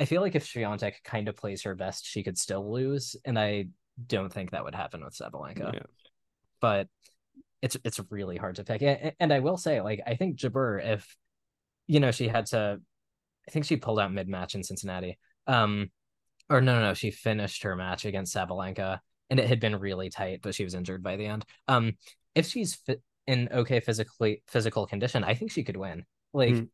I 0.01 0.05
feel 0.05 0.21
like 0.21 0.35
if 0.35 0.45
Swiatek 0.45 1.03
kind 1.03 1.27
of 1.27 1.35
plays 1.35 1.63
her 1.63 1.75
best, 1.75 2.05
she 2.05 2.23
could 2.23 2.37
still 2.37 2.71
lose, 2.71 3.17
and 3.25 3.37
I 3.37 3.65
don't 4.07 4.31
think 4.31 4.51
that 4.51 4.63
would 4.63 4.75
happen 4.75 5.03
with 5.03 5.17
Sabalenka. 5.17 5.73
yeah 5.73 5.81
But 6.61 6.87
it's 7.61 7.77
it's 7.83 7.99
really 8.09 8.37
hard 8.37 8.55
to 8.55 8.63
pick. 8.63 8.81
And 9.19 9.33
I 9.33 9.39
will 9.39 9.57
say, 9.57 9.81
like, 9.81 10.01
I 10.05 10.15
think 10.15 10.37
Jabeur, 10.37 10.83
if 10.83 11.15
you 11.87 11.99
know, 11.99 12.11
she 12.11 12.27
had 12.27 12.45
to, 12.47 12.79
I 13.47 13.51
think 13.51 13.65
she 13.65 13.75
pulled 13.75 13.99
out 13.99 14.13
mid 14.13 14.29
match 14.29 14.55
in 14.55 14.63
Cincinnati. 14.63 15.17
Um, 15.47 15.91
or 16.49 16.61
no, 16.61 16.75
no, 16.75 16.87
no, 16.87 16.93
she 16.93 17.11
finished 17.11 17.63
her 17.63 17.75
match 17.75 18.05
against 18.05 18.35
Sabalenka, 18.35 18.99
and 19.29 19.39
it 19.39 19.47
had 19.47 19.59
been 19.59 19.75
really 19.75 20.09
tight, 20.09 20.39
but 20.41 20.55
she 20.55 20.63
was 20.63 20.73
injured 20.73 21.03
by 21.03 21.15
the 21.17 21.25
end. 21.25 21.45
Um, 21.67 21.97
if 22.35 22.45
she's 22.47 22.75
fit 22.75 23.01
in 23.29 23.49
okay 23.61 23.79
physically 23.79 24.41
physical 24.47 24.87
condition, 24.87 25.23
I 25.23 25.35
think 25.35 25.51
she 25.51 25.63
could 25.63 25.77
win. 25.77 26.05
Like, 26.33 26.55
Mhm. 26.55 26.69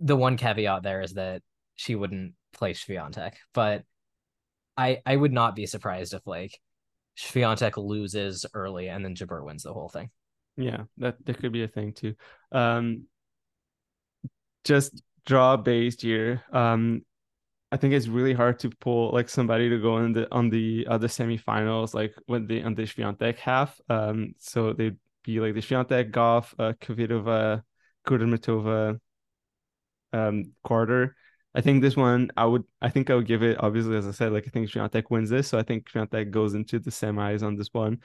the 0.00 0.16
one 0.16 0.36
caveat 0.36 0.82
there 0.82 1.00
is 1.00 1.14
that 1.14 1.42
she 1.76 1.94
wouldn't 1.94 2.34
play 2.52 2.72
Swiatek, 2.74 3.34
but 3.54 3.84
I 4.76 5.00
I 5.06 5.14
would 5.16 5.32
not 5.32 5.54
be 5.56 5.66
surprised 5.66 6.14
if 6.14 6.26
like 6.26 6.60
Swiatek 7.16 7.76
loses 7.76 8.44
early 8.54 8.88
and 8.88 9.04
then 9.04 9.14
Jabeur 9.14 9.44
wins 9.44 9.62
the 9.62 9.72
whole 9.72 9.88
thing. 9.88 10.10
yeah 10.56 10.84
that 10.98 11.16
that 11.26 11.38
could 11.38 11.52
be 11.52 11.64
a 11.64 11.68
thing 11.68 11.92
too 11.92 12.14
um 12.52 13.08
just 14.64 15.02
draw 15.26 15.56
based 15.56 16.02
here 16.02 16.42
um 16.52 17.02
I 17.72 17.76
think 17.76 17.92
it's 17.94 18.06
really 18.06 18.34
hard 18.34 18.60
to 18.60 18.70
pull 18.70 19.10
like 19.12 19.28
somebody 19.28 19.68
to 19.68 19.78
go 19.82 19.98
in 19.98 20.12
the 20.12 20.30
on 20.30 20.48
the 20.48 20.86
other 20.88 21.08
semifinals, 21.08 21.92
like 21.92 22.14
when 22.26 22.46
they 22.46 22.62
on 22.62 22.74
the 22.76 22.82
Swiatek 22.86 23.38
half. 23.38 23.80
Um, 23.90 24.34
so 24.38 24.72
they'd 24.72 24.96
be 25.24 25.40
like 25.40 25.54
the 25.54 25.60
Swiatek, 25.60 26.10
Gauff, 26.10 26.54
uh, 26.58 26.72
Kvitova, 26.74 27.62
um, 30.12 30.52
quarter. 30.62 31.16
I 31.54 31.60
think 31.60 31.82
this 31.82 31.96
one 31.96 32.30
I 32.36 32.46
would 32.46 32.64
I 32.82 32.88
think 32.88 33.10
I 33.10 33.14
would 33.14 33.26
give 33.26 33.42
it 33.42 33.58
obviously 33.60 33.96
as 33.96 34.06
I 34.06 34.10
said 34.10 34.32
like 34.32 34.46
I 34.46 34.50
think 34.50 34.70
Swiatek 34.70 35.04
wins 35.10 35.30
this, 35.30 35.48
so 35.48 35.58
I 35.58 35.62
think 35.62 35.90
Swiatek 35.90 36.30
goes 36.30 36.54
into 36.54 36.78
the 36.78 36.90
semis 36.90 37.42
on 37.42 37.56
this 37.56 37.68
one. 37.72 37.98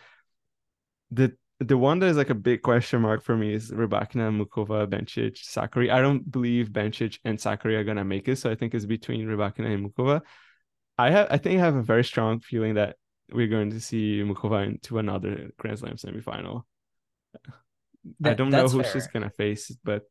The 1.11 1.36
the 1.59 1.78
one 1.78 1.99
that 1.99 2.07
is 2.07 2.17
like 2.17 2.30
a 2.30 2.36
big 2.36 2.61
question 2.61 3.01
mark 3.01 3.24
for 3.24 3.36
me 3.36 3.53
is 3.53 3.72
Rybakina, 3.72 4.32
Muchova, 4.32 4.88
Bencic, 4.88 5.39
Sakkari. 5.39 5.91
I 5.91 6.01
don't 6.01 6.32
believe 6.32 6.70
Bencic 6.70 7.20
and 7.26 7.38
Sakkari 7.38 7.76
are 7.76 7.84
gonna 7.84 8.05
make 8.05 8.28
it, 8.28 8.38
so 8.38 8.49
I 8.49 8.55
think 8.55 8.74
it's 8.74 8.86
between 8.86 9.28
Rybakina 9.28 9.74
and 9.74 9.91
Muchova. 9.91 10.22
I 10.97 11.11
have 11.11 11.28
I 11.32 11.38
think 11.38 11.59
I 11.59 11.65
have 11.65 11.76
a 11.76 11.84
very 11.84 12.03
strong 12.03 12.39
feeling 12.39 12.76
that 12.76 12.97
we're 13.32 13.47
going 13.47 13.72
to 13.72 13.80
see 13.80 14.22
Muchova 14.22 14.65
into 14.65 14.99
another 14.99 15.51
Grand 15.57 15.80
Slam 15.80 15.95
semifinal. 15.95 16.63
I 18.23 18.34
don't 18.34 18.49
know 18.51 18.67
who 18.69 18.84
fair. 18.84 18.91
she's 18.91 19.07
gonna 19.07 19.30
face, 19.30 19.71
but 19.84 20.03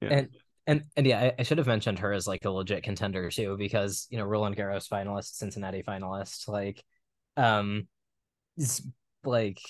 yeah. 0.00 0.08
And 0.10 0.28
and 0.66 0.84
and 0.96 1.06
yeah, 1.06 1.20
I, 1.20 1.34
I 1.38 1.42
should 1.42 1.58
have 1.58 1.66
mentioned 1.66 1.98
her 2.00 2.12
as 2.12 2.26
like 2.26 2.44
a 2.44 2.50
legit 2.50 2.82
contender 2.82 3.30
too, 3.30 3.56
because 3.58 4.06
you 4.10 4.18
know 4.18 4.24
Roland 4.24 4.56
Garros 4.56 4.88
finalist, 4.88 5.34
Cincinnati 5.36 5.82
finalist, 5.82 6.48
like, 6.48 6.82
um, 7.36 7.86
is 8.56 8.82
like 9.24 9.60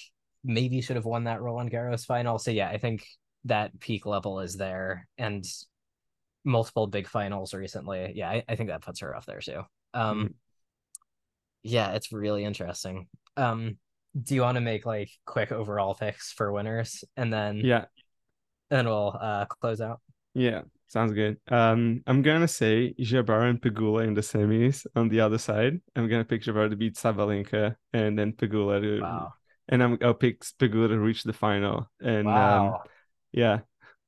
maybe 0.44 0.80
should 0.80 0.96
have 0.96 1.04
won 1.04 1.24
that 1.24 1.40
Roland 1.42 1.70
Garros 1.70 2.06
final. 2.06 2.38
So 2.38 2.50
yeah, 2.50 2.68
I 2.68 2.78
think 2.78 3.06
that 3.44 3.78
peak 3.80 4.06
level 4.06 4.40
is 4.40 4.56
there, 4.56 5.08
and 5.18 5.44
multiple 6.44 6.86
big 6.86 7.08
finals 7.08 7.54
recently. 7.54 8.12
Yeah, 8.14 8.30
I, 8.30 8.44
I 8.48 8.56
think 8.56 8.70
that 8.70 8.82
puts 8.82 9.00
her 9.00 9.14
up 9.14 9.26
there 9.26 9.40
too. 9.40 9.62
Um, 9.94 10.28
Mhm. 10.28 10.34
yeah, 11.62 11.92
it's 11.92 12.12
really 12.12 12.44
interesting. 12.44 13.08
Um, 13.36 13.78
do 14.22 14.34
you 14.34 14.42
want 14.42 14.56
to 14.56 14.60
make 14.60 14.84
like 14.86 15.10
quick 15.26 15.52
overall 15.52 15.94
picks 15.94 16.32
for 16.32 16.52
winners, 16.52 17.04
and 17.16 17.32
then 17.32 17.58
yeah, 17.58 17.86
and 18.70 18.86
we'll 18.88 19.16
uh 19.20 19.46
close 19.46 19.80
out. 19.80 20.00
yeah, 20.34 20.62
sounds 20.88 21.12
good. 21.12 21.38
Um, 21.48 22.02
I'm 22.06 22.22
gonna 22.22 22.48
say 22.48 22.94
Jabeur 22.98 23.48
and 23.48 23.60
Pegula 23.60 24.06
in 24.06 24.14
the 24.14 24.20
semis 24.22 24.86
on 24.96 25.08
the 25.08 25.20
other 25.20 25.38
side. 25.38 25.80
I'm 25.96 26.08
gonna 26.08 26.24
pick 26.24 26.42
Jabeur 26.42 26.70
to 26.70 26.76
beat 26.76 26.94
Sabalenka 26.96 27.76
and 27.92 28.18
then 28.18 28.32
Pegula 28.32 28.80
to 28.80 29.00
Wow. 29.00 29.32
and 29.68 29.82
I'm 29.82 29.98
I'll 30.02 30.14
pick 30.14 30.40
Pegula 30.58 30.88
to 30.88 30.98
reach 30.98 31.24
the 31.24 31.32
final. 31.32 31.90
And 32.00 32.28
um, 32.28 32.74
yeah, 33.32 33.60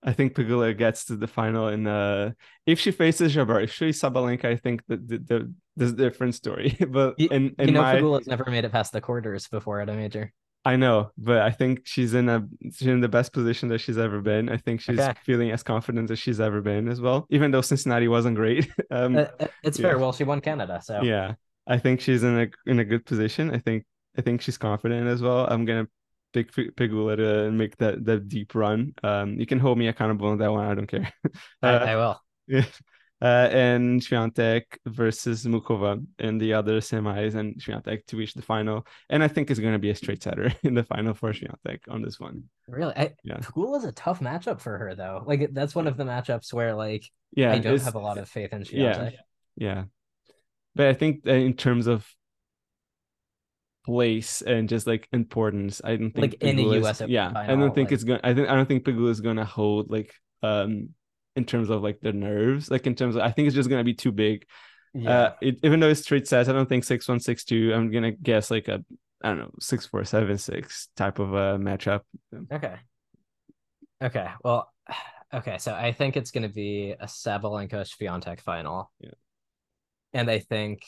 I 0.02 0.12
think 0.12 0.34
Pegula 0.34 0.76
gets 0.76 1.04
to 1.06 1.16
the 1.16 1.26
final. 1.26 1.68
And 1.68 1.86
uh, 1.88 2.30
if 2.66 2.80
she 2.80 2.90
faces 2.90 3.34
Jabeur, 3.34 3.62
if 3.64 3.72
she's 3.72 4.00
Sabalenka, 4.00 4.46
I 4.46 4.56
think 4.56 4.82
that 4.88 5.06
the, 5.06 5.18
the, 5.18 5.54
there's 5.76 5.92
a 5.92 5.96
different 5.96 6.34
story. 6.34 6.76
but 6.88 7.14
You, 7.18 7.28
in, 7.30 7.54
you 7.58 7.70
know, 7.72 7.82
my, 7.82 7.96
Pegula's 7.96 8.26
never 8.26 8.44
made 8.50 8.64
it 8.64 8.72
past 8.72 8.92
the 8.92 9.00
quarters 9.00 9.48
before 9.48 9.80
at 9.80 9.88
a 9.88 9.94
major. 9.94 10.32
I 10.62 10.76
know, 10.76 11.10
but 11.16 11.38
I 11.38 11.50
think 11.52 11.82
she's 11.84 12.12
in 12.12 12.28
a 12.28 12.46
she's 12.72 12.86
in 12.88 13.00
the 13.00 13.08
best 13.08 13.32
position 13.32 13.70
that 13.70 13.78
she's 13.78 13.96
ever 13.96 14.20
been. 14.20 14.50
I 14.50 14.58
think 14.58 14.82
she's 14.82 14.98
Okay. 15.00 15.14
feeling 15.24 15.50
as 15.52 15.62
confident 15.62 16.10
as 16.10 16.18
she's 16.18 16.38
ever 16.38 16.60
been 16.60 16.86
as 16.88 17.00
well. 17.00 17.26
Even 17.30 17.50
though 17.50 17.62
Cincinnati 17.62 18.08
wasn't 18.08 18.36
great. 18.36 18.68
um, 18.90 19.16
Uh, 19.16 19.26
uh, 19.40 19.46
it's 19.62 19.78
yeah. 19.78 19.88
fair. 19.88 19.98
Well, 19.98 20.12
she 20.12 20.24
won 20.24 20.42
Canada, 20.42 20.80
so 20.84 21.00
yeah, 21.02 21.34
I 21.66 21.78
think 21.78 22.02
she's 22.02 22.22
in 22.24 22.38
a 22.38 22.46
in 22.70 22.78
a 22.78 22.84
good 22.84 23.06
position. 23.06 23.50
I 23.54 23.58
think 23.58 23.86
I 24.18 24.20
think 24.20 24.42
she's 24.42 24.58
confident 24.58 25.06
as 25.08 25.22
well. 25.22 25.46
I'm 25.48 25.64
gonna 25.64 25.88
pick 26.34 26.52
Pegula 26.52 27.16
to 27.16 27.50
make 27.50 27.78
that 27.78 28.04
that 28.04 28.28
deep 28.28 28.54
run. 28.54 28.92
Um, 29.02 29.40
you 29.40 29.46
can 29.46 29.58
hold 29.60 29.78
me 29.78 29.88
accountable 29.88 30.28
on 30.28 30.36
that 30.38 30.52
one. 30.52 30.66
I 30.66 30.74
don't 30.74 30.86
care. 30.86 31.10
I, 31.62 31.68
Uh, 31.68 31.84
I 31.86 31.96
will. 31.96 32.20
yeah. 32.48 32.64
Uh, 33.22 33.48
and 33.52 34.00
Swiatek 34.00 34.62
versus 34.86 35.44
Muchova 35.44 36.02
in 36.20 36.38
the 36.38 36.54
other 36.54 36.80
semis, 36.80 37.34
and 37.34 37.54
Swiatek 37.60 38.06
to 38.06 38.16
reach 38.16 38.32
the 38.32 38.40
final. 38.40 38.86
And 39.10 39.22
I 39.22 39.28
think 39.28 39.50
it's 39.50 39.60
going 39.60 39.74
to 39.74 39.78
be 39.78 39.90
a 39.90 39.94
straight 39.94 40.22
setter 40.22 40.50
in 40.62 40.72
the 40.72 40.84
final 40.84 41.12
for 41.12 41.32
Swiatek 41.34 41.80
on 41.90 42.00
this 42.00 42.18
one. 42.18 42.44
Really, 42.66 42.94
I, 42.96 43.12
Yeah. 43.22 43.36
Pegula 43.36 43.76
is 43.78 43.84
a 43.84 43.92
tough 43.92 44.20
matchup 44.20 44.60
for 44.60 44.78
her 44.78 44.94
though. 44.94 45.22
Like 45.26 45.50
that's 45.52 45.74
one 45.74 45.86
of 45.86 45.98
the 45.98 46.04
matchups 46.04 46.52
where 46.54 46.74
like 46.74 47.04
Yeah, 47.36 47.52
I 47.52 47.58
don't 47.58 47.82
have 47.82 47.94
a 47.94 47.98
lot 47.98 48.16
of 48.16 48.26
faith 48.28 48.52
in 48.54 48.64
Yeah. 48.70 48.94
Swiatek. 48.96 49.14
Yeah, 49.56 49.84
but 50.74 50.86
I 50.86 50.94
think 50.94 51.24
that 51.24 51.34
in 51.36 51.52
terms 51.54 51.88
of 51.88 52.06
place 53.84 54.42
and 54.42 54.68
just 54.68 54.86
like 54.86 55.08
importance, 55.12 55.80
I 55.84 55.96
don't 55.96 56.10
think 56.12 56.32
Like, 56.32 56.42
in 56.42 56.56
the 56.56 56.70
is- 56.70 56.84
US 56.86 57.00
Open 57.00 57.12
yeah, 57.12 57.32
I 57.34 57.46
don't 57.48 57.74
think 57.74 57.88
like- 57.88 57.92
it's 57.92 58.04
gonna. 58.04 58.20
I 58.22 58.34
think 58.34 58.48
I 58.48 58.54
don't 58.54 58.66
think 58.66 58.84
Pegula 58.84 59.10
is 59.10 59.20
gonna 59.20 59.44
hold 59.44 59.90
like 59.90 60.14
um 60.42 60.90
in 61.36 61.44
terms 61.44 61.70
of 61.70 61.82
like 61.82 62.00
the 62.00 62.12
nerves, 62.12 62.70
like 62.70 62.86
in 62.86 62.94
terms 62.94 63.16
of 63.16 63.22
I 63.22 63.30
think 63.30 63.46
it's 63.46 63.54
just 63.54 63.70
gonna 63.70 63.84
be 63.84 63.94
too 63.94 64.12
big. 64.12 64.46
Yeah. 64.94 65.10
Uh, 65.10 65.32
it, 65.40 65.58
even 65.62 65.80
though 65.80 65.88
it's 65.88 66.00
straight 66.00 66.26
sets, 66.26 66.48
I 66.48 66.52
don't 66.52 66.68
think 66.68 66.84
six 66.84 67.08
one 67.08 67.20
six 67.20 67.44
two. 67.44 67.72
I'm 67.74 67.90
gonna 67.90 68.12
guess 68.12 68.50
like 68.50 68.68
a 68.68 68.84
I 69.22 69.28
don't 69.28 69.38
know 69.38 69.50
six 69.60 69.86
four 69.86 70.04
seven 70.04 70.38
six 70.38 70.88
type 70.96 71.18
of 71.18 71.32
a 71.34 71.58
matchup. 71.58 72.00
Okay. 72.52 72.76
Okay. 74.02 74.28
Well, 74.42 74.72
okay. 75.34 75.58
So 75.58 75.74
I 75.74 75.92
think 75.92 76.16
it's 76.16 76.30
going 76.30 76.48
to 76.48 76.54
be 76.54 76.94
a 76.98 77.06
Sabalenka 77.06 77.86
Swiatek 77.86 78.40
final. 78.40 78.90
Yeah. 79.00 79.10
And 80.12 80.30
I 80.30 80.38
think 80.38 80.82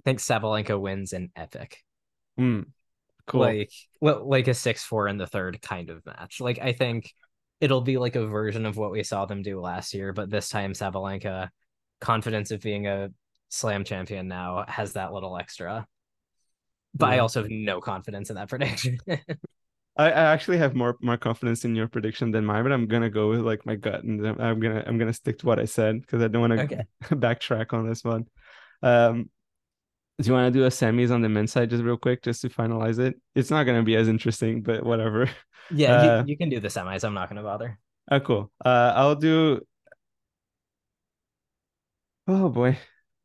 I 0.00 0.02
think 0.04 0.18
Sabalenka 0.18 0.78
wins 0.78 1.12
in 1.12 1.30
epic. 1.34 1.82
Hmm. 2.36 2.62
Cool. 3.26 3.40
Like 3.40 3.72
well, 4.00 4.28
like 4.28 4.48
a 4.48 4.50
6-4 4.50 5.08
in 5.08 5.16
the 5.16 5.26
third 5.26 5.62
kind 5.62 5.88
of 5.88 6.04
match. 6.04 6.40
Like 6.40 6.58
I 6.60 6.72
think 6.72 7.10
it'll 7.60 7.80
be 7.80 7.96
like 7.98 8.16
a 8.16 8.26
version 8.26 8.66
of 8.66 8.76
what 8.76 8.90
we 8.90 9.02
saw 9.02 9.26
them 9.26 9.42
do 9.42 9.60
last 9.60 9.94
year, 9.94 10.12
but 10.12 10.30
this 10.30 10.48
time 10.48 10.72
Sabalenka 10.72 11.48
confidence 12.00 12.50
of 12.50 12.60
being 12.60 12.86
a 12.86 13.10
slam 13.48 13.84
champion 13.84 14.28
now 14.28 14.64
has 14.68 14.94
that 14.94 15.12
little 15.12 15.36
extra. 15.38 15.86
But 16.94 17.10
I 17.10 17.18
also 17.18 17.42
have 17.42 17.50
no 17.50 17.80
confidence 17.80 18.30
in 18.30 18.36
that 18.36 18.48
prediction. 18.48 18.98
I, 19.96 20.06
I 20.06 20.32
actually 20.32 20.58
have 20.58 20.74
more 20.74 20.96
more 21.00 21.16
confidence 21.16 21.64
in 21.64 21.74
your 21.76 21.88
prediction 21.88 22.30
than 22.32 22.44
mine, 22.44 22.64
but 22.64 22.72
I'm 22.72 22.86
gonna 22.86 23.10
go 23.10 23.30
with 23.30 23.40
like 23.40 23.64
my 23.64 23.76
gut, 23.76 24.02
and 24.02 24.26
I'm- 24.26 24.40
I'm 24.40 24.60
gonna 24.60 24.82
I'm 24.86 24.98
gonna 24.98 25.12
stick 25.12 25.38
to 25.38 25.46
what 25.46 25.58
I 25.60 25.66
said 25.66 26.00
because 26.00 26.22
I 26.22 26.28
don't 26.28 26.40
want 26.40 26.52
to 26.54 26.62
Okay. 26.64 26.84
backtrack 27.14 27.72
on 27.72 27.88
this 27.88 28.02
one. 28.04 28.26
Um, 28.82 29.30
do 30.20 30.26
you 30.28 30.32
want 30.32 30.52
to 30.52 30.58
do 30.58 30.64
a 30.64 30.68
semis 30.68 31.10
on 31.12 31.22
the 31.22 31.28
men's 31.28 31.52
side 31.52 31.70
just 31.70 31.82
real 31.82 31.96
quick, 31.96 32.22
just 32.22 32.42
to 32.42 32.48
finalize 32.48 32.98
it? 32.98 33.20
It's 33.34 33.50
not 33.50 33.64
gonna 33.64 33.82
be 33.82 33.96
as 33.96 34.08
interesting, 34.08 34.62
but 34.62 34.84
whatever. 34.84 35.28
Yeah, 35.70 35.94
Uh, 35.96 36.24
you, 36.24 36.32
you 36.32 36.36
can 36.36 36.50
do 36.50 36.60
the 36.60 36.68
semis. 36.68 37.04
I'm 37.04 37.14
not 37.14 37.28
going 37.30 37.38
to 37.38 37.42
bother. 37.42 37.78
Oh, 38.10 38.20
cool. 38.20 38.52
Uh, 38.64 38.92
I'll 38.94 39.16
do. 39.16 39.60
Oh 42.26 42.48
boy, 42.48 42.78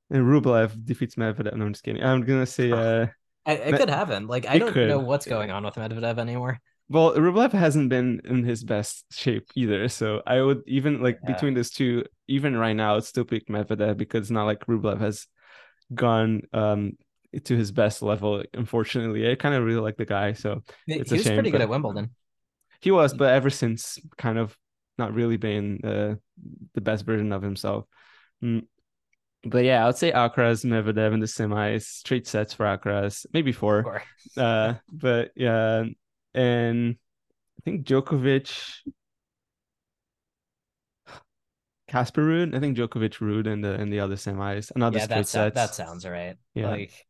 and 0.10 0.26
Rublev 0.26 0.86
defeats 0.86 1.16
Medvedev. 1.16 1.56
No, 1.56 1.66
I'm 1.66 1.74
just 1.74 1.84
kidding. 1.84 2.04
I'm 2.04 2.22
gonna 2.26 2.46
say. 2.46 2.72
Uh, 2.72 3.08
I, 3.46 3.54
it 3.54 3.72
Me- 3.72 3.78
could 3.78 3.90
happen. 3.90 4.28
Like 4.28 4.46
I 4.46 4.56
it 4.56 4.60
don't 4.60 4.74
could, 4.74 4.88
know 4.88 5.00
what's 5.00 5.26
going 5.26 5.52
on 5.52 5.64
with 5.64 5.76
Medvedev 5.76 6.18
anymore. 6.20 6.60
Well, 6.90 7.14
Rublev 7.16 7.52
hasn't 7.52 7.90
been 7.90 8.22
in 8.26 8.44
his 8.44 8.64
best 8.64 9.06
shape 9.12 9.48
either. 9.56 9.88
So 9.90 10.22
I 10.26 10.42
would 10.42 10.64
even 10.68 11.02
like 11.02 11.20
Yeah. 11.22 11.34
between 11.34 11.54
those 11.54 11.70
two, 11.70 12.04
even 12.28 12.58
right 12.58 12.74
now, 12.74 12.96
I'd 12.96 13.04
still 13.04 13.26
pick 13.26 13.48
Medvedev 13.48 13.98
because 13.98 14.22
it's 14.24 14.32
not 14.32 14.46
like 14.46 14.66
Rublev 14.66 15.00
has 15.00 15.28
gone 15.94 16.42
um 16.54 16.94
to 17.44 17.56
his 17.56 17.72
best 17.72 18.02
level. 18.02 18.44
Unfortunately, 18.54 19.30
I 19.32 19.36
kind 19.36 19.56
of 19.56 19.64
really 19.64 19.82
like 19.82 19.98
the 19.98 20.06
guy. 20.06 20.34
So 20.34 20.64
He 20.86 20.96
It's 21.00 21.12
a 21.12 21.16
was 21.16 21.24
shame, 21.24 21.36
pretty 21.36 21.52
good 21.52 21.62
at 21.62 21.70
Wimbledon. 21.70 22.12
he 22.82 22.92
was, 22.92 23.14
but 23.14 23.34
ever 23.34 23.50
since, 23.50 24.00
kind 24.18 24.38
of 24.38 24.56
not 24.98 25.14
really 25.14 25.38
been 25.38 25.80
uh, 25.84 26.16
the 26.74 26.82
best 26.82 27.06
version 27.06 27.32
of 27.32 27.42
himself. 27.42 27.86
Mm. 28.44 28.66
But 29.44 29.64
yeah, 29.64 29.84
I 29.84 29.88
would 29.88 29.96
say 29.98 30.12
Alcaraz, 30.12 30.66
Medvedev 30.66 31.14
in 31.14 31.20
the 31.22 31.26
semis, 31.26 31.84
straight 31.84 32.28
sets 32.28 32.54
for 32.54 32.66
Alcaraz, 32.66 33.26
maybe 33.34 33.52
four. 33.54 33.90
Uh, 34.36 34.76
but 34.92 35.32
yeah, 35.36 35.86
and 36.34 36.96
I 37.58 37.62
think 37.64 37.86
Djokovic, 37.86 38.52
Casper 41.90 42.24
Ruud. 42.24 42.56
I 42.56 42.60
think 42.60 42.78
Djokovic 42.78 43.20
Ruud 43.20 43.48
in 43.48 43.62
the 43.62 43.80
in 43.80 43.90
the 43.90 44.00
other 44.00 44.16
semis. 44.16 44.72
Another 44.76 44.98
Yeah, 44.98 45.04
straight 45.06 45.18
that, 45.18 45.28
sets. 45.28 45.56
that 45.56 45.76
sounds 45.76 46.06
right. 46.06 46.38
Yeah. 46.54 46.70
Like 46.70 47.06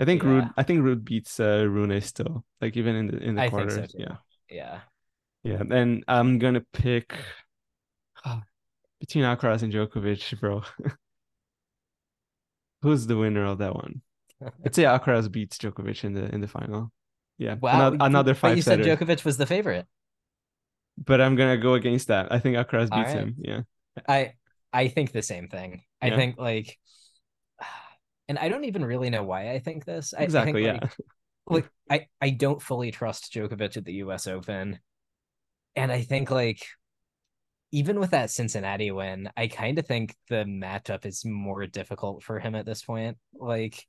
I 0.00 0.04
think 0.04 0.22
yeah. 0.22 0.28
Ruud. 0.28 0.54
I 0.56 0.62
think 0.62 0.80
Ruud 0.80 1.04
beats 1.04 1.38
uh, 1.40 1.66
Rune 1.68 2.00
still. 2.00 2.44
Like 2.60 2.76
even 2.76 2.96
in 2.96 3.06
the 3.08 3.18
in 3.18 3.34
the 3.34 3.42
I 3.42 3.48
quarters. 3.48 3.92
so 3.92 3.98
yeah, 3.98 4.16
yeah. 4.48 4.80
yeah. 5.42 5.62
And 5.70 6.04
I'm 6.08 6.38
gonna 6.38 6.64
pick 6.72 7.14
between 9.00 9.24
Alcaraz 9.24 9.62
and 9.62 9.72
Djokovic, 9.72 10.40
bro. 10.40 10.62
Who's 12.82 13.06
the 13.06 13.16
winner 13.16 13.46
of 13.46 13.58
that 13.58 13.74
one? 13.74 14.02
I'd 14.64 14.74
say 14.74 14.84
Alcaraz 14.84 15.30
beats 15.30 15.58
Djokovic 15.58 16.04
in 16.04 16.14
the 16.14 16.32
in 16.34 16.40
the 16.40 16.48
final. 16.48 16.92
Yeah, 17.38 17.56
Wow. 17.60 17.88
another, 17.88 17.96
another 18.00 18.32
but 18.34 18.38
five 18.38 18.56
you 18.56 18.62
said. 18.62 18.80
Djokovic 18.80 19.24
was 19.24 19.36
the 19.36 19.46
favorite. 19.46 19.86
But 20.96 21.20
I'm 21.20 21.34
gonna 21.34 21.56
go 21.56 21.74
against 21.74 22.08
that. 22.08 22.32
I 22.32 22.38
think 22.38 22.56
Alcaraz 22.56 22.90
beats 22.90 22.92
right. 22.92 23.16
him. 23.16 23.36
Yeah. 23.38 23.60
I 24.08 24.32
I 24.72 24.88
think 24.88 25.12
the 25.12 25.22
same 25.22 25.48
thing. 25.48 25.82
I 26.02 26.10
think 26.10 26.38
like 26.38 26.78
and 28.28 28.38
I 28.38 28.48
don't 28.48 28.64
even 28.64 28.84
really 28.84 29.10
know 29.10 29.22
why 29.22 29.52
I 29.52 29.58
think 29.58 29.84
this. 29.84 30.14
I, 30.16 30.22
Exactly. 30.22 30.68
I 30.68 30.72
think, 30.72 30.82
yeah. 30.82 30.90
like, 31.46 31.70
like 31.88 32.10
I 32.20 32.26
I 32.26 32.30
don't 32.30 32.60
fully 32.60 32.90
trust 32.90 33.32
Djokovic 33.32 33.76
at 33.76 33.84
the 33.84 33.94
US 33.94 34.26
Open. 34.26 34.78
And 35.76 35.90
I 35.90 36.02
think 36.02 36.30
like 36.30 36.64
even 37.72 37.98
with 37.98 38.12
that 38.12 38.30
Cincinnati 38.30 38.92
win, 38.92 39.28
I 39.36 39.48
kind 39.48 39.78
of 39.80 39.86
think 39.86 40.14
the 40.28 40.44
matchup 40.44 41.04
is 41.04 41.24
more 41.24 41.66
difficult 41.66 42.22
for 42.22 42.38
him 42.38 42.54
at 42.54 42.66
this 42.66 42.82
point. 42.82 43.16
Like 43.34 43.84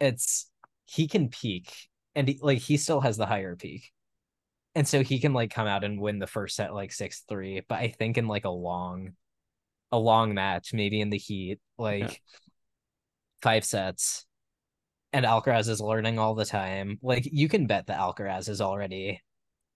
it's 0.00 0.50
he 0.84 1.08
can 1.08 1.28
peak 1.30 1.72
and 2.14 2.28
he, 2.28 2.38
like 2.42 2.58
he 2.58 2.76
still 2.76 3.00
has 3.00 3.16
the 3.16 3.24
higher 3.24 3.56
peak. 3.56 3.90
And 4.74 4.88
so 4.88 5.02
he 5.02 5.18
can 5.20 5.34
like 5.34 5.50
come 5.52 5.66
out 5.66 5.84
and 5.84 6.00
win 6.00 6.18
the 6.18 6.26
first 6.26 6.56
set 6.56 6.74
like 6.74 6.92
6-3, 6.92 7.62
but 7.68 7.76
I 7.78 7.88
think 7.88 8.16
in 8.18 8.26
like 8.28 8.44
a 8.44 8.50
long 8.50 9.12
a 9.92 9.98
long 9.98 10.34
match, 10.34 10.72
maybe 10.72 11.00
in 11.00 11.10
the 11.10 11.18
heat, 11.18 11.60
like 11.78 12.22
five 13.42 13.64
sets 13.64 14.26
and 15.12 15.26
Alcaraz 15.26 15.68
is 15.68 15.80
learning 15.80 16.18
all 16.18 16.34
the 16.34 16.44
time. 16.44 16.98
Like 17.02 17.28
you 17.30 17.48
can 17.48 17.66
bet 17.66 17.86
that 17.88 18.00
Alcaraz 18.00 18.48
is 18.48 18.60
already 18.60 19.20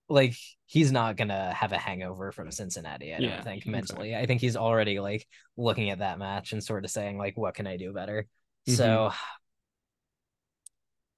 like 0.09 0.37
he's 0.67 0.93
not 0.93 1.17
gonna 1.17 1.53
have 1.55 1.73
a 1.73 1.79
hangover 1.79 2.33
from 2.33 2.51
Cincinnati. 2.51 3.15
I 3.15 3.21
don't 3.21 3.25
Yeah, 3.31 3.43
think 3.43 3.67
exactly. 3.67 3.73
mentally. 3.73 4.17
I 4.17 4.27
think 4.27 4.41
he's 4.41 4.57
already 4.57 5.01
like 5.01 5.27
looking 5.57 5.91
at 5.91 6.01
that 6.01 6.19
match 6.19 6.53
and 6.53 6.63
sort 6.65 6.85
of 6.85 6.91
saying 6.91 7.19
like, 7.19 7.37
what 7.37 7.55
can 7.55 7.67
I 7.67 7.77
do 7.77 7.93
better? 7.93 8.27
Mm-hmm. 8.69 8.75
So 8.77 9.13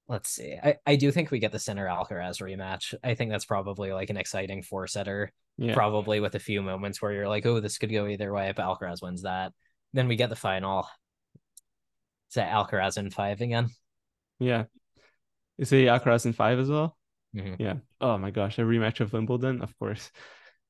let's 0.09 0.29
see. 0.29 0.57
I 0.61 0.75
I 0.85 0.95
do 0.97 1.11
think 1.11 1.31
we 1.31 1.39
get 1.39 1.53
the 1.53 1.59
Sinner 1.59 1.87
Alcaraz 1.87 2.41
rematch. 2.41 2.93
I 3.01 3.13
think 3.15 3.31
that's 3.31 3.45
probably 3.45 3.93
like 3.93 4.09
an 4.09 4.17
exciting 4.17 4.63
four 4.63 4.87
setter. 4.87 5.31
Yeah. 5.57 5.73
Probably 5.73 6.19
with 6.19 6.35
a 6.35 6.39
few 6.39 6.61
moments 6.61 7.01
where 7.01 7.11
you're 7.13 7.27
like, 7.27 7.45
oh, 7.45 7.59
this 7.59 7.77
could 7.77 7.91
go 7.91 8.07
either 8.07 8.33
way, 8.33 8.51
but 8.55 8.63
Alcaraz 8.65 9.01
wins 9.01 9.21
that. 9.23 9.53
Then 9.93 10.07
we 10.07 10.15
get 10.17 10.29
the 10.29 10.35
final. 10.35 10.87
Is 12.29 12.35
that 12.35 12.51
Alcaraz 12.51 12.97
in 12.97 13.09
five 13.09 13.41
again? 13.41 13.69
Yeah. 14.39 14.65
Is 15.57 15.69
he 15.69 15.85
Alcaraz 15.85 16.25
in 16.25 16.33
five 16.33 16.59
as 16.59 16.69
well? 16.69 16.97
Mhm. 17.35 17.57
Yeah. 17.59 17.75
Oh 18.01 18.17
my 18.17 18.31
gosh, 18.31 18.57
a 18.57 18.61
rematch 18.61 19.01
of 19.01 19.13
Wimbledon, 19.13 19.61
of 19.61 19.77
course. 19.77 20.11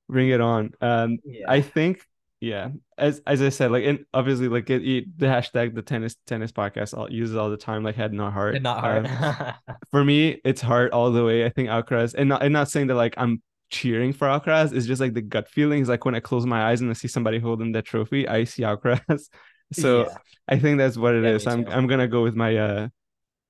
Bring 0.08 0.30
it 0.30 0.42
on. 0.42 0.72
Um, 0.82 1.20
Yeah. 1.24 1.46
I 1.48 1.62
think, 1.62 2.04
yeah, 2.42 2.70
as 2.98 3.22
as 3.28 3.42
I 3.42 3.50
said, 3.50 3.72
like, 3.72 3.84
and 3.86 4.06
obviously, 4.14 4.48
like, 4.48 4.70
it, 4.70 4.88
it, 4.88 5.18
the 5.20 5.26
hashtag 5.26 5.76
the 5.76 5.82
tennis 5.82 6.16
tennis 6.26 6.52
podcast 6.52 6.98
all 6.98 7.12
uses 7.12 7.36
all 7.36 7.50
the 7.50 7.58
time, 7.58 7.84
like, 7.84 7.96
head 7.96 8.14
not 8.14 8.34
heart. 8.34 8.62
not 8.62 8.80
hard. 8.80 9.08
Um, 9.08 9.56
for 9.92 10.04
me, 10.04 10.40
it's 10.46 10.62
hard 10.62 10.92
all 10.92 11.12
the 11.12 11.24
way. 11.24 11.46
I 11.46 11.50
think 11.50 11.70
Alcaraz, 11.70 12.14
and 12.18 12.30
not, 12.30 12.44
and 12.44 12.54
not 12.54 12.70
saying 12.70 12.88
that 12.88 12.96
like 12.96 13.14
I'm 13.18 13.42
cheering 13.70 14.14
for 14.14 14.28
Alcaraz. 14.28 14.74
It's 14.74 14.86
just 14.88 15.02
like 15.02 15.14
the 15.14 15.22
gut 15.22 15.48
feelings. 15.50 15.90
Like 15.90 16.06
when 16.06 16.16
I 16.16 16.20
close 16.22 16.46
my 16.46 16.64
eyes 16.70 16.82
and 16.82 16.90
I 16.90 16.94
see 16.94 17.08
somebody 17.08 17.40
holding 17.40 17.74
that 17.74 17.86
trophy, 17.86 18.28
I 18.28 18.44
see 18.46 18.64
Alcaraz. 18.64 19.28
So 19.72 20.10
Yeah. 20.10 20.18
I 20.48 20.58
think 20.58 20.80
that's 20.80 20.98
what 20.98 21.14
it 21.14 21.24
Yeah, 21.24 21.36
is. 21.36 21.46
I'm 21.46 21.64
too. 21.66 21.72
I'm 21.72 21.86
gonna 21.86 22.08
go 22.08 22.24
with 22.24 22.34
my 22.36 22.58
uh 22.58 22.88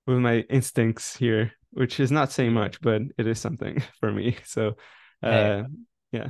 with 0.05 0.17
my 0.17 0.39
instincts 0.49 1.15
here, 1.15 1.53
which 1.71 1.99
is 2.01 2.11
not 2.11 2.31
saying 2.31 2.53
much, 2.53 2.81
but 2.81 3.01
it 3.17 3.25
is 3.27 3.39
something 3.39 3.81
for 4.01 4.11
me. 4.11 4.37
So 4.45 4.75
uh. 5.23 5.63
Yeah, 6.11 6.29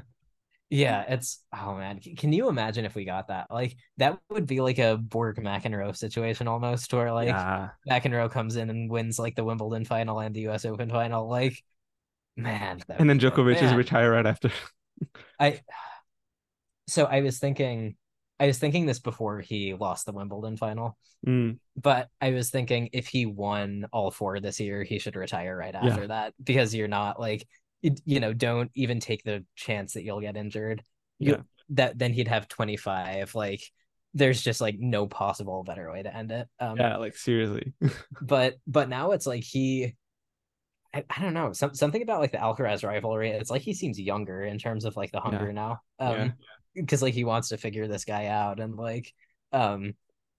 it's 0.69 1.43
oh 1.53 1.75
man, 1.75 1.99
can 1.99 2.31
you 2.31 2.49
imagine 2.49 2.85
if 2.85 2.95
we 2.95 3.05
got 3.05 3.27
that? 3.29 3.47
Like 3.49 3.75
that 3.97 4.19
would 4.29 4.45
be 4.45 4.61
like 4.61 4.77
a 4.77 4.97
Borg 4.97 5.37
McEnroe 5.37 5.95
situation 5.95 6.47
almost, 6.47 6.93
where 6.93 7.11
like 7.11 7.29
yeah. 7.29 7.69
McEnroe 7.89 8.31
comes 8.31 8.55
in 8.55 8.69
and 8.69 8.89
wins 8.89 9.17
like 9.17 9.35
the 9.35 9.43
Wimbledon 9.43 9.85
final 9.85 10.19
and 10.19 10.35
the 10.35 10.41
U.S. 10.41 10.65
Open 10.65 10.89
final. 10.89 11.27
Like, 11.27 11.63
man, 12.37 12.81
And 12.97 13.09
then 13.09 13.19
Djokovic 13.19 13.61
is 13.61 13.73
retired 13.73 14.11
right 14.11 14.25
after. 14.25 14.51
I 15.39 15.61
so 16.87 17.05
I 17.05 17.21
was 17.21 17.39
thinking, 17.39 17.95
I 18.39 18.47
was 18.47 18.57
thinking 18.57 18.85
this 18.85 18.99
before 18.99 19.39
he 19.39 19.73
lost 19.73 20.05
the 20.05 20.11
Wimbledon 20.13 20.57
final, 20.57 20.97
Mm, 21.27 21.59
but 21.75 22.07
I 22.21 22.31
was 22.31 22.49
thinking 22.49 22.89
if 22.93 23.07
he 23.07 23.25
won 23.25 23.87
all 23.91 24.09
four 24.09 24.39
this 24.39 24.59
year, 24.59 24.83
he 24.83 24.99
should 24.99 25.17
retire 25.17 25.57
right 25.57 25.75
Yeah. 25.81 25.89
after 25.89 26.07
that 26.07 26.33
because 26.41 26.73
you're 26.73 26.87
not 26.87 27.19
like, 27.19 27.45
you, 27.81 28.19
know, 28.19 28.33
don't 28.33 28.71
even 28.75 28.99
take 28.99 29.23
the 29.23 29.45
chance 29.55 29.93
that 29.93 30.03
you'll 30.03 30.21
get 30.21 30.37
injured. 30.37 30.83
You, 31.19 31.33
Yeah. 31.33 31.41
that 31.71 31.97
then 31.99 32.13
he'd 32.13 32.29
have 32.29 32.47
25 32.47 33.35
like 33.35 33.61
there's 34.13 34.41
just 34.41 34.61
like 34.61 34.77
no 34.79 35.05
possible 35.05 35.63
better 35.63 35.91
way 35.91 36.01
to 36.01 36.15
end 36.15 36.31
it 36.31 36.47
um 36.59 36.77
yeah 36.77 36.95
like 36.97 37.15
seriously 37.15 37.73
but 38.21 38.55
but 38.65 38.87
now 38.89 39.11
it's 39.11 39.27
like 39.27 39.43
he 39.43 39.95
I, 40.93 41.03
I 41.15 41.21
don't 41.21 41.33
know 41.33 41.51
some, 41.53 41.75
something 41.75 42.01
about 42.01 42.21
like 42.21 42.31
the 42.31 42.37
Alcaraz 42.37 42.87
rivalry 42.87 43.31
it's 43.31 43.51
like 43.51 43.61
he 43.61 43.73
seems 43.73 43.99
younger 43.99 44.43
in 44.43 44.57
terms 44.57 44.85
of 44.85 44.95
like 44.95 45.11
the 45.11 45.19
hunger 45.19 45.47
Yeah. 45.47 45.51
now 45.51 45.79
um 45.99 46.33
because 46.73 47.01
like 47.01 47.13
he 47.13 47.25
wants 47.25 47.49
to 47.49 47.57
figure 47.57 47.87
this 47.87 48.05
guy 48.05 48.27
out 48.27 48.59
and 48.59 48.75
like 48.75 49.13
um 49.51 49.93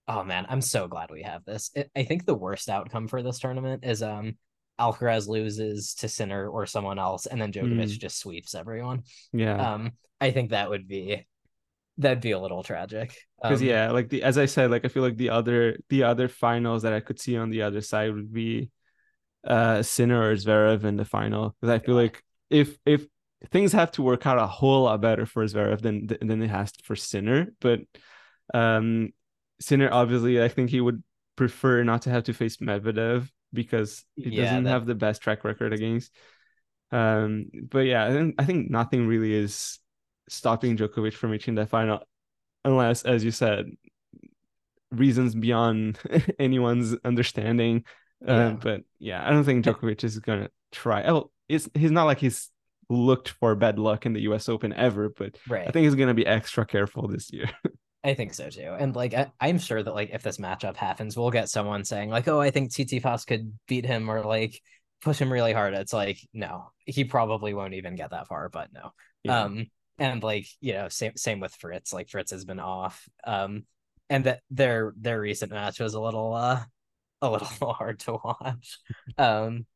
oh 0.09 0.25
man 0.25 0.47
i'm 0.49 0.63
so 0.63 0.89
glad 0.89 1.11
we 1.11 1.23
have 1.23 1.45
this 1.45 1.71
it, 1.77 1.91
i 1.95 2.03
think 2.03 2.25
the 2.25 2.35
worst 2.35 2.69
outcome 2.69 3.07
for 3.07 3.23
this 3.23 3.39
tournament 3.39 3.85
is 3.85 4.03
um 4.03 4.37
alcaraz 4.81 5.29
loses 5.29 5.95
to 5.95 6.09
sinner 6.09 6.49
or 6.49 6.67
someone 6.67 6.99
else 6.99 7.27
and 7.27 7.41
then 7.41 7.53
Djokovic 7.53 7.93
Mm. 7.97 7.99
just 8.01 8.19
sweeps 8.19 8.55
everyone. 8.55 9.03
Yeah. 9.33 9.75
Um 9.75 9.93
i 10.21 10.31
think 10.33 10.51
that 10.51 10.69
would 10.71 10.87
be 10.89 11.27
that'd 11.99 12.21
be 12.23 12.31
a 12.33 12.39
little 12.39 12.63
tragic. 12.63 13.09
Because 13.43 13.61
Um, 13.63 13.69
yeah 13.69 13.91
like 13.91 14.09
the 14.09 14.23
as 14.23 14.37
i 14.39 14.47
said 14.47 14.71
like 14.71 14.85
i 14.85 14.89
feel 14.89 15.03
like 15.03 15.17
the 15.17 15.31
other 15.31 15.77
the 15.89 16.03
other 16.05 16.29
finals 16.29 16.83
that 16.83 16.93
i 16.93 17.01
could 17.01 17.19
see 17.21 17.37
on 17.37 17.51
the 17.51 17.63
other 17.63 17.81
side 17.81 18.13
would 18.15 18.33
be 18.33 18.71
uh 19.45 19.83
sinner 19.83 20.21
or 20.31 20.35
zverev 20.35 20.85
in 20.85 20.97
the 20.97 21.05
final. 21.05 21.55
Because 21.61 21.75
i 21.75 21.79
feel 21.85 21.95
Yeah. 21.97 22.03
like 22.03 22.17
if 22.51 22.79
if 22.87 23.07
things 23.53 23.73
have 23.73 23.91
to 23.93 24.03
work 24.03 24.27
out 24.27 24.39
a 24.39 24.47
whole 24.47 24.83
lot 24.85 25.01
better 25.01 25.25
for 25.27 25.45
zverev 25.45 25.81
than 25.81 26.07
than 26.29 26.43
it 26.43 26.51
has 26.51 26.73
for 26.85 26.97
sinner 26.97 27.49
but 27.61 27.81
um 28.53 29.13
sinner 29.61 29.89
obviously 29.93 30.43
i 30.43 30.49
think 30.49 30.69
he 30.71 30.81
would 30.81 31.03
prefer 31.37 31.83
not 31.85 32.03
to 32.03 32.11
have 32.11 32.25
to 32.25 32.35
face 32.35 32.59
medvedev 32.59 33.29
because 33.53 34.05
he 34.17 34.31
Yeah, 34.31 34.45
doesn't 34.45 34.65
that- 34.65 34.71
have 34.71 34.87
the 34.87 34.95
best 34.95 35.23
track 35.23 35.45
record 35.45 35.73
against. 35.73 36.13
Um 36.93 37.47
but 37.71 37.81
yeah 37.87 38.05
i 38.05 38.11
think 38.13 38.35
i 38.39 38.45
think 38.45 38.69
nothing 38.69 39.07
really 39.07 39.33
is 39.33 39.79
stopping 40.29 40.77
Djokovic 40.77 41.13
from 41.15 41.31
reaching 41.31 41.55
that 41.55 41.69
final 41.69 42.01
unless 42.65 43.05
as 43.05 43.23
you 43.25 43.31
said 43.31 43.67
reasons 44.91 45.35
beyond 45.35 45.99
anyone's 46.39 46.97
understanding. 47.05 47.85
Uh, 48.27 48.33
Yeah. 48.33 48.57
but 48.61 48.81
yeah 48.99 49.27
i 49.27 49.31
don't 49.31 49.45
think 49.45 49.65
Djokovic 49.65 50.05
is 50.05 50.19
gonna 50.19 50.51
try. 50.73 51.05
Oh 51.09 51.31
it's 51.49 51.69
he's 51.75 51.91
not 51.93 52.05
like 52.05 52.19
he's 52.19 52.51
looked 52.89 53.29
for 53.29 53.55
bad 53.55 53.79
luck 53.79 54.05
in 54.05 54.13
the 54.13 54.21
us 54.23 54.49
open 54.49 54.73
ever 54.73 55.09
but 55.09 55.39
right. 55.49 55.69
i 55.69 55.71
think 55.71 55.85
he's 55.85 55.95
gonna 55.95 56.13
be 56.13 56.27
extra 56.27 56.67
careful 56.67 57.07
this 57.07 57.33
year 57.33 57.49
I 58.03 58.15
think 58.15 58.33
so 58.33 58.49
too. 58.49 58.75
And 58.79 58.97
like 58.97 59.13
I, 59.13 59.31
I'm 59.41 59.59
sure 59.59 59.83
that 59.83 59.95
like 59.95 60.11
if 60.13 60.23
this 60.23 60.39
matchup 60.39 60.77
happens, 60.77 61.17
we'll 61.17 61.31
get 61.31 61.51
someone 61.51 61.85
saying 61.85 62.09
like, 62.11 62.29
"Oh, 62.29 62.41
I 62.41 62.51
think 62.51 62.73
T.T. 62.73 63.01
Tsitsipas 63.01 63.27
could 63.27 63.53
beat 63.69 63.85
him," 63.85 64.09
or 64.11 64.23
like 64.23 64.61
push 65.03 65.19
him 65.19 65.33
really 65.33 65.53
hard. 65.53 65.75
It's 65.75 65.93
like 65.93 66.19
no, 66.33 66.71
he 66.87 67.05
probably 67.05 67.53
won't 67.53 67.75
even 67.75 67.97
get 67.97 68.11
that 68.11 68.27
far. 68.29 68.49
But 68.49 68.73
no, 68.73 68.93
Yeah. 69.23 69.43
um, 69.45 69.67
and 69.99 70.23
like 70.23 70.47
you 70.61 70.73
know, 70.75 70.89
same 70.89 71.13
same 71.17 71.41
with 71.41 71.55
Fritz. 71.55 71.93
Like 71.93 72.09
Fritz 72.09 72.31
has 72.31 72.45
been 72.47 72.61
off, 72.61 73.07
um, 73.25 73.65
and 74.09 74.25
that 74.25 74.41
their 74.51 74.95
their 74.97 75.21
recent 75.21 75.53
match 75.53 75.79
was 75.79 75.93
a 75.95 76.01
little 76.01 76.33
uh 76.35 76.63
a 77.23 77.31
little 77.31 77.47
hard 77.75 78.01
to 78.01 78.13
watch. 78.25 78.79
Um, 79.19 79.67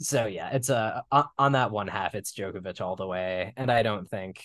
so 0.00 0.26
yeah, 0.26 0.50
it's 0.50 0.70
uh 0.70 1.02
on, 1.12 1.26
on 1.38 1.52
that 1.52 1.70
one 1.70 1.88
half, 1.88 2.14
it's 2.16 2.32
Djokovic 2.34 2.80
all 2.80 2.96
the 2.96 3.06
way, 3.06 3.52
and 3.56 3.70
I 3.70 3.82
don't 3.84 4.08
think. 4.10 4.42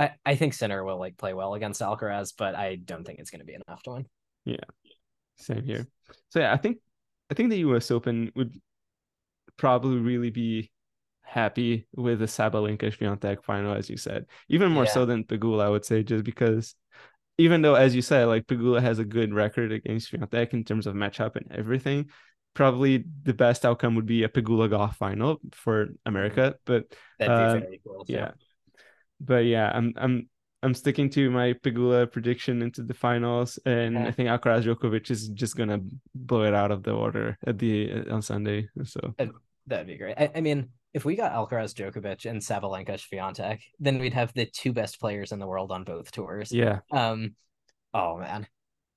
I, 0.00 0.12
I 0.24 0.34
think 0.34 0.54
Sinner 0.54 0.82
will 0.82 0.98
like 0.98 1.18
play 1.18 1.34
well 1.34 1.52
against 1.54 1.82
Alcaraz, 1.82 2.32
but 2.36 2.54
I 2.54 2.76
don't 2.76 3.04
think 3.04 3.18
it's 3.18 3.30
going 3.30 3.40
to 3.40 3.46
be 3.46 3.54
enough 3.54 3.82
to 3.82 3.90
win. 3.90 4.06
Yeah, 4.46 4.56
same 5.36 5.64
here. 5.64 5.86
So 6.30 6.40
yeah, 6.40 6.52
I 6.52 6.56
think 6.56 6.78
I 7.30 7.34
think 7.34 7.50
the 7.50 7.58
US 7.58 7.90
Open 7.90 8.32
would 8.34 8.58
probably 9.58 9.98
really 9.98 10.30
be 10.30 10.70
happy 11.22 11.86
with 11.94 12.18
the 12.20 12.24
Sabalenka 12.24 12.96
Swiatek 12.96 13.44
final, 13.44 13.74
as 13.74 13.90
you 13.90 13.98
said, 13.98 14.24
even 14.48 14.72
more 14.72 14.84
Yeah. 14.84 14.90
so 14.90 15.06
than 15.06 15.24
Pegula, 15.24 15.64
I 15.64 15.68
would 15.68 15.84
say, 15.84 16.02
just 16.02 16.24
because 16.24 16.74
even 17.36 17.62
though, 17.62 17.74
as 17.74 17.94
you 17.94 18.02
said, 18.02 18.24
like 18.24 18.46
Pegula 18.46 18.80
has 18.80 18.98
a 18.98 19.04
good 19.04 19.34
record 19.34 19.70
against 19.70 20.10
Swiatek 20.10 20.54
in 20.54 20.64
terms 20.64 20.86
of 20.86 20.94
matchup 20.94 21.36
and 21.36 21.46
everything, 21.52 22.10
probably 22.54 23.04
the 23.22 23.34
best 23.34 23.64
outcome 23.64 23.94
would 23.96 24.06
be 24.06 24.24
a 24.24 24.28
Pegula 24.28 24.68
Gauff 24.68 24.96
final 24.96 25.40
for 25.52 25.88
America. 26.06 26.56
But 26.64 26.86
That'd 27.18 27.36
be 27.36 27.44
uh, 27.44 27.60
very 27.60 27.80
cool. 27.84 28.04
yeah, 28.08 28.30
but 29.20 29.44
yeah, 29.44 29.70
I'm 29.74 29.92
I'm 29.96 30.28
I'm 30.62 30.74
sticking 30.74 31.08
to 31.10 31.30
my 31.30 31.54
Pegula 31.54 32.10
prediction 32.10 32.62
into 32.62 32.82
the 32.82 32.94
finals, 32.94 33.58
and 33.64 33.94
Yeah. 33.94 34.06
I 34.06 34.10
think 34.10 34.28
Alcaraz 34.28 34.64
Djokovic 34.64 35.10
is 35.10 35.28
just 35.28 35.56
gonna 35.56 35.80
blow 36.14 36.44
it 36.44 36.54
out 36.54 36.70
of 36.70 36.82
the 36.82 36.94
water 36.94 37.38
at 37.46 37.58
the 37.58 37.92
uh, 37.92 38.14
on 38.14 38.22
Sunday. 38.22 38.68
So 38.84 39.14
That'd 39.66 39.86
be 39.86 39.96
great. 39.98 40.16
I, 40.18 40.30
I 40.34 40.40
mean, 40.40 40.70
if 40.94 41.04
we 41.04 41.14
got 41.14 41.32
Alcaraz, 41.32 41.74
Djokovic, 41.74 42.28
and 42.28 42.40
Sabalenka, 42.40 42.98
Swiatek, 42.98 43.60
then 43.78 43.98
we'd 44.00 44.14
have 44.14 44.32
the 44.34 44.46
two 44.46 44.72
best 44.72 44.98
players 44.98 45.30
in 45.32 45.38
the 45.38 45.46
world 45.46 45.70
on 45.70 45.84
both 45.84 46.10
tours. 46.10 46.50
yeah, 46.50 46.80
Um, 46.90 47.36
oh 47.94 48.18
man, 48.18 48.48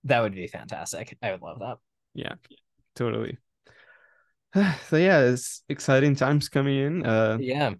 that 0.05 0.21
would 0.21 0.33
be 0.33 0.47
fantastic. 0.47 1.15
I 1.21 1.31
would 1.31 1.41
love 1.41 1.59
that. 1.59 1.77
yeah, 2.15 2.35
totally. 2.95 3.37
So 4.89 4.97
yeah, 4.97 5.19
it's 5.21 5.63
exciting 5.69 6.15
times 6.15 6.49
coming 6.49 6.77
in. 6.77 7.05
Uh, 7.05 7.37
Yeah, 7.39 7.73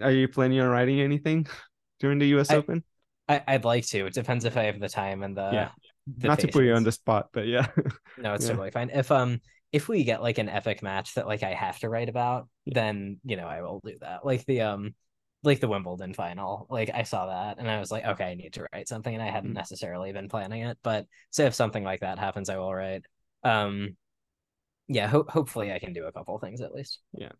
are 0.00 0.10
you 0.10 0.28
planning 0.28 0.60
on 0.60 0.68
writing 0.68 1.00
anything 1.00 1.46
during 2.00 2.18
the 2.18 2.26
U.S. 2.28 2.50
I- 2.50 2.56
Open? 2.56 2.84
I, 3.28 3.42
I'd 3.48 3.64
like 3.64 3.86
to. 3.86 4.04
It 4.06 4.12
depends 4.12 4.44
if 4.44 4.56
I 4.56 4.64
have 4.64 4.78
the 4.78 4.88
time 4.88 5.22
and 5.22 5.34
the 5.36 5.50
Yeah. 5.50 5.70
the 6.18 6.28
Not 6.28 6.40
to 6.40 6.48
put 6.48 6.64
you 6.64 6.74
on 6.74 6.84
the 6.84 6.92
spot, 6.92 7.28
but 7.32 7.46
yeah, 7.46 7.68
No, 8.18 8.34
it's 8.34 8.44
Yeah. 8.44 8.50
totally 8.50 8.70
fine. 8.70 8.90
If 8.90 9.10
um 9.10 9.40
if 9.72 9.88
we 9.88 10.04
get 10.04 10.22
like 10.22 10.36
an 10.38 10.50
epic 10.50 10.82
match 10.82 11.14
that 11.14 11.26
like 11.26 11.42
I 11.42 11.54
have 11.54 11.78
to 11.80 11.88
write 11.88 12.10
about, 12.10 12.48
Yeah. 12.66 12.74
then 12.74 13.20
you 13.24 13.36
know 13.36 13.46
I 13.46 13.62
will 13.62 13.80
do 13.82 13.96
that. 14.02 14.26
Like 14.26 14.44
the 14.44 14.60
um 14.60 14.94
like 15.42 15.60
the 15.60 15.68
Wimbledon 15.68 16.12
final. 16.12 16.66
Like 16.68 16.90
I 16.92 17.02
saw 17.04 17.26
that 17.26 17.58
and 17.58 17.70
I 17.70 17.78
was 17.80 17.90
like, 17.90 18.04
okay, 18.04 18.24
I 18.24 18.34
need 18.34 18.52
to 18.54 18.66
write 18.72 18.88
something 18.88 19.14
and 19.14 19.22
I 19.22 19.30
hadn't 19.30 19.52
Mm. 19.52 19.54
necessarily 19.56 20.12
been 20.12 20.28
planning 20.28 20.62
it. 20.62 20.76
But 20.82 21.06
so 21.30 21.44
if 21.46 21.54
something 21.54 21.82
like 21.84 22.00
that 22.00 22.18
happens, 22.18 22.50
I 22.50 22.58
will 22.58 22.74
write. 22.74 23.06
Um 23.42 23.96
yeah, 24.86 25.06
ho- 25.08 25.24
hopefully 25.28 25.72
I 25.72 25.78
can 25.78 25.94
do 25.94 26.04
a 26.04 26.12
couple 26.12 26.38
things 26.38 26.60
at 26.60 26.74
least. 26.74 27.00
Yeah. 27.14 27.32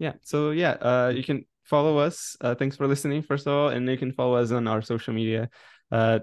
Yeah. 0.00 0.14
So 0.22 0.50
yeah, 0.50 0.70
uh, 0.72 1.12
you 1.14 1.22
can 1.22 1.44
follow 1.64 1.98
us. 1.98 2.36
Uh, 2.40 2.54
thanks 2.54 2.76
for 2.76 2.86
listening, 2.86 3.22
first 3.22 3.46
of 3.46 3.52
all, 3.52 3.68
and 3.68 3.88
you 3.88 3.96
can 3.96 4.12
follow 4.12 4.36
us 4.36 4.50
on 4.50 4.66
our 4.66 4.82
social 4.82 5.14
media. 5.14 5.48
Uh, 5.90 6.20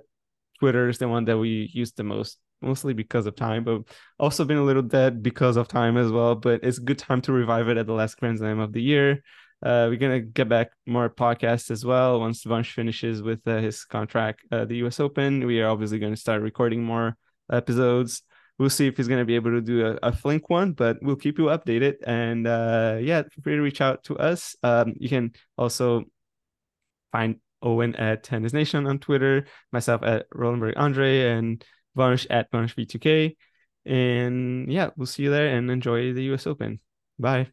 Twitter 0.59 0.89
is 0.89 0.97
the 0.97 1.07
one 1.07 1.25
that 1.25 1.37
we 1.37 1.69
use 1.73 1.91
the 1.93 2.03
most, 2.03 2.39
mostly 2.61 2.93
because 2.93 3.25
of 3.25 3.35
time, 3.35 3.63
but 3.63 3.81
also 4.19 4.45
been 4.45 4.57
a 4.57 4.63
little 4.63 4.81
dead 4.81 5.21
because 5.21 5.57
of 5.57 5.67
time 5.67 5.97
as 5.97 6.11
well. 6.11 6.35
But 6.35 6.61
it's 6.63 6.77
a 6.77 6.81
good 6.81 6.97
time 6.97 7.21
to 7.21 7.31
revive 7.31 7.69
it 7.69 7.77
at 7.77 7.85
the 7.85 7.93
last 7.93 8.17
Grand 8.17 8.39
Slam 8.39 8.59
of 8.59 8.73
the 8.73 8.81
year. 8.81 9.23
Uh, 9.63 9.87
we're 9.89 9.97
gonna 9.97 10.21
get 10.21 10.47
back 10.47 10.69
more 10.85 11.09
podcasts 11.09 11.71
as 11.71 11.83
well 11.83 12.19
once 12.19 12.43
Vansh 12.43 12.71
finishes 12.73 13.23
with 13.23 13.39
uh, 13.47 13.57
his 13.57 13.85
contract, 13.85 14.41
uh, 14.51 14.65
the 14.65 14.77
U.S. 14.77 14.99
Open. 14.99 15.45
We 15.45 15.61
are 15.61 15.69
obviously 15.69 15.97
going 15.97 16.13
to 16.13 16.19
start 16.19 16.41
recording 16.43 16.83
more 16.83 17.17
episodes. 17.51 18.21
We'll 18.59 18.69
see 18.69 18.87
if 18.87 18.97
he's 18.97 19.07
going 19.07 19.19
to 19.19 19.25
be 19.25 19.35
able 19.35 19.51
to 19.51 19.61
do 19.61 19.85
a, 19.85 20.07
a 20.07 20.11
flink 20.11 20.49
one, 20.49 20.73
but 20.73 20.97
we'll 21.01 21.15
keep 21.15 21.37
you 21.37 21.45
updated. 21.45 21.95
And 22.05 22.47
uh, 22.47 22.97
yeah, 22.99 23.21
feel 23.21 23.43
free 23.43 23.55
to 23.55 23.61
reach 23.61 23.81
out 23.81 24.03
to 24.05 24.17
us. 24.17 24.55
Um, 24.63 24.93
you 24.97 25.09
can 25.09 25.33
also 25.57 26.05
find 27.11 27.37
Owen 27.61 27.95
at 27.95 28.23
Tennis 28.23 28.53
Nation 28.53 28.87
on 28.87 28.99
Twitter, 28.99 29.45
myself 29.71 30.03
at 30.03 30.29
Rolemberg 30.31 30.73
Andre, 30.75 31.29
and 31.31 31.63
Vansh 31.95 32.25
at 32.29 32.51
Vansh 32.51 32.75
V2K. 32.75 33.35
And 33.85 34.71
yeah, 34.71 34.89
we'll 34.95 35.05
see 35.05 35.23
you 35.23 35.29
there 35.29 35.55
and 35.55 35.69
enjoy 35.71 36.13
the 36.13 36.23
US 36.33 36.47
Open. 36.47 36.79
Bye. 37.19 37.47